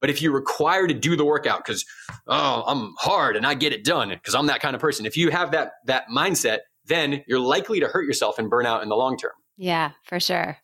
but 0.00 0.10
if 0.10 0.22
you 0.22 0.32
require 0.32 0.86
to 0.86 0.94
do 0.94 1.16
the 1.16 1.24
workout 1.24 1.64
because 1.64 1.84
oh 2.26 2.64
I'm 2.66 2.94
hard 2.98 3.36
and 3.36 3.46
I 3.46 3.54
get 3.54 3.72
it 3.72 3.84
done 3.84 4.10
because 4.10 4.34
I'm 4.34 4.46
that 4.46 4.60
kind 4.60 4.74
of 4.74 4.80
person, 4.80 5.06
if 5.06 5.16
you 5.16 5.30
have 5.30 5.52
that 5.52 5.72
that 5.86 6.04
mindset, 6.14 6.58
then 6.86 7.24
you're 7.26 7.40
likely 7.40 7.80
to 7.80 7.88
hurt 7.88 8.04
yourself 8.04 8.38
and 8.38 8.48
burn 8.48 8.66
out 8.66 8.82
in 8.82 8.88
the 8.88 8.96
long 8.96 9.16
term. 9.16 9.32
Yeah, 9.56 9.92
for 10.04 10.20
sure. 10.20 10.58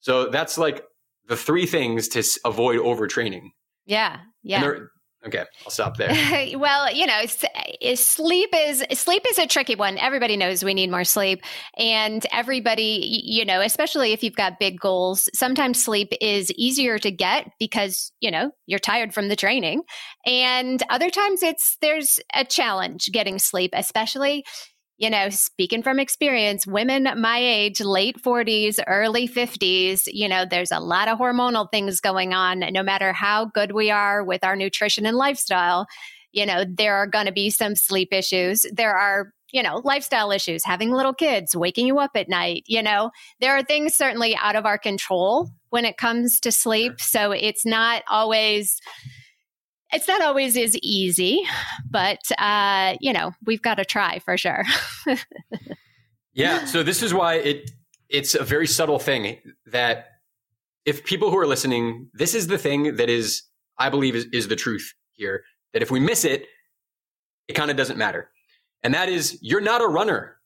So 0.00 0.30
that's 0.30 0.58
like 0.58 0.84
the 1.28 1.36
three 1.36 1.66
things 1.66 2.08
to 2.08 2.24
avoid 2.44 2.78
overtraining. 2.78 3.50
Yeah, 3.84 4.20
yeah. 4.42 4.74
Okay, 5.24 5.44
I'll 5.64 5.70
stop 5.70 5.96
there. 5.96 6.08
well, 6.58 6.92
you 6.92 7.06
know, 7.06 7.22
eh, 7.80 7.94
sleep 7.94 8.50
is 8.52 8.84
sleep 8.92 9.22
is 9.30 9.38
a 9.38 9.46
tricky 9.46 9.76
one. 9.76 9.96
Everybody 9.98 10.36
knows 10.36 10.64
we 10.64 10.74
need 10.74 10.90
more 10.90 11.04
sleep, 11.04 11.42
and 11.78 12.26
everybody, 12.32 13.22
you 13.24 13.44
know, 13.44 13.60
especially 13.60 14.12
if 14.12 14.24
you've 14.24 14.34
got 14.34 14.58
big 14.58 14.80
goals, 14.80 15.28
sometimes 15.32 15.82
sleep 15.82 16.12
is 16.20 16.50
easier 16.52 16.98
to 16.98 17.10
get 17.12 17.50
because 17.60 18.10
you 18.20 18.32
know 18.32 18.50
you're 18.66 18.80
tired 18.80 19.14
from 19.14 19.28
the 19.28 19.36
training, 19.36 19.82
and 20.26 20.82
other 20.90 21.08
times 21.08 21.44
it's 21.44 21.76
there's 21.80 22.18
a 22.34 22.44
challenge 22.44 23.10
getting 23.12 23.38
sleep, 23.38 23.70
especially 23.74 24.44
you 25.02 25.10
know, 25.10 25.30
speaking 25.30 25.82
from 25.82 25.98
experience, 25.98 26.64
women 26.64 27.08
my 27.20 27.36
age, 27.36 27.80
late 27.80 28.22
40s, 28.22 28.78
early 28.86 29.26
50s, 29.26 30.02
you 30.06 30.28
know, 30.28 30.44
there's 30.48 30.70
a 30.70 30.78
lot 30.78 31.08
of 31.08 31.18
hormonal 31.18 31.68
things 31.72 31.98
going 31.98 32.32
on. 32.32 32.60
No 32.60 32.84
matter 32.84 33.12
how 33.12 33.46
good 33.46 33.72
we 33.72 33.90
are 33.90 34.22
with 34.22 34.44
our 34.44 34.54
nutrition 34.54 35.04
and 35.04 35.16
lifestyle, 35.16 35.88
you 36.30 36.46
know, 36.46 36.64
there 36.68 36.94
are 36.94 37.08
going 37.08 37.26
to 37.26 37.32
be 37.32 37.50
some 37.50 37.74
sleep 37.74 38.12
issues. 38.12 38.64
There 38.72 38.96
are, 38.96 39.32
you 39.52 39.64
know, 39.64 39.82
lifestyle 39.82 40.30
issues, 40.30 40.64
having 40.64 40.92
little 40.92 41.14
kids, 41.14 41.56
waking 41.56 41.88
you 41.88 41.98
up 41.98 42.12
at 42.14 42.28
night. 42.28 42.62
You 42.68 42.84
know, 42.84 43.10
there 43.40 43.56
are 43.56 43.64
things 43.64 43.96
certainly 43.96 44.36
out 44.36 44.54
of 44.54 44.66
our 44.66 44.78
control 44.78 45.50
when 45.70 45.84
it 45.84 45.96
comes 45.96 46.38
to 46.42 46.52
sleep. 46.52 47.00
So 47.00 47.32
it's 47.32 47.66
not 47.66 48.04
always 48.08 48.80
it's 49.92 50.08
not 50.08 50.22
always 50.22 50.56
as 50.56 50.76
easy, 50.82 51.42
but 51.90 52.20
uh, 52.38 52.96
you 53.00 53.12
know, 53.12 53.32
we've 53.44 53.62
got 53.62 53.76
to 53.76 53.84
try 53.84 54.18
for 54.20 54.36
sure. 54.36 54.64
yeah. 56.32 56.64
So 56.64 56.82
this 56.82 57.02
is 57.02 57.12
why 57.12 57.34
it 57.34 57.70
it's 58.08 58.34
a 58.34 58.44
very 58.44 58.66
subtle 58.66 58.98
thing 58.98 59.38
that 59.66 60.06
if 60.84 61.04
people 61.04 61.30
who 61.30 61.38
are 61.38 61.46
listening, 61.46 62.10
this 62.12 62.34
is 62.34 62.46
the 62.46 62.58
thing 62.58 62.96
that 62.96 63.08
is, 63.08 63.42
I 63.78 63.88
believe, 63.88 64.14
is, 64.14 64.26
is 64.32 64.48
the 64.48 64.56
truth 64.56 64.92
here. 65.12 65.42
That 65.72 65.82
if 65.82 65.90
we 65.90 66.00
miss 66.00 66.24
it, 66.24 66.46
it 67.48 67.54
kind 67.54 67.70
of 67.70 67.76
doesn't 67.76 67.96
matter. 67.96 68.30
And 68.82 68.94
that 68.94 69.08
is, 69.08 69.38
you're 69.40 69.60
not 69.60 69.80
a 69.80 69.86
runner. 69.86 70.36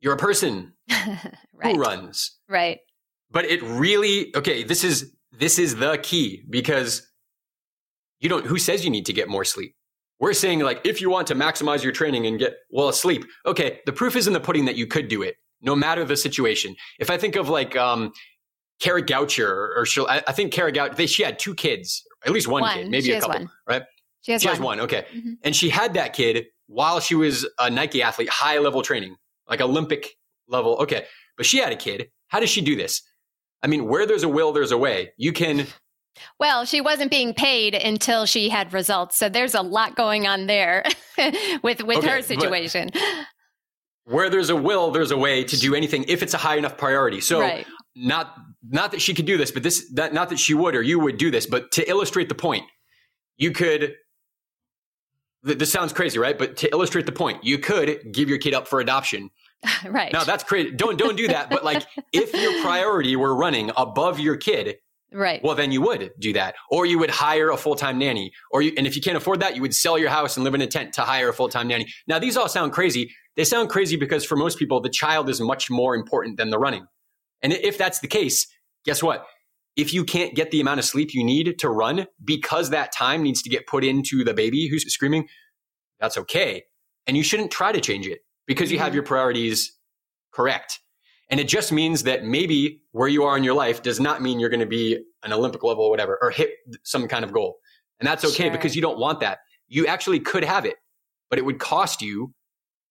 You're 0.00 0.14
a 0.14 0.18
person 0.18 0.72
right. 0.90 1.76
who 1.76 1.80
runs. 1.80 2.36
Right. 2.48 2.78
But 3.30 3.44
it 3.46 3.62
really, 3.62 4.34
okay, 4.34 4.62
this 4.62 4.84
is, 4.84 5.12
this 5.32 5.58
is 5.58 5.76
the 5.76 5.98
key 5.98 6.44
because 6.48 7.06
you 8.20 8.28
don't, 8.28 8.46
who 8.46 8.58
says 8.58 8.84
you 8.84 8.90
need 8.90 9.06
to 9.06 9.12
get 9.12 9.28
more 9.28 9.44
sleep? 9.44 9.74
We're 10.18 10.32
saying 10.32 10.60
like, 10.60 10.80
if 10.84 11.00
you 11.00 11.10
want 11.10 11.26
to 11.28 11.34
maximize 11.34 11.82
your 11.82 11.92
training 11.92 12.26
and 12.26 12.38
get 12.38 12.56
well 12.70 12.90
sleep, 12.92 13.24
okay, 13.44 13.80
the 13.86 13.92
proof 13.92 14.16
is 14.16 14.26
in 14.26 14.32
the 14.32 14.40
pudding 14.40 14.64
that 14.64 14.76
you 14.76 14.86
could 14.86 15.08
do 15.08 15.22
it, 15.22 15.36
no 15.60 15.76
matter 15.76 16.04
the 16.04 16.16
situation. 16.16 16.74
If 16.98 17.10
I 17.10 17.18
think 17.18 17.36
of 17.36 17.48
like, 17.48 17.76
um, 17.76 18.12
Kara 18.80 19.02
Goucher 19.02 19.74
or, 19.76 19.86
she'll, 19.86 20.06
I, 20.06 20.22
I 20.26 20.32
think 20.32 20.52
Kara 20.52 20.72
Goucher, 20.72 21.08
she 21.08 21.22
had 21.22 21.38
two 21.38 21.54
kids, 21.54 22.02
at 22.24 22.32
least 22.32 22.48
one, 22.48 22.62
one. 22.62 22.76
kid, 22.76 22.90
maybe 22.90 23.04
she 23.04 23.12
a 23.12 23.20
couple, 23.20 23.48
right? 23.66 23.82
She 24.22 24.32
has 24.32 24.42
she 24.42 24.48
one. 24.48 24.62
one. 24.62 24.80
Okay. 24.80 25.06
Mm-hmm. 25.14 25.32
And 25.44 25.54
she 25.54 25.68
had 25.70 25.94
that 25.94 26.12
kid 26.12 26.46
while 26.66 27.00
she 27.00 27.14
was 27.14 27.48
a 27.58 27.70
Nike 27.70 28.02
athlete, 28.02 28.28
high 28.28 28.58
level 28.58 28.82
training, 28.82 29.16
like 29.48 29.60
Olympic 29.60 30.16
level. 30.48 30.76
Okay. 30.78 31.04
But 31.36 31.46
she 31.46 31.58
had 31.58 31.72
a 31.72 31.76
kid. 31.76 32.10
How 32.28 32.40
does 32.40 32.50
she 32.50 32.60
do 32.60 32.74
this? 32.74 33.02
I 33.62 33.68
mean, 33.68 33.86
where 33.86 34.04
there's 34.04 34.24
a 34.24 34.28
will, 34.28 34.52
there's 34.52 34.72
a 34.72 34.78
way. 34.78 35.12
You 35.16 35.32
can 35.32 35.66
well, 36.38 36.64
she 36.64 36.80
wasn't 36.80 37.10
being 37.10 37.34
paid 37.34 37.74
until 37.74 38.26
she 38.26 38.48
had 38.48 38.72
results. 38.72 39.16
So 39.16 39.28
there's 39.28 39.54
a 39.54 39.62
lot 39.62 39.96
going 39.96 40.26
on 40.26 40.46
there 40.46 40.84
with 41.62 41.82
with 41.82 41.98
okay, 41.98 42.08
her 42.08 42.22
situation. 42.22 42.90
Where 44.04 44.30
there's 44.30 44.50
a 44.50 44.56
will, 44.56 44.90
there's 44.90 45.10
a 45.10 45.16
way 45.16 45.44
to 45.44 45.56
do 45.58 45.74
anything 45.74 46.04
if 46.08 46.22
it's 46.22 46.34
a 46.34 46.38
high 46.38 46.56
enough 46.56 46.76
priority. 46.76 47.20
So 47.20 47.40
right. 47.40 47.66
not 47.94 48.36
not 48.68 48.92
that 48.92 49.00
she 49.00 49.14
could 49.14 49.26
do 49.26 49.36
this, 49.36 49.50
but 49.50 49.62
this 49.62 49.90
that 49.94 50.12
not 50.14 50.28
that 50.28 50.38
she 50.38 50.54
would 50.54 50.74
or 50.74 50.82
you 50.82 50.98
would 51.00 51.18
do 51.18 51.30
this, 51.30 51.46
but 51.46 51.70
to 51.72 51.88
illustrate 51.88 52.28
the 52.28 52.34
point, 52.34 52.64
you 53.36 53.50
could 53.50 53.94
this 55.42 55.70
sounds 55.70 55.92
crazy, 55.92 56.18
right? 56.18 56.36
But 56.36 56.56
to 56.58 56.70
illustrate 56.70 57.06
the 57.06 57.12
point, 57.12 57.44
you 57.44 57.58
could 57.58 58.12
give 58.12 58.28
your 58.28 58.38
kid 58.38 58.52
up 58.52 58.66
for 58.66 58.80
adoption. 58.80 59.30
right. 59.88 60.12
Now 60.12 60.24
that's 60.24 60.44
crazy. 60.44 60.72
Don't 60.72 60.98
don't 60.98 61.16
do 61.16 61.28
that. 61.28 61.50
But 61.50 61.64
like 61.64 61.86
if 62.12 62.34
your 62.34 62.62
priority 62.62 63.16
were 63.16 63.34
running 63.34 63.70
above 63.76 64.18
your 64.20 64.36
kid, 64.36 64.76
Right. 65.12 65.42
Well, 65.42 65.54
then 65.54 65.70
you 65.72 65.80
would 65.82 66.10
do 66.18 66.32
that. 66.32 66.56
Or 66.70 66.84
you 66.84 66.98
would 66.98 67.10
hire 67.10 67.50
a 67.50 67.56
full 67.56 67.76
time 67.76 67.98
nanny. 67.98 68.32
Or 68.50 68.60
you, 68.60 68.72
and 68.76 68.86
if 68.86 68.96
you 68.96 69.02
can't 69.02 69.16
afford 69.16 69.40
that, 69.40 69.54
you 69.54 69.62
would 69.62 69.74
sell 69.74 69.98
your 69.98 70.10
house 70.10 70.36
and 70.36 70.44
live 70.44 70.54
in 70.54 70.60
a 70.60 70.66
tent 70.66 70.94
to 70.94 71.02
hire 71.02 71.28
a 71.28 71.32
full 71.32 71.48
time 71.48 71.68
nanny. 71.68 71.86
Now, 72.06 72.18
these 72.18 72.36
all 72.36 72.48
sound 72.48 72.72
crazy. 72.72 73.12
They 73.36 73.44
sound 73.44 73.68
crazy 73.68 73.96
because 73.96 74.24
for 74.24 74.36
most 74.36 74.58
people, 74.58 74.80
the 74.80 74.88
child 74.88 75.28
is 75.28 75.40
much 75.40 75.70
more 75.70 75.94
important 75.94 76.38
than 76.38 76.50
the 76.50 76.58
running. 76.58 76.86
And 77.42 77.52
if 77.52 77.78
that's 77.78 78.00
the 78.00 78.08
case, 78.08 78.46
guess 78.84 79.02
what? 79.02 79.26
If 79.76 79.92
you 79.92 80.04
can't 80.04 80.34
get 80.34 80.50
the 80.50 80.60
amount 80.60 80.80
of 80.80 80.86
sleep 80.86 81.12
you 81.12 81.22
need 81.22 81.58
to 81.58 81.68
run 81.68 82.06
because 82.24 82.70
that 82.70 82.92
time 82.92 83.22
needs 83.22 83.42
to 83.42 83.50
get 83.50 83.66
put 83.66 83.84
into 83.84 84.24
the 84.24 84.32
baby 84.32 84.68
who's 84.68 84.90
screaming, 84.92 85.28
that's 86.00 86.16
okay. 86.16 86.64
And 87.06 87.16
you 87.16 87.22
shouldn't 87.22 87.50
try 87.50 87.72
to 87.72 87.80
change 87.80 88.06
it 88.06 88.20
because 88.46 88.72
you 88.72 88.78
have 88.78 88.88
mm-hmm. 88.88 88.94
your 88.94 89.02
priorities 89.04 89.72
correct. 90.32 90.80
And 91.28 91.40
it 91.40 91.48
just 91.48 91.72
means 91.72 92.04
that 92.04 92.24
maybe 92.24 92.80
where 92.92 93.08
you 93.08 93.24
are 93.24 93.36
in 93.36 93.42
your 93.42 93.54
life 93.54 93.82
does 93.82 93.98
not 93.98 94.22
mean 94.22 94.38
you're 94.38 94.50
going 94.50 94.60
to 94.60 94.66
be 94.66 95.02
an 95.24 95.32
Olympic 95.32 95.62
level 95.64 95.84
or 95.84 95.90
whatever, 95.90 96.18
or 96.22 96.30
hit 96.30 96.50
some 96.84 97.08
kind 97.08 97.24
of 97.24 97.32
goal. 97.32 97.56
And 97.98 98.06
that's 98.06 98.24
okay 98.24 98.44
sure. 98.44 98.50
because 98.50 98.76
you 98.76 98.82
don't 98.82 98.98
want 98.98 99.20
that. 99.20 99.38
You 99.68 99.86
actually 99.86 100.20
could 100.20 100.44
have 100.44 100.64
it, 100.64 100.76
but 101.28 101.38
it 101.38 101.44
would 101.44 101.58
cost 101.58 102.00
you 102.00 102.32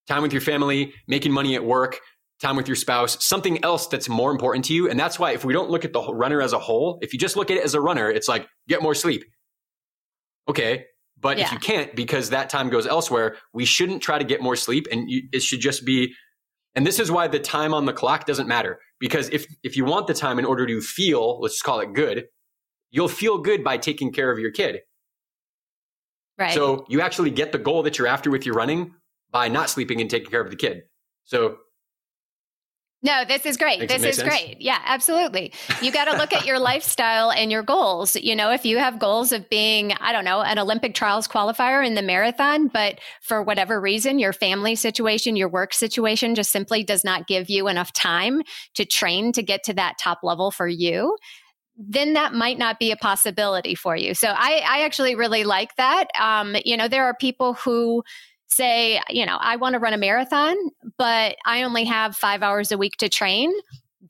time 0.08 0.22
with 0.22 0.34
your 0.34 0.42
family, 0.42 0.94
making 1.08 1.32
money 1.32 1.56
at 1.56 1.64
work, 1.64 2.00
time 2.42 2.56
with 2.56 2.68
your 2.68 2.76
spouse, 2.76 3.24
something 3.26 3.64
else 3.64 3.88
that's 3.88 4.10
more 4.10 4.32
important 4.32 4.66
to 4.66 4.74
you. 4.74 4.90
And 4.90 5.00
that's 5.00 5.18
why 5.18 5.32
if 5.32 5.46
we 5.46 5.54
don't 5.54 5.70
look 5.70 5.86
at 5.86 5.94
the 5.94 6.02
runner 6.14 6.42
as 6.42 6.54
a 6.54 6.60
whole, 6.60 7.00
if 7.02 7.14
you 7.14 7.20
just 7.20 7.36
look 7.36 7.50
at 7.50 7.58
it 7.58 7.64
as 7.64 7.74
a 7.74 7.82
runner, 7.82 8.10
it's 8.10 8.28
like 8.28 8.48
get 8.68 8.82
more 8.82 8.94
sleep. 8.94 9.24
Okay. 10.48 10.86
But 11.20 11.38
yeah. 11.38 11.46
if 11.46 11.52
you 11.54 11.60
can't 11.60 11.96
because 11.96 12.32
that 12.32 12.50
time 12.50 12.70
goes 12.70 12.86
elsewhere, 12.86 13.38
we 13.54 13.66
shouldn't 13.66 14.04
try 14.04 14.20
to 14.20 14.26
get 14.26 14.42
more 14.42 14.56
sleep. 14.56 14.88
And 14.92 15.10
you, 15.10 15.24
it 15.32 15.42
should 15.42 15.62
just 15.62 15.86
be 15.86 16.14
and 16.76 16.86
this 16.86 17.00
is 17.00 17.10
why 17.12 17.28
the 17.28 17.40
time 17.40 17.74
on 17.74 17.86
the 17.86 17.94
clock 17.94 18.26
doesn't 18.26 18.48
matter. 18.48 18.80
Because 19.00 19.30
if, 19.30 19.46
if 19.64 19.78
you 19.78 19.86
want 19.86 20.08
the 20.08 20.14
time 20.14 20.40
in 20.40 20.46
order 20.46 20.66
to 20.68 20.82
feel, 20.82 21.40
let's 21.40 21.56
just 21.56 21.64
call 21.64 21.80
it 21.80 21.94
good, 21.94 22.26
you'll 22.92 23.08
feel 23.08 23.38
good 23.38 23.64
by 23.64 23.78
taking 23.78 24.12
care 24.12 24.32
of 24.32 24.40
your 24.40 24.52
kid. 24.52 24.82
Right. 26.38 26.54
So 26.54 26.86
you 26.90 27.02
actually 27.02 27.32
get 27.32 27.52
the 27.52 27.58
goal 27.58 27.84
that 27.84 27.98
you're 27.98 28.08
after 28.08 28.30
with 28.30 28.46
your 28.46 28.56
running 28.56 28.94
by 29.32 29.48
not 29.48 29.70
sleeping 29.70 30.02
and 30.02 30.10
taking 30.10 30.30
care 30.30 30.42
of 30.42 30.50
the 30.50 30.56
kid. 30.56 30.84
So 31.24 31.58
No, 33.06 33.24
this 33.24 33.46
is 33.46 33.56
great. 33.56 33.82
Makes 33.82 33.94
this 33.94 34.04
is 34.04 34.16
sense? 34.16 34.28
great. 34.28 34.62
Yeah, 34.62 34.80
absolutely. 34.84 35.54
You 35.80 35.92
got 35.92 36.06
to 36.06 36.18
look 36.18 36.34
at 36.34 36.48
your 36.48 36.58
lifestyle 36.72 37.32
and 37.32 37.52
your 37.52 37.62
goals. 37.62 38.16
You 38.16 38.36
know, 38.36 38.52
if 38.52 38.66
you 38.66 38.80
have 38.80 38.98
goals 38.98 39.32
of 39.32 39.48
being, 39.48 39.94
I 39.94 40.12
don't 40.12 40.26
know, 40.26 40.42
an 40.42 40.58
Olympic 40.58 40.96
trials 40.96 41.28
qualifier 41.28 41.86
in 41.86 41.94
the 41.94 42.02
marathon, 42.02 42.68
but 42.68 43.00
for 43.22 43.44
whatever 43.44 43.80
reason, 43.80 44.18
your 44.18 44.34
family 44.34 44.74
situation, 44.74 45.36
your 45.36 45.50
work 45.50 45.72
situation 45.72 46.34
just 46.34 46.52
simply 46.52 46.84
does 46.84 47.04
not 47.04 47.28
give 47.28 47.48
you 47.48 47.68
enough 47.68 47.94
time 47.94 48.42
to 48.74 48.86
train 48.86 49.32
to 49.34 49.44
get 49.44 49.64
to 49.66 49.74
that 49.76 50.00
top 50.00 50.22
level 50.24 50.50
for 50.50 50.68
you, 50.68 51.16
then 51.78 52.14
that 52.14 52.34
might 52.34 52.58
not 52.58 52.80
be 52.80 52.92
a 52.92 52.98
possibility 52.98 53.76
for 53.76 53.96
you. 53.96 54.16
So 54.16 54.30
I, 54.30 54.64
I 54.68 54.84
actually 54.84 55.14
really 55.14 55.44
like 55.44 55.76
that. 55.76 56.08
Um, 56.20 56.56
you 56.66 56.76
know, 56.76 56.88
there 56.88 57.06
are 57.06 57.14
people 57.14 57.54
who, 57.54 58.04
say, 58.56 59.02
you 59.10 59.26
know, 59.26 59.38
I 59.40 59.58
want 59.58 59.74
to 59.74 59.80
run 59.80 59.94
a 59.94 59.98
marathon, 59.98 60.56
but 60.98 61.36
I 61.46 61.64
only 61.64 61.86
have 61.86 62.16
five 62.16 62.42
hours 62.42 62.72
a 62.72 62.78
week 62.78 62.94
to 62.98 63.10
train, 63.10 63.52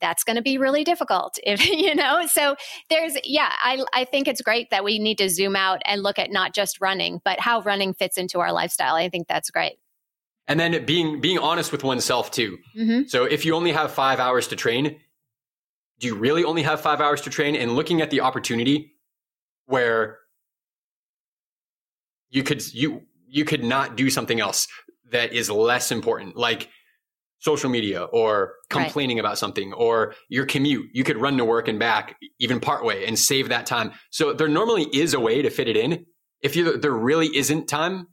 that's 0.00 0.24
going 0.24 0.36
to 0.36 0.42
be 0.42 0.58
really 0.58 0.84
difficult 0.84 1.38
if 1.44 1.66
you 1.66 1.94
know 1.94 2.26
so 2.26 2.54
there's 2.90 3.16
yeah 3.24 3.50
I, 3.62 3.82
I 3.94 4.04
think 4.04 4.28
it's 4.28 4.42
great 4.42 4.68
that 4.70 4.84
we 4.84 4.98
need 4.98 5.16
to 5.18 5.30
zoom 5.30 5.56
out 5.56 5.80
and 5.86 6.02
look 6.02 6.18
at 6.18 6.30
not 6.30 6.54
just 6.54 6.82
running 6.82 7.20
but 7.24 7.40
how 7.40 7.62
running 7.62 7.94
fits 7.94 8.18
into 8.18 8.40
our 8.40 8.52
lifestyle 8.52 8.94
i 8.94 9.08
think 9.08 9.26
that's 9.26 9.48
great 9.48 9.78
And 10.48 10.60
then 10.60 10.84
being 10.84 11.20
being 11.20 11.38
honest 11.38 11.72
with 11.72 11.82
oneself 11.82 12.30
too. 12.30 12.58
mm-hmm. 12.76 13.08
So 13.08 13.24
if 13.24 13.44
you 13.44 13.54
only 13.54 13.72
have 13.72 13.90
five 13.90 14.20
hours 14.20 14.48
to 14.48 14.56
train, 14.56 15.00
do 15.98 16.06
you 16.06 16.14
really 16.14 16.44
only 16.44 16.62
have 16.62 16.80
five 16.80 17.00
hours 17.00 17.20
to 17.22 17.30
train? 17.30 17.56
And 17.56 17.74
looking 17.74 18.00
at 18.00 18.10
the 18.10 18.20
opportunity 18.20 18.92
where 19.64 20.18
you 22.30 22.42
could 22.44 22.62
you 22.72 23.02
you 23.36 23.44
could 23.44 23.62
not 23.62 23.96
do 23.96 24.08
something 24.10 24.40
else 24.40 24.66
that 25.12 25.32
is 25.32 25.50
less 25.50 25.92
important, 25.92 26.36
like 26.36 26.68
social 27.38 27.68
media 27.70 28.02
or 28.04 28.54
Right. 28.72 28.84
complaining 28.84 29.18
about 29.20 29.38
something 29.38 29.72
or 29.74 30.14
your 30.28 30.46
commute. 30.46 30.86
You 30.92 31.04
could 31.04 31.18
run 31.20 31.36
to 31.36 31.44
work 31.44 31.68
and 31.68 31.78
back 31.78 32.16
even 32.40 32.60
part 32.60 32.82
way 32.84 33.06
and 33.06 33.16
save 33.18 33.50
that 33.50 33.66
time. 33.66 33.92
So 34.10 34.32
there 34.32 34.48
normally 34.48 34.84
is 34.92 35.14
a 35.14 35.20
way 35.20 35.42
to 35.42 35.50
fit 35.50 35.68
it 35.68 35.76
in. 35.76 36.06
If 36.40 36.56
you 36.56 36.76
there 36.78 36.92
really 37.10 37.28
isn't 37.36 37.68
time, 37.68 38.08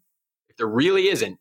if 0.49 0.57
there 0.57 0.67
really 0.67 1.07
isn't, 1.07 1.37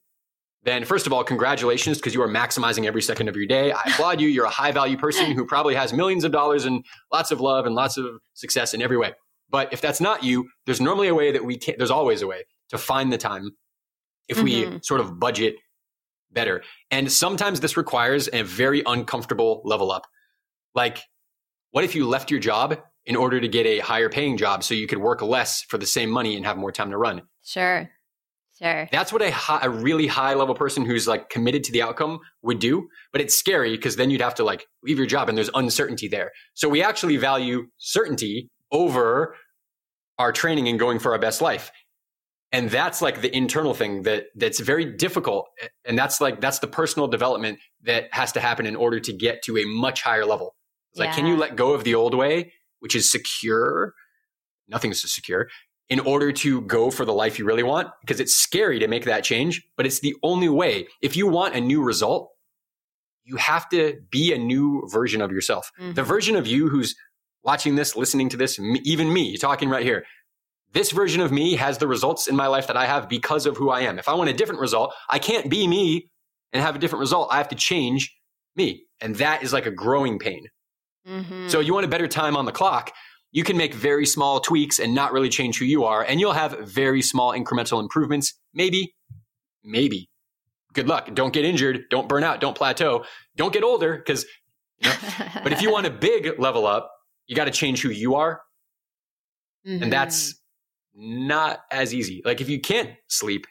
then 0.62 0.84
first 0.84 1.06
of 1.08 1.12
all, 1.12 1.24
congratulations 1.24 1.98
because 1.98 2.14
you 2.14 2.22
are 2.22 2.28
maximizing 2.28 2.86
every 2.86 3.02
second 3.02 3.28
of 3.28 3.36
your 3.36 3.46
day. 3.46 3.72
I 3.72 3.82
applaud 3.88 4.20
you. 4.20 4.28
You're 4.28 4.46
a 4.46 4.50
high 4.50 4.70
value 4.70 4.96
person 4.96 5.32
who 5.32 5.44
probably 5.44 5.74
has 5.74 5.92
millions 5.92 6.22
of 6.24 6.30
dollars 6.30 6.64
and 6.64 6.84
lots 7.12 7.32
of 7.32 7.40
love 7.40 7.66
and 7.66 7.74
lots 7.74 7.96
of 7.98 8.06
success 8.34 8.72
in 8.74 8.80
every 8.80 8.96
way. 8.96 9.12
But 9.50 9.72
if 9.72 9.80
that's 9.80 10.00
not 10.00 10.22
you, 10.22 10.48
there's 10.66 10.80
normally 10.80 11.08
a 11.08 11.14
way 11.14 11.32
that 11.32 11.44
we 11.44 11.58
can, 11.58 11.74
there's 11.78 11.90
always 11.90 12.22
a 12.22 12.28
way 12.28 12.44
to 12.70 12.78
find 12.78 13.12
the 13.12 13.18
time 13.18 13.50
if 14.32 14.42
we 14.42 14.64
Mhm. 14.64 14.84
sort 14.84 15.00
of 15.00 15.18
budget 15.20 15.56
better. 16.30 16.62
And 16.90 17.10
sometimes 17.12 17.60
this 17.60 17.76
requires 17.76 18.28
a 18.32 18.42
very 18.42 18.82
uncomfortable 18.86 19.62
level 19.64 19.92
up. 19.92 20.06
Like, 20.74 20.98
what 21.70 21.84
if 21.84 21.94
you 21.94 22.06
left 22.08 22.30
your 22.30 22.40
job 22.40 22.78
in 23.04 23.16
order 23.16 23.40
to 23.40 23.48
get 23.48 23.66
a 23.66 23.78
higher 23.80 24.08
paying 24.08 24.36
job 24.36 24.62
so 24.64 24.74
you 24.74 24.86
could 24.86 24.98
work 24.98 25.22
less 25.22 25.62
for 25.62 25.78
the 25.78 25.86
same 25.86 26.10
money 26.10 26.36
and 26.36 26.44
have 26.46 26.56
more 26.56 26.72
time 26.72 26.90
to 26.90 26.96
run? 26.98 27.22
sure 27.44 27.90
sure 28.58 28.88
That's 28.92 29.12
what 29.12 29.22
a, 29.22 29.30
high, 29.32 29.60
a 29.62 29.68
really 29.70 30.06
high 30.06 30.34
level 30.34 30.54
person 30.54 30.84
who's 30.86 31.08
like 31.08 31.28
committed 31.30 31.64
to 31.64 31.72
the 31.72 31.82
outcome 31.82 32.20
would 32.42 32.60
do. 32.60 32.88
But 33.10 33.20
it's 33.20 33.34
scary 33.34 33.72
because 33.76 33.96
then 33.96 34.10
you'd 34.10 34.20
have 34.20 34.36
to 34.36 34.44
like 34.44 34.66
leave 34.84 34.98
your 34.98 35.06
job 35.06 35.28
and 35.28 35.36
there's 35.36 35.50
uncertainty 35.54 36.06
there. 36.08 36.30
So 36.54 36.68
we 36.68 36.82
actually 36.82 37.16
value 37.16 37.66
certainty 37.78 38.48
over 38.70 39.36
our 40.18 40.32
training 40.32 40.68
and 40.68 40.78
going 40.78 40.98
for 41.00 41.12
our 41.12 41.18
best 41.18 41.40
life. 41.40 41.72
And 42.52 42.70
that's 42.70 43.00
like 43.00 43.22
the 43.22 43.34
internal 43.34 43.72
thing 43.72 44.02
that 44.02 44.26
that's 44.34 44.60
very 44.60 44.84
difficult. 44.84 45.48
And 45.86 45.98
that's 45.98 46.20
like 46.20 46.40
that's 46.40 46.58
the 46.58 46.66
personal 46.66 47.08
development 47.08 47.58
that 47.82 48.08
has 48.12 48.32
to 48.32 48.40
happen 48.40 48.66
in 48.66 48.76
order 48.76 49.00
to 49.00 49.12
get 49.12 49.42
to 49.44 49.56
a 49.56 49.64
much 49.64 50.02
higher 50.02 50.26
level. 50.26 50.54
It's 50.92 51.00
like, 51.00 51.12
can 51.14 51.26
you 51.26 51.36
let 51.36 51.56
go 51.56 51.72
of 51.72 51.84
the 51.84 51.94
old 51.94 52.14
way, 52.14 52.52
which 52.80 52.94
is 52.94 53.10
secure? 53.10 53.94
Nothing's 54.68 55.00
so 55.00 55.08
secure 55.08 55.48
in 55.88 56.00
order 56.00 56.32
to 56.32 56.60
go 56.62 56.90
for 56.90 57.04
the 57.04 57.12
life 57.12 57.38
you 57.38 57.44
really 57.44 57.62
want 57.62 57.88
because 58.02 58.20
it's 58.20 58.34
scary 58.34 58.78
to 58.78 58.88
make 58.88 59.04
that 59.04 59.24
change, 59.24 59.62
but 59.76 59.84
it's 59.86 60.00
the 60.00 60.14
only 60.22 60.48
way. 60.48 60.86
If 61.02 61.16
you 61.16 61.26
want 61.26 61.54
a 61.54 61.60
new 61.60 61.82
result, 61.82 62.30
you 63.24 63.36
have 63.36 63.68
to 63.70 63.96
be 64.10 64.32
a 64.32 64.38
new 64.38 64.88
version 64.90 65.20
of 65.20 65.30
yourself. 65.30 65.70
Mhm. 65.80 65.94
The 65.94 66.02
version 66.02 66.36
of 66.36 66.46
you 66.46 66.68
who's 66.68 66.94
watching 67.42 67.74
this, 67.74 67.96
listening 67.96 68.28
to 68.30 68.36
this, 68.36 68.58
even 68.84 69.12
me 69.12 69.36
talking 69.36 69.68
right 69.68 69.84
here. 69.84 70.04
This 70.72 70.90
version 70.90 71.20
of 71.20 71.30
me 71.32 71.54
has 71.56 71.78
the 71.78 71.86
results 71.86 72.26
in 72.28 72.34
my 72.36 72.46
life 72.46 72.66
that 72.66 72.76
I 72.76 72.86
have 72.86 73.08
because 73.08 73.46
of 73.46 73.56
who 73.56 73.70
I 73.70 73.80
am. 73.82 73.98
If 73.98 74.08
I 74.08 74.14
want 74.14 74.30
a 74.30 74.32
different 74.32 74.60
result, 74.60 74.94
I 75.10 75.18
can't 75.18 75.50
be 75.50 75.66
me 75.68 76.08
and 76.52 76.62
have 76.62 76.74
a 76.74 76.78
different 76.78 77.00
result. 77.00 77.28
I 77.30 77.36
have 77.36 77.48
to 77.48 77.54
change 77.54 78.14
me. 78.56 78.84
And 79.00 79.16
that 79.16 79.42
is 79.42 79.52
like 79.52 79.66
a 79.66 79.70
growing 79.70 80.18
pain. 80.18 80.46
Mhm. 81.06 81.50
So 81.50 81.60
you 81.60 81.74
want 81.74 81.84
a 81.84 81.88
better 81.88 82.08
time 82.08 82.36
on 82.36 82.44
the 82.46 82.52
clock, 82.52 82.92
you 83.32 83.44
can 83.44 83.56
make 83.56 83.74
very 83.74 84.06
small 84.06 84.40
tweaks 84.40 84.78
and 84.78 84.94
not 84.94 85.12
really 85.12 85.28
change 85.28 85.58
who 85.58 85.64
you 85.64 85.84
are, 85.84 86.02
and 86.04 86.20
you'll 86.20 86.32
have 86.32 86.58
very 86.60 87.02
small 87.02 87.32
incremental 87.32 87.80
improvements. 87.80 88.34
Maybe, 88.54 88.94
maybe. 89.64 90.08
Good 90.74 90.86
luck. 90.88 91.12
Don't 91.14 91.32
get 91.32 91.44
injured. 91.44 91.84
Don't 91.90 92.08
burn 92.08 92.24
out. 92.24 92.40
Don't 92.40 92.56
plateau. 92.56 93.04
Don't 93.36 93.52
get 93.52 93.62
older 93.62 93.96
because. 93.96 94.24
But 94.80 95.52
if 95.52 95.60
you 95.62 95.70
want 95.72 95.86
a 95.86 95.90
big 95.90 96.38
level 96.38 96.66
up, 96.66 96.90
you 97.26 97.36
got 97.36 97.44
to 97.46 97.50
change 97.50 97.82
who 97.82 97.90
you 97.90 98.14
are, 98.14 98.42
Mhm. 99.66 99.82
and 99.82 99.92
that's 99.92 100.34
not 100.94 101.60
as 101.70 101.94
easy. 101.94 102.22
Like 102.24 102.40
if 102.40 102.48
you 102.48 102.60
can't 102.60 102.90
sleep, 103.08 103.46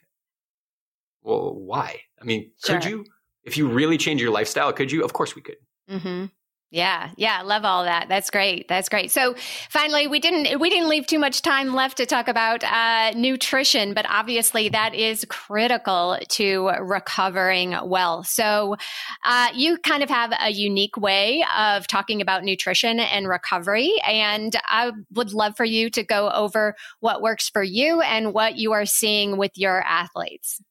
well, 1.23 1.53
why? 1.55 2.01
I 2.19 2.25
mean, 2.25 2.51
could 2.63 2.85
you? 2.85 3.05
If 3.43 3.57
you 3.57 3.67
really 3.67 3.97
change 3.97 4.21
your 4.21 4.31
lifestyle, 4.31 4.71
could 4.73 4.91
you? 4.91 5.03
Of 5.03 5.13
course 5.13 5.35
we 5.35 5.41
could. 5.41 5.55
Mm-hmm. 5.89 6.25
Yeah, 6.73 7.11
yeah, 7.17 7.41
love 7.41 7.65
all 7.65 7.83
that. 7.83 8.07
That's 8.07 8.29
great. 8.29 8.69
That's 8.69 8.87
great. 8.87 9.11
So, 9.11 9.35
finally, 9.69 10.07
we 10.07 10.21
didn't 10.21 10.57
we 10.61 10.69
didn't 10.69 10.87
leave 10.87 11.05
too 11.05 11.19
much 11.19 11.41
time 11.41 11.73
left 11.73 11.97
to 11.97 12.05
talk 12.05 12.29
about 12.29 12.63
uh, 12.63 13.11
nutrition, 13.13 13.93
but 13.93 14.05
obviously 14.09 14.69
that 14.69 14.95
is 14.95 15.25
critical 15.27 16.17
to 16.29 16.69
recovering 16.79 17.75
well. 17.83 18.23
So, 18.23 18.77
uh, 19.25 19.49
you 19.53 19.79
kind 19.79 20.01
of 20.01 20.09
have 20.09 20.31
a 20.41 20.49
unique 20.49 20.95
way 20.95 21.43
of 21.57 21.87
talking 21.87 22.21
about 22.21 22.45
nutrition 22.45 23.01
and 23.01 23.27
recovery, 23.27 23.93
and 24.07 24.55
I 24.63 24.93
would 25.13 25.33
love 25.33 25.57
for 25.57 25.65
you 25.65 25.89
to 25.89 26.03
go 26.03 26.29
over 26.29 26.75
what 27.01 27.21
works 27.21 27.49
for 27.49 27.63
you 27.63 27.99
and 27.99 28.33
what 28.33 28.55
you 28.55 28.71
are 28.71 28.85
seeing 28.85 29.35
with 29.35 29.51
your 29.55 29.81
athletes. 29.81 30.61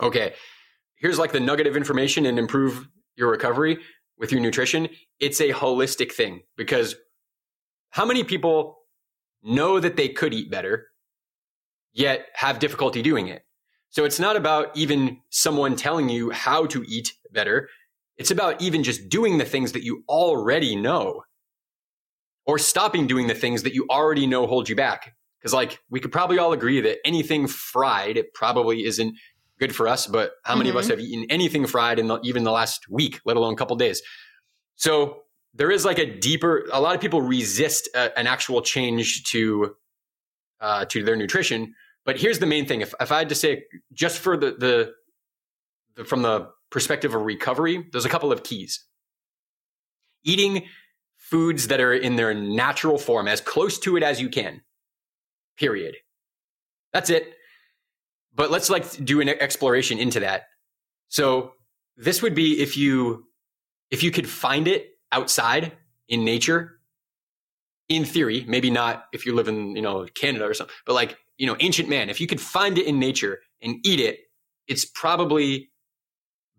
okay, 0.00 0.34
here's 0.96 1.18
like 1.18 1.32
the 1.32 1.40
nugget 1.40 1.66
of 1.66 1.76
information 1.76 2.26
and 2.26 2.38
improve 2.38 2.86
your 3.16 3.28
recovery 3.28 3.78
with 4.22 4.30
your 4.30 4.40
nutrition. 4.40 4.88
It's 5.18 5.40
a 5.40 5.50
holistic 5.50 6.12
thing 6.12 6.42
because 6.56 6.94
how 7.90 8.06
many 8.06 8.22
people 8.22 8.78
know 9.42 9.80
that 9.80 9.96
they 9.96 10.08
could 10.08 10.32
eat 10.32 10.48
better, 10.48 10.86
yet 11.92 12.28
have 12.34 12.60
difficulty 12.60 13.02
doing 13.02 13.26
it? 13.26 13.42
So 13.90 14.04
it's 14.04 14.20
not 14.20 14.36
about 14.36 14.74
even 14.76 15.18
someone 15.28 15.74
telling 15.74 16.08
you 16.08 16.30
how 16.30 16.66
to 16.66 16.84
eat 16.86 17.12
better. 17.32 17.68
It's 18.16 18.30
about 18.30 18.62
even 18.62 18.84
just 18.84 19.08
doing 19.08 19.38
the 19.38 19.44
things 19.44 19.72
that 19.72 19.82
you 19.82 20.04
already 20.08 20.76
know 20.76 21.24
or 22.46 22.58
stopping 22.58 23.08
doing 23.08 23.26
the 23.26 23.34
things 23.34 23.64
that 23.64 23.74
you 23.74 23.86
already 23.90 24.28
know 24.28 24.46
hold 24.46 24.68
you 24.68 24.76
back. 24.76 25.14
Because, 25.40 25.52
like, 25.52 25.80
we 25.90 25.98
could 25.98 26.12
probably 26.12 26.38
all 26.38 26.52
agree 26.52 26.80
that 26.80 26.98
anything 27.04 27.48
fried 27.48 28.16
it 28.16 28.32
probably 28.34 28.84
isn't 28.84 29.16
good 29.62 29.76
for 29.76 29.86
us. 29.86 30.08
But 30.08 30.32
how 30.42 30.56
many 30.56 30.70
of 30.70 30.76
us 30.76 30.88
have 30.88 30.98
eaten 30.98 31.24
anything 31.30 31.68
fried 31.68 32.00
in 32.00 32.08
the, 32.08 32.18
even 32.24 32.42
the 32.42 32.50
last 32.50 32.90
week, 32.90 33.20
let 33.24 33.36
alone 33.36 33.54
a 33.54 33.56
couple 33.56 33.76
days? 33.76 34.02
So 34.74 35.22
there 35.54 35.70
is 35.70 35.84
like 35.84 36.00
a 36.00 36.18
deeper. 36.18 36.66
A 36.72 36.80
lot 36.80 36.96
of 36.96 37.00
people 37.00 37.22
resist 37.22 37.88
a, 37.94 38.18
an 38.18 38.26
actual 38.26 38.60
change 38.60 39.22
to 39.30 39.76
uh, 40.60 40.84
to 40.86 41.04
their 41.04 41.14
nutrition. 41.14 41.74
But 42.04 42.18
here's 42.18 42.40
the 42.40 42.46
main 42.46 42.66
thing: 42.66 42.80
if 42.80 42.92
if 43.00 43.12
I 43.12 43.18
had 43.18 43.28
to 43.28 43.36
say, 43.36 43.64
just 43.92 44.18
for 44.18 44.36
the 44.36 44.50
the, 44.58 44.92
the 45.94 46.04
from 46.04 46.22
the 46.22 46.48
perspective 46.70 47.14
of 47.14 47.22
recovery, 47.22 47.86
there's 47.92 48.04
a 48.04 48.08
couple 48.08 48.32
of 48.32 48.42
keys. 48.42 48.84
Eating 50.24 50.66
foods 51.16 51.68
that 51.68 51.80
are 51.80 51.94
in 51.94 52.16
their 52.16 52.34
natural 52.34 52.98
form, 52.98 53.28
as 53.28 53.40
close 53.40 53.78
to 53.78 53.96
it 53.96 54.02
as 54.02 54.20
you 54.20 54.28
can. 54.28 54.62
Period. 55.56 55.94
That's 56.92 57.10
it 57.10 57.34
but 58.34 58.50
let's 58.50 58.70
like 58.70 59.04
do 59.04 59.20
an 59.20 59.28
exploration 59.28 59.98
into 59.98 60.20
that. 60.20 60.44
So 61.08 61.52
this 61.96 62.22
would 62.22 62.34
be 62.34 62.60
if 62.60 62.76
you 62.76 63.26
if 63.90 64.02
you 64.02 64.10
could 64.10 64.28
find 64.28 64.66
it 64.68 64.90
outside 65.12 65.72
in 66.08 66.24
nature. 66.24 66.78
In 67.88 68.04
theory, 68.06 68.44
maybe 68.48 68.70
not 68.70 69.06
if 69.12 69.26
you 69.26 69.34
live 69.34 69.48
in 69.48 69.76
you 69.76 69.82
know 69.82 70.06
Canada 70.14 70.46
or 70.46 70.54
something, 70.54 70.74
but 70.86 70.94
like 70.94 71.18
you 71.36 71.46
know 71.46 71.56
ancient 71.60 71.88
man, 71.88 72.08
if 72.08 72.20
you 72.20 72.26
could 72.26 72.40
find 72.40 72.78
it 72.78 72.86
in 72.86 72.98
nature 72.98 73.40
and 73.60 73.76
eat 73.84 74.00
it, 74.00 74.20
it's 74.66 74.84
probably 74.86 75.70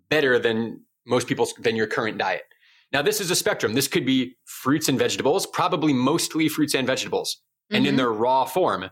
better 0.10 0.38
than 0.38 0.82
most 1.08 1.28
people's 1.28 1.54
than 1.56 1.76
your 1.76 1.88
current 1.88 2.18
diet. 2.18 2.44
Now 2.92 3.02
this 3.02 3.20
is 3.20 3.32
a 3.32 3.36
spectrum. 3.36 3.74
This 3.74 3.88
could 3.88 4.06
be 4.06 4.36
fruits 4.46 4.88
and 4.90 5.00
vegetables, 5.00 5.48
probably 5.48 5.94
mostly 5.94 6.48
fruits 6.50 6.76
and 6.76 6.86
vegetables, 6.86 7.42
and 7.72 7.88
in 7.88 7.96
Mhm. 7.96 7.98
their 7.98 8.12
raw 8.12 8.46
form 8.46 8.92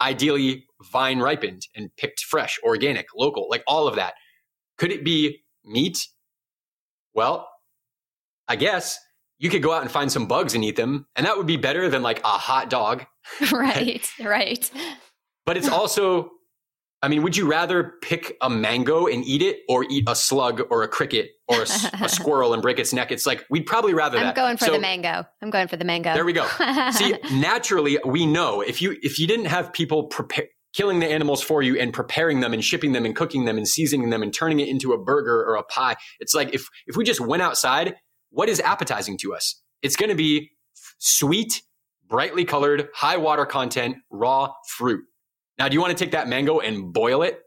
ideally 0.00 0.66
vine 0.92 1.18
ripened 1.18 1.66
and 1.74 1.94
picked 1.96 2.20
fresh, 2.20 2.58
organic, 2.62 3.06
local, 3.14 3.48
like 3.48 3.62
all 3.66 3.86
of 3.86 3.96
that. 3.96 4.14
Could 4.78 4.92
it 4.92 5.04
be 5.04 5.42
meat? 5.64 6.08
Well, 7.14 7.48
I 8.48 8.56
guess 8.56 8.98
you 9.38 9.50
could 9.50 9.62
go 9.62 9.72
out 9.72 9.82
and 9.82 9.90
find 9.90 10.10
some 10.10 10.26
bugs 10.26 10.54
and 10.54 10.64
eat 10.64 10.76
them, 10.76 11.06
and 11.16 11.26
that 11.26 11.36
would 11.36 11.46
be 11.46 11.56
better 11.56 11.88
than 11.88 12.02
like 12.02 12.20
a 12.20 12.28
hot 12.28 12.70
dog. 12.70 13.04
right, 13.52 14.08
right. 14.20 14.70
But 15.46 15.56
it's 15.56 15.68
also, 15.68 16.30
I 17.04 17.08
mean, 17.08 17.22
would 17.22 17.36
you 17.36 17.46
rather 17.46 17.92
pick 18.00 18.34
a 18.40 18.48
mango 18.48 19.06
and 19.06 19.22
eat 19.26 19.42
it 19.42 19.58
or 19.68 19.84
eat 19.90 20.04
a 20.08 20.16
slug 20.16 20.62
or 20.70 20.82
a 20.84 20.88
cricket 20.88 21.32
or 21.48 21.58
a, 21.60 21.66
a 22.00 22.08
squirrel 22.08 22.54
and 22.54 22.62
break 22.62 22.78
its 22.78 22.94
neck? 22.94 23.12
It's 23.12 23.26
like, 23.26 23.44
we'd 23.50 23.66
probably 23.66 23.92
rather 23.92 24.16
I'm 24.16 24.24
that. 24.24 24.34
going 24.34 24.56
for 24.56 24.64
So- 24.64 24.72
the 24.72 24.78
mango. 24.78 25.22
I'm 25.42 25.50
going 25.50 25.68
for 25.68 25.76
the 25.76 25.84
mango. 25.84 26.14
There 26.14 26.24
we 26.24 26.32
go. 26.32 26.46
See, 26.92 27.14
naturally, 27.34 27.98
we 28.06 28.24
know 28.24 28.62
if 28.62 28.80
you 28.80 28.96
if 29.02 29.18
you 29.18 29.26
didn't 29.26 29.44
have 29.46 29.70
people 29.74 30.04
prepare 30.04 30.46
killing 30.72 31.00
the 31.00 31.06
animals 31.06 31.42
for 31.42 31.62
you 31.62 31.78
and 31.78 31.92
preparing 31.92 32.40
them 32.40 32.54
and 32.54 32.64
shipping 32.64 32.92
them 32.92 33.04
and 33.04 33.14
cooking 33.14 33.44
them 33.44 33.58
and 33.58 33.68
seasoning 33.68 34.08
them 34.08 34.22
and 34.22 34.32
turning 34.32 34.58
it 34.58 34.68
into 34.68 34.94
a 34.94 34.98
burger 34.98 35.44
or 35.44 35.56
a 35.56 35.62
pie, 35.62 35.96
it's 36.20 36.32
like 36.32 36.54
if 36.54 36.66
if 36.86 36.96
we 36.96 37.04
just 37.04 37.20
went 37.20 37.42
outside, 37.42 37.96
what 38.30 38.48
is 38.48 38.60
appetizing 38.60 39.18
to 39.18 39.34
us? 39.34 39.60
It's 39.82 39.94
going 39.96 40.08
to 40.08 40.16
be 40.16 40.52
sweet, 40.98 41.60
brightly 42.08 42.46
colored, 42.46 42.88
high 42.94 43.18
water 43.18 43.44
content, 43.44 43.96
raw 44.10 44.54
fruit. 44.78 45.04
Now, 45.58 45.68
do 45.68 45.74
you 45.74 45.80
want 45.80 45.96
to 45.96 46.04
take 46.04 46.12
that 46.12 46.28
mango 46.28 46.60
and 46.60 46.92
boil 46.92 47.22
it? 47.22 47.40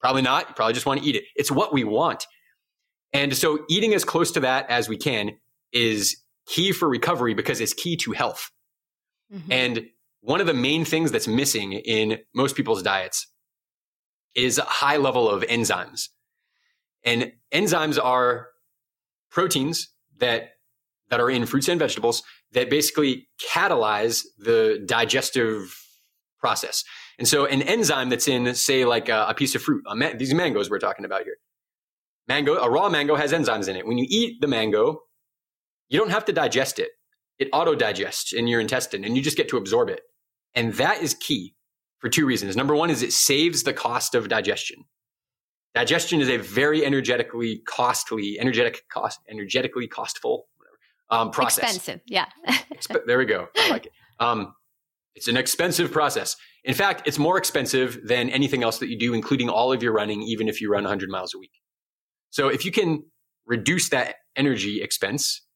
Probably 0.00 0.22
not. 0.22 0.48
You 0.48 0.54
probably 0.54 0.74
just 0.74 0.86
want 0.86 1.02
to 1.02 1.06
eat 1.06 1.16
it. 1.16 1.24
It's 1.34 1.50
what 1.50 1.72
we 1.72 1.84
want. 1.84 2.26
And 3.12 3.36
so 3.36 3.64
eating 3.68 3.94
as 3.94 4.04
close 4.04 4.30
to 4.32 4.40
that 4.40 4.68
as 4.70 4.88
we 4.88 4.96
can 4.96 5.38
is 5.72 6.22
key 6.46 6.72
for 6.72 6.88
recovery 6.88 7.34
because 7.34 7.60
it's 7.60 7.72
key 7.72 7.96
to 7.96 8.12
health. 8.12 8.50
Mhm. 9.32 9.42
And 9.50 9.90
one 10.20 10.40
of 10.40 10.46
the 10.46 10.54
main 10.54 10.84
things 10.84 11.10
that's 11.10 11.26
missing 11.26 11.72
in 11.72 12.20
most 12.34 12.56
people's 12.56 12.82
diets 12.82 13.26
is 14.34 14.58
a 14.58 14.64
high 14.64 14.96
level 14.96 15.28
of 15.28 15.42
enzymes. 15.44 16.08
And 17.02 17.32
enzymes 17.52 18.02
are 18.02 18.48
proteins 19.30 19.88
that 20.18 20.52
that 21.08 21.20
are 21.20 21.30
in 21.30 21.46
fruits 21.46 21.68
and 21.68 21.78
vegetables 21.78 22.24
that 22.50 22.68
basically 22.68 23.28
catalyze 23.40 24.26
the 24.38 24.82
digestive 24.86 25.80
process. 26.40 26.82
And 27.18 27.26
so 27.26 27.46
an 27.46 27.62
enzyme 27.62 28.10
that's 28.10 28.28
in 28.28 28.54
say 28.54 28.84
like 28.84 29.08
a, 29.08 29.26
a 29.28 29.34
piece 29.34 29.54
of 29.54 29.62
fruit, 29.62 29.84
these 30.18 30.34
mangoes 30.34 30.68
we're 30.68 30.78
talking 30.78 31.04
about 31.04 31.22
here. 31.24 31.36
Mango, 32.28 32.56
a 32.56 32.68
raw 32.68 32.88
mango 32.88 33.14
has 33.14 33.32
enzymes 33.32 33.68
in 33.68 33.76
it. 33.76 33.86
When 33.86 33.98
you 33.98 34.06
eat 34.08 34.40
the 34.40 34.48
mango, 34.48 35.02
you 35.88 35.98
don't 35.98 36.10
have 36.10 36.24
to 36.26 36.32
digest 36.32 36.78
it 36.78 36.90
it 37.38 37.48
auto 37.52 37.74
digests 37.74 38.32
in 38.32 38.46
your 38.46 38.60
intestine 38.60 39.04
and 39.04 39.16
you 39.16 39.22
just 39.22 39.36
get 39.36 39.48
to 39.50 39.56
absorb 39.56 39.88
it. 39.88 40.00
And 40.54 40.72
that 40.74 41.02
is 41.02 41.14
key 41.14 41.54
for 41.98 42.08
two 42.08 42.26
reasons. 42.26 42.56
Number 42.56 42.74
one 42.74 42.90
is 42.90 43.02
it 43.02 43.12
saves 43.12 43.62
the 43.62 43.72
cost 43.72 44.14
of 44.14 44.28
digestion. 44.28 44.84
Digestion 45.74 46.20
is 46.20 46.28
a 46.30 46.38
very 46.38 46.84
energetically 46.84 47.62
costly, 47.66 48.38
energetic 48.40 48.88
cost, 48.88 49.20
energetically 49.28 49.86
costful 49.86 50.46
um, 51.10 51.30
process. 51.30 51.76
Expensive. 51.76 52.00
Yeah. 52.06 52.26
Expe- 52.72 53.06
there 53.06 53.18
we 53.18 53.26
go. 53.26 53.48
I 53.56 53.70
like 53.70 53.86
it. 53.86 53.92
Um, 54.18 54.54
it's 55.14 55.28
an 55.28 55.36
expensive 55.36 55.92
process. 55.92 56.36
In 56.66 56.74
fact, 56.74 57.06
it's 57.06 57.18
more 57.18 57.38
expensive 57.38 58.00
than 58.04 58.28
anything 58.28 58.64
else 58.64 58.78
that 58.80 58.88
you 58.88 58.98
do, 58.98 59.14
including 59.14 59.48
all 59.48 59.72
of 59.72 59.84
your 59.84 59.92
running, 59.92 60.22
even 60.22 60.48
if 60.48 60.60
you 60.60 60.68
run 60.68 60.82
100 60.82 61.08
miles 61.08 61.32
a 61.32 61.38
week. 61.38 61.52
So 62.30 62.48
if 62.48 62.64
you 62.64 62.72
can 62.72 63.04
reduce 63.46 63.88
that 63.90 64.16
energy 64.34 64.82
expense, 64.82 65.46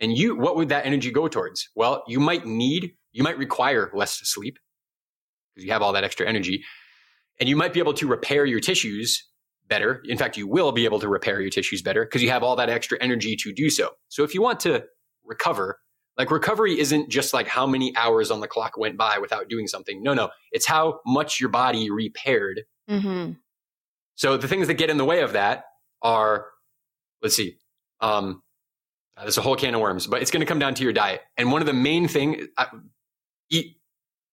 and 0.00 0.16
you, 0.16 0.34
what 0.34 0.56
would 0.56 0.70
that 0.70 0.86
energy 0.86 1.10
go 1.10 1.28
towards? 1.28 1.68
Well, 1.76 2.02
you 2.08 2.18
might 2.18 2.46
need, 2.46 2.92
you 3.12 3.22
might 3.22 3.36
require 3.36 3.90
less 3.94 4.18
sleep 4.24 4.58
because 5.54 5.66
you 5.66 5.72
have 5.72 5.82
all 5.82 5.92
that 5.92 6.04
extra 6.04 6.26
energy, 6.26 6.64
and 7.38 7.46
you 7.46 7.54
might 7.54 7.74
be 7.74 7.80
able 7.80 7.94
to 7.94 8.06
repair 8.06 8.46
your 8.46 8.60
tissues 8.60 9.22
better. 9.68 10.02
In 10.06 10.16
fact, 10.16 10.38
you 10.38 10.48
will 10.48 10.72
be 10.72 10.86
able 10.86 11.00
to 11.00 11.08
repair 11.08 11.42
your 11.42 11.50
tissues 11.50 11.82
better 11.82 12.06
because 12.06 12.22
you 12.22 12.30
have 12.30 12.42
all 12.42 12.56
that 12.56 12.70
extra 12.70 12.96
energy 13.02 13.36
to 13.36 13.52
do 13.52 13.68
so. 13.68 13.90
So 14.08 14.24
if 14.24 14.34
you 14.34 14.40
want 14.40 14.58
to 14.60 14.84
recover, 15.22 15.80
like 16.20 16.30
recovery 16.30 16.78
isn't 16.78 17.08
just 17.08 17.32
like 17.32 17.48
how 17.48 17.66
many 17.66 17.96
hours 17.96 18.30
on 18.30 18.40
the 18.40 18.46
clock 18.46 18.76
went 18.76 18.98
by 18.98 19.16
without 19.18 19.48
doing 19.48 19.66
something. 19.66 20.02
No, 20.02 20.12
no, 20.12 20.28
it's 20.52 20.66
how 20.66 21.00
much 21.06 21.40
your 21.40 21.48
body 21.48 21.90
repaired. 21.90 22.64
hmm 22.86 23.30
So 24.16 24.36
the 24.36 24.46
things 24.46 24.66
that 24.66 24.74
get 24.74 24.90
in 24.90 24.98
the 24.98 25.04
way 25.06 25.22
of 25.22 25.32
that 25.32 25.64
are, 26.02 26.46
let's 27.22 27.34
see, 27.34 27.56
um, 28.02 28.42
uh, 29.16 29.22
there's 29.22 29.38
a 29.38 29.40
whole 29.40 29.56
can 29.56 29.74
of 29.74 29.80
worms, 29.80 30.06
but 30.06 30.20
it's 30.20 30.30
going 30.30 30.40
to 30.40 30.46
come 30.46 30.58
down 30.58 30.74
to 30.74 30.82
your 30.82 30.92
diet. 30.92 31.22
And 31.38 31.50
one 31.50 31.62
of 31.62 31.66
the 31.66 31.72
main 31.72 32.06
thing, 32.06 32.48
uh, 32.58 32.66
eat 33.50 33.78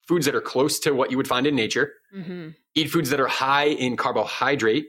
foods 0.06 0.26
that 0.26 0.34
are 0.34 0.42
close 0.42 0.78
to 0.80 0.92
what 0.92 1.10
you 1.10 1.16
would 1.16 1.28
find 1.28 1.46
in 1.46 1.56
nature. 1.56 1.94
hmm 2.12 2.50
Eat 2.74 2.90
foods 2.90 3.08
that 3.10 3.18
are 3.18 3.28
high 3.28 3.68
in 3.68 3.96
carbohydrate. 3.96 4.88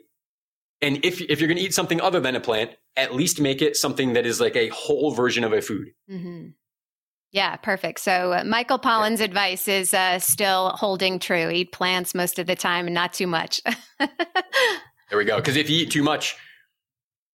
And 0.82 1.04
if 1.04 1.22
if 1.22 1.40
you're 1.40 1.48
going 1.48 1.58
to 1.58 1.64
eat 1.64 1.74
something 1.74 2.00
other 2.02 2.20
than 2.20 2.36
a 2.36 2.40
plant, 2.42 2.72
at 2.96 3.16
least 3.16 3.40
make 3.40 3.62
it 3.62 3.76
something 3.78 4.14
that 4.14 4.26
is 4.26 4.40
like 4.40 4.56
a 4.58 4.68
whole 4.68 5.12
version 5.12 5.44
of 5.46 5.54
a 5.54 5.62
food. 5.62 5.88
hmm 6.08 6.48
Yeah, 7.32 7.56
perfect. 7.58 8.00
So 8.00 8.34
uh, 8.34 8.44
Michael 8.44 8.80
Pollan's 8.80 9.22
advice 9.22 9.68
is 9.68 9.94
uh, 9.94 10.18
still 10.20 10.70
holding 10.70 11.20
true. 11.20 11.50
Eat 11.50 11.72
plants 11.72 12.16
most 12.16 12.40
of 12.40 12.48
the 12.48 12.56
time 12.56 12.88
and 12.88 12.94
not 12.94 13.14
too 13.14 13.28
much. 13.28 13.62
There 15.10 15.18
we 15.18 15.26
go. 15.26 15.38
Because 15.38 15.56
if 15.56 15.70
you 15.70 15.78
eat 15.80 15.92
too 15.92 16.04
much, 16.04 16.36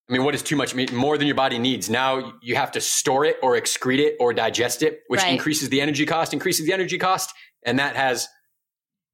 I 0.09 0.13
mean, 0.13 0.23
what 0.23 0.33
is 0.33 0.41
too 0.41 0.55
much? 0.55 0.73
I 0.73 0.77
mean, 0.77 0.95
more 0.95 1.17
than 1.17 1.27
your 1.27 1.35
body 1.35 1.59
needs. 1.59 1.89
Now 1.89 2.33
you 2.41 2.55
have 2.55 2.71
to 2.73 2.81
store 2.81 3.25
it 3.25 3.35
or 3.43 3.57
excrete 3.57 3.99
it 3.99 4.15
or 4.19 4.33
digest 4.33 4.81
it, 4.81 5.01
which 5.07 5.21
Right. 5.21 5.33
increases 5.33 5.67
the 5.69 5.81
energy 5.81 6.05
cost, 6.05 6.31
increases 6.31 6.65
the 6.65 6.73
energy 6.73 6.97
cost, 6.97 7.33
and 7.65 7.79
that 7.79 7.95
has 7.97 8.27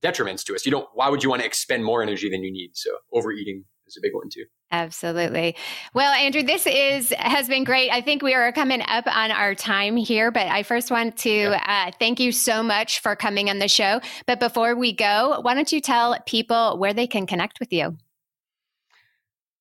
detriments 0.03 0.43
to 0.45 0.53
us. 0.55 0.65
You 0.65 0.71
don't. 0.71 0.87
Why 0.93 1.09
would 1.09 1.23
you 1.23 1.29
want 1.29 1.41
to 1.41 1.45
expend 1.47 1.83
more 1.83 2.03
energy 2.03 2.29
than 2.29 2.43
you 2.43 2.51
need? 2.51 2.71
So 2.75 2.91
overeating 3.11 3.65
is 3.91 3.97
a 3.97 4.01
big 4.01 4.13
one 4.13 4.29
too. 4.29 4.45
Absolutely. 4.71 5.55
Well, 5.93 6.13
Andrew, 6.13 6.43
this 6.43 6.65
is 6.65 7.13
has 7.17 7.47
been 7.47 7.63
great. 7.63 7.91
I 7.91 8.01
think 8.01 8.21
we 8.21 8.33
are 8.33 8.51
coming 8.51 8.81
up 8.81 9.05
on 9.07 9.31
our 9.31 9.53
time 9.55 9.97
here, 9.97 10.31
but 10.31 10.47
I 10.47 10.63
first 10.63 10.91
want 10.91 11.17
to 11.19 11.55
uh, 11.69 11.91
thank 11.99 12.19
you 12.19 12.31
so 12.31 12.63
much 12.63 12.99
for 12.99 13.15
coming 13.15 13.49
on 13.49 13.59
the 13.59 13.67
show. 13.67 14.01
But 14.25 14.39
before 14.39 14.75
we 14.75 14.93
go, 14.93 15.39
why 15.41 15.53
don't 15.53 15.71
you 15.71 15.81
tell 15.81 16.17
people 16.25 16.77
where 16.77 16.93
they 16.93 17.07
can 17.07 17.27
connect 17.27 17.59
with 17.59 17.71
you? 17.71 17.97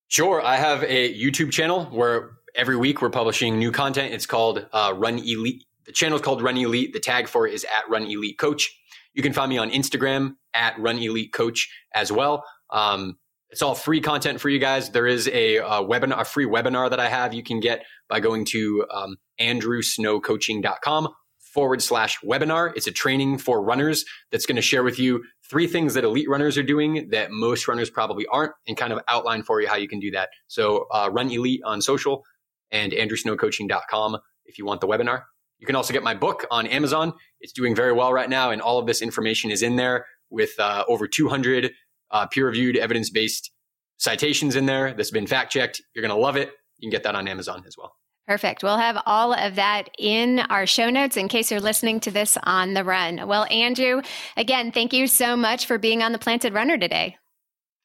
Sure, 0.07 0.41
I 0.43 0.57
have 0.57 0.83
a 0.83 1.13
YouTube 1.13 1.51
channel 1.51 1.85
where 1.85 2.31
every 2.55 2.75
week 2.75 3.01
we're 3.01 3.09
publishing 3.09 3.57
new 3.57 3.71
content. 3.71 4.13
It's 4.13 4.25
called 4.25 4.67
uh, 4.73 4.93
Run 4.95 5.19
Elite. 5.19 5.63
The 5.85 5.93
channel 5.93 6.17
is 6.17 6.21
called 6.21 6.41
Run 6.41 6.57
Elite. 6.57 6.93
The 6.93 6.99
tag 6.99 7.27
for 7.27 7.47
it 7.47 7.53
is 7.53 7.65
at 7.65 7.89
Run 7.89 8.03
Elite 8.03 8.37
Coach. 8.37 8.77
You 9.13 9.23
can 9.23 9.33
find 9.33 9.49
me 9.49 9.57
on 9.57 9.71
Instagram 9.71 10.35
at 10.53 10.77
Run 10.79 10.97
Elite 10.97 11.33
Coach 11.33 11.69
as 11.93 12.11
well. 12.11 12.43
Um, 12.69 13.17
it's 13.51 13.61
all 13.61 13.75
free 13.75 14.01
content 14.01 14.39
for 14.39 14.49
you 14.49 14.59
guys. 14.59 14.89
There 14.89 15.07
is 15.07 15.27
a, 15.27 15.59
uh 15.59 15.83
webinar, 15.83 16.21
a 16.21 16.25
free 16.25 16.45
webinar 16.45 16.89
that 16.89 16.99
I 16.99 17.09
have 17.09 17.33
you 17.33 17.43
can 17.43 17.59
get 17.59 17.85
by 18.07 18.19
going 18.19 18.45
to 18.45 18.85
um, 18.91 19.17
andrewsnowcoaching.com 19.39 21.09
forward 21.53 21.81
slash 21.81 22.17
webinar. 22.21 22.71
It's 22.75 22.87
a 22.87 22.91
training 22.91 23.37
for 23.37 23.61
runners 23.61 24.05
that's 24.31 24.45
going 24.45 24.55
to 24.55 24.61
share 24.61 24.83
with 24.83 24.99
you 24.99 25.23
three 25.49 25.67
things 25.67 25.93
that 25.95 26.05
elite 26.05 26.29
runners 26.29 26.57
are 26.57 26.63
doing 26.63 27.09
that 27.11 27.29
most 27.31 27.67
runners 27.67 27.89
probably 27.89 28.25
aren't 28.27 28.53
and 28.67 28.77
kind 28.77 28.93
of 28.93 28.99
outline 29.09 29.43
for 29.43 29.61
you 29.61 29.67
how 29.67 29.75
you 29.75 29.87
can 29.87 29.99
do 29.99 30.11
that. 30.11 30.29
So 30.47 30.85
uh, 30.93 31.09
run 31.11 31.29
elite 31.29 31.61
on 31.65 31.81
social 31.81 32.23
and 32.71 32.93
andrewsnowcoaching.com 32.93 34.17
if 34.45 34.57
you 34.57 34.65
want 34.65 34.79
the 34.79 34.87
webinar. 34.87 35.23
You 35.59 35.67
can 35.67 35.75
also 35.75 35.93
get 35.93 36.03
my 36.03 36.15
book 36.15 36.45
on 36.49 36.65
Amazon. 36.67 37.13
It's 37.41 37.53
doing 37.53 37.75
very 37.75 37.93
well 37.93 38.11
right 38.11 38.29
now, 38.29 38.49
and 38.49 38.61
all 38.61 38.79
of 38.79 38.87
this 38.87 39.01
information 39.01 39.51
is 39.51 39.61
in 39.61 39.75
there 39.75 40.07
with 40.31 40.57
uh, 40.57 40.85
over 40.87 41.07
200 41.07 41.71
uh, 42.11 42.25
peer-reviewed, 42.27 42.77
evidence-based 42.77 43.51
citations 43.97 44.55
in 44.55 44.65
there 44.65 44.93
that's 44.93 45.11
been 45.11 45.27
fact-checked. 45.27 45.81
You're 45.93 46.01
going 46.01 46.15
to 46.15 46.21
love 46.21 46.35
it. 46.35 46.51
You 46.77 46.87
can 46.87 46.91
get 46.91 47.03
that 47.03 47.15
on 47.15 47.27
Amazon 47.27 47.63
as 47.67 47.75
well. 47.77 47.95
Perfect. 48.27 48.63
We'll 48.63 48.77
have 48.77 49.01
all 49.05 49.33
of 49.33 49.55
that 49.55 49.89
in 49.97 50.39
our 50.39 50.65
show 50.65 50.89
notes 50.89 51.17
in 51.17 51.27
case 51.27 51.51
you're 51.51 51.59
listening 51.59 51.99
to 52.01 52.11
this 52.11 52.37
on 52.43 52.73
the 52.73 52.83
run. 52.83 53.27
Well, 53.27 53.45
Andrew, 53.45 54.01
again, 54.37 54.71
thank 54.71 54.93
you 54.93 55.07
so 55.07 55.35
much 55.35 55.65
for 55.65 55.77
being 55.77 56.01
on 56.03 56.11
the 56.11 56.19
Planted 56.19 56.53
Runner 56.53 56.77
today. 56.77 57.17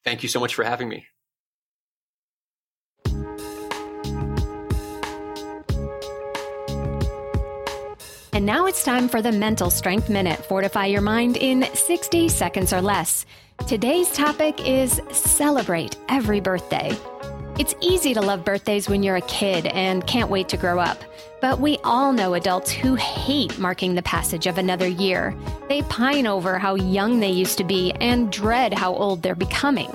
Thank 0.05 0.23
you 0.23 0.29
so 0.29 0.39
much 0.39 0.55
for 0.55 0.63
having 0.63 0.89
me. 0.89 1.07
And 8.33 8.45
now 8.45 8.67
it's 8.67 8.85
time 8.85 9.09
for 9.09 9.23
the 9.23 9.33
Mental 9.33 9.71
Strength 9.71 10.11
Minute. 10.11 10.45
Fortify 10.45 10.85
your 10.87 11.01
mind 11.01 11.39
in 11.39 11.67
60 11.73 12.29
seconds 12.29 12.71
or 12.71 12.83
less. 12.83 13.25
Today's 13.65 14.13
topic 14.13 14.65
is 14.65 15.01
celebrate 15.11 15.97
every 16.09 16.39
birthday. 16.39 16.97
It's 17.59 17.75
easy 17.81 18.15
to 18.15 18.21
love 18.21 18.45
birthdays 18.45 18.89
when 18.89 19.03
you're 19.03 19.17
a 19.17 19.23
kid 19.23 19.67
and 19.67 20.07
can't 20.07 20.31
wait 20.31 20.49
to 20.51 20.57
grow 20.57 20.79
up. 20.79 21.03
But 21.41 21.59
we 21.59 21.79
all 21.83 22.13
know 22.13 22.35
adults 22.35 22.71
who 22.71 22.95
hate 22.95 23.59
marking 23.59 23.97
the 23.97 24.03
passage 24.03 24.47
of 24.47 24.59
another 24.59 24.87
year. 24.87 25.35
They 25.69 25.83
pine 25.83 26.29
over 26.29 26.61
how 26.61 26.77
young 26.77 27.19
they 27.19 27.33
used 27.33 27.59
to 27.59 27.65
be 27.65 27.91
and 27.95 28.31
dread 28.31 28.73
how 28.73 28.95
old 28.95 29.25
they're 29.25 29.35
becoming. 29.35 29.91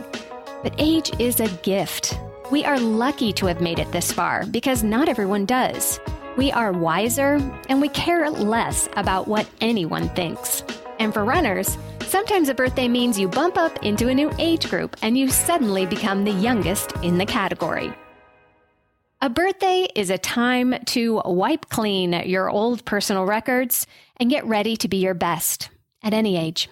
But 0.64 0.76
age 0.78 1.12
is 1.18 1.39
a 1.39 1.47
gift. 1.59 2.20
We 2.51 2.66
are 2.66 2.80
lucky 2.80 3.32
to 3.34 3.45
have 3.45 3.62
made 3.62 3.80
it 3.80 3.91
this 3.93 4.12
far 4.12 4.45
because 4.47 4.84
not 4.84 5.07
everyone 5.07 5.45
does. 5.45 6.01
We 6.36 6.51
are 6.51 6.74
wiser 6.74 7.39
and 7.70 7.80
we 7.80 7.88
care 7.89 8.30
less 8.30 8.89
about 8.97 9.30
what 9.30 9.47
anyone 9.62 10.09
thinks. 10.09 10.62
And 10.99 11.14
for 11.14 11.24
runners, 11.24 11.78
sometimes 12.12 12.49
a 12.49 12.53
birthday 12.53 12.89
means 12.89 13.18
you 13.18 13.30
bump 13.30 13.57
up 13.57 13.86
into 13.86 14.09
a 14.09 14.14
new 14.14 14.30
age 14.38 14.70
group 14.70 14.97
and 15.01 15.18
you 15.18 15.30
suddenly 15.30 15.86
become 15.86 16.26
the 16.26 16.32
youngest 16.32 16.91
in 17.03 17.18
the 17.18 17.26
category. 17.26 17.91
A 19.22 19.30
birthday 19.30 19.88
is 19.95 20.09
a 20.09 20.18
time 20.18 20.76
to 20.88 21.22
wipe 21.24 21.70
clean 21.70 22.12
your 22.26 22.49
old 22.49 22.84
personal 22.84 23.26
records 23.26 23.88
and 24.18 24.30
get 24.30 24.45
ready 24.45 24.76
to 24.78 24.89
be 24.89 24.97
your 24.97 25.14
best 25.14 25.70
at 26.03 26.14
any 26.14 26.38
age. 26.38 26.68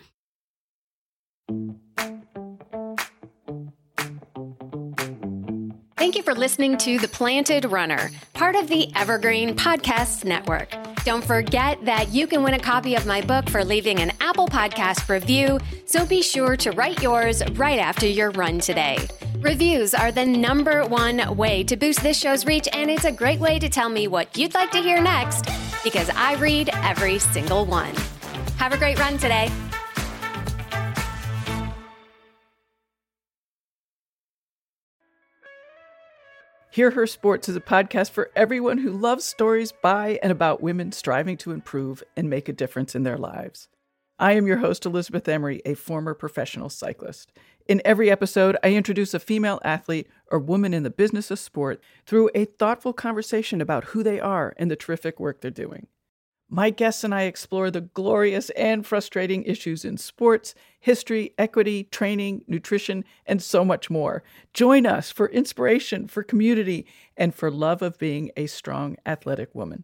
Thank 5.95 6.15
you 6.15 6.23
for 6.23 6.33
listening 6.33 6.77
to 6.79 6.99
The 6.99 7.07
Planted 7.07 7.65
Runner, 7.65 8.11
part 8.33 8.55
of 8.55 8.67
the 8.67 8.91
Evergreen 8.93 9.55
Podcasts 9.55 10.25
Network. 10.25 10.88
Don't 11.09 11.25
forget 11.25 11.83
that 11.85 12.09
you 12.09 12.27
can 12.27 12.43
win 12.43 12.53
a 12.53 12.59
copy 12.59 12.93
of 12.93 13.07
my 13.07 13.19
book 13.19 13.49
for 13.49 13.65
leaving 13.65 13.99
an 13.99 14.11
Apple 14.21 14.47
Podcast 14.47 15.09
review, 15.09 15.57
so 15.85 16.05
be 16.05 16.21
sure 16.21 16.55
to 16.57 16.69
write 16.73 17.01
yours 17.01 17.41
right 17.53 17.79
after 17.79 18.05
your 18.05 18.29
run 18.29 18.59
today. 18.59 18.99
Reviews 19.39 19.95
are 19.95 20.11
the 20.11 20.23
number 20.23 20.85
one 20.85 21.35
way 21.35 21.63
to 21.63 21.75
boost 21.75 22.03
this 22.03 22.15
show's 22.15 22.45
reach, 22.45 22.67
and 22.73 22.91
it's 22.91 23.05
a 23.05 23.11
great 23.11 23.39
way 23.39 23.57
to 23.57 23.69
tell 23.69 23.89
me 23.89 24.07
what 24.07 24.37
you'd 24.37 24.53
like 24.53 24.69
to 24.69 24.83
hear 24.83 25.01
next 25.01 25.45
because 25.83 26.11
I 26.11 26.35
read 26.35 26.69
every 26.83 27.17
single 27.17 27.65
one. 27.65 27.95
Have 28.59 28.73
a 28.73 28.77
great 28.77 28.99
run 28.99 29.17
today. 29.17 29.49
Hear 36.79 36.91
Her 36.91 37.07
Sports 37.07 37.49
is 37.49 37.57
a 37.57 37.59
podcast 37.59 38.11
for 38.11 38.31
everyone 38.37 38.77
who 38.77 38.93
loves 38.93 39.25
stories 39.25 39.73
by 39.73 40.17
and 40.23 40.31
about 40.31 40.61
women 40.61 40.93
striving 40.93 41.35
to 41.39 41.51
improve 41.51 42.01
and 42.15 42.29
make 42.29 42.47
a 42.47 42.53
difference 42.53 42.95
in 42.95 43.03
their 43.03 43.17
lives. 43.17 43.67
I 44.17 44.31
am 44.31 44.47
your 44.47 44.59
host, 44.59 44.85
Elizabeth 44.85 45.27
Emery, 45.27 45.61
a 45.65 45.73
former 45.73 46.13
professional 46.13 46.69
cyclist. 46.69 47.33
In 47.67 47.81
every 47.83 48.09
episode, 48.09 48.55
I 48.63 48.75
introduce 48.75 49.13
a 49.13 49.19
female 49.19 49.59
athlete 49.61 50.07
or 50.31 50.39
woman 50.39 50.73
in 50.73 50.83
the 50.83 50.89
business 50.89 51.29
of 51.29 51.39
sport 51.39 51.83
through 52.05 52.29
a 52.33 52.45
thoughtful 52.45 52.93
conversation 52.93 53.59
about 53.59 53.83
who 53.83 54.01
they 54.01 54.21
are 54.21 54.53
and 54.55 54.71
the 54.71 54.77
terrific 54.77 55.19
work 55.19 55.41
they're 55.41 55.51
doing. 55.51 55.87
My 56.51 56.71
guests 56.71 57.03
and 57.03 57.13
I 57.13 57.23
explore 57.23 57.69
the 57.69 57.81
glorious 57.81 58.49
and 58.51 58.83
frustrating 58.83 59.43
issues 59.43 59.85
in 59.85 59.97
sports, 59.97 60.55
history, 60.79 61.35
equity, 61.37 61.83
training, 61.83 62.43
nutrition, 62.47 63.05
and 63.27 63.39
so 63.39 63.63
much 63.63 63.91
more. 63.91 64.23
Join 64.51 64.87
us 64.87 65.11
for 65.11 65.29
inspiration, 65.29 66.07
for 66.07 66.23
community, 66.23 66.87
and 67.15 67.35
for 67.35 67.51
love 67.51 67.83
of 67.83 67.99
being 67.99 68.31
a 68.35 68.47
strong 68.47 68.97
athletic 69.05 69.53
woman. 69.53 69.83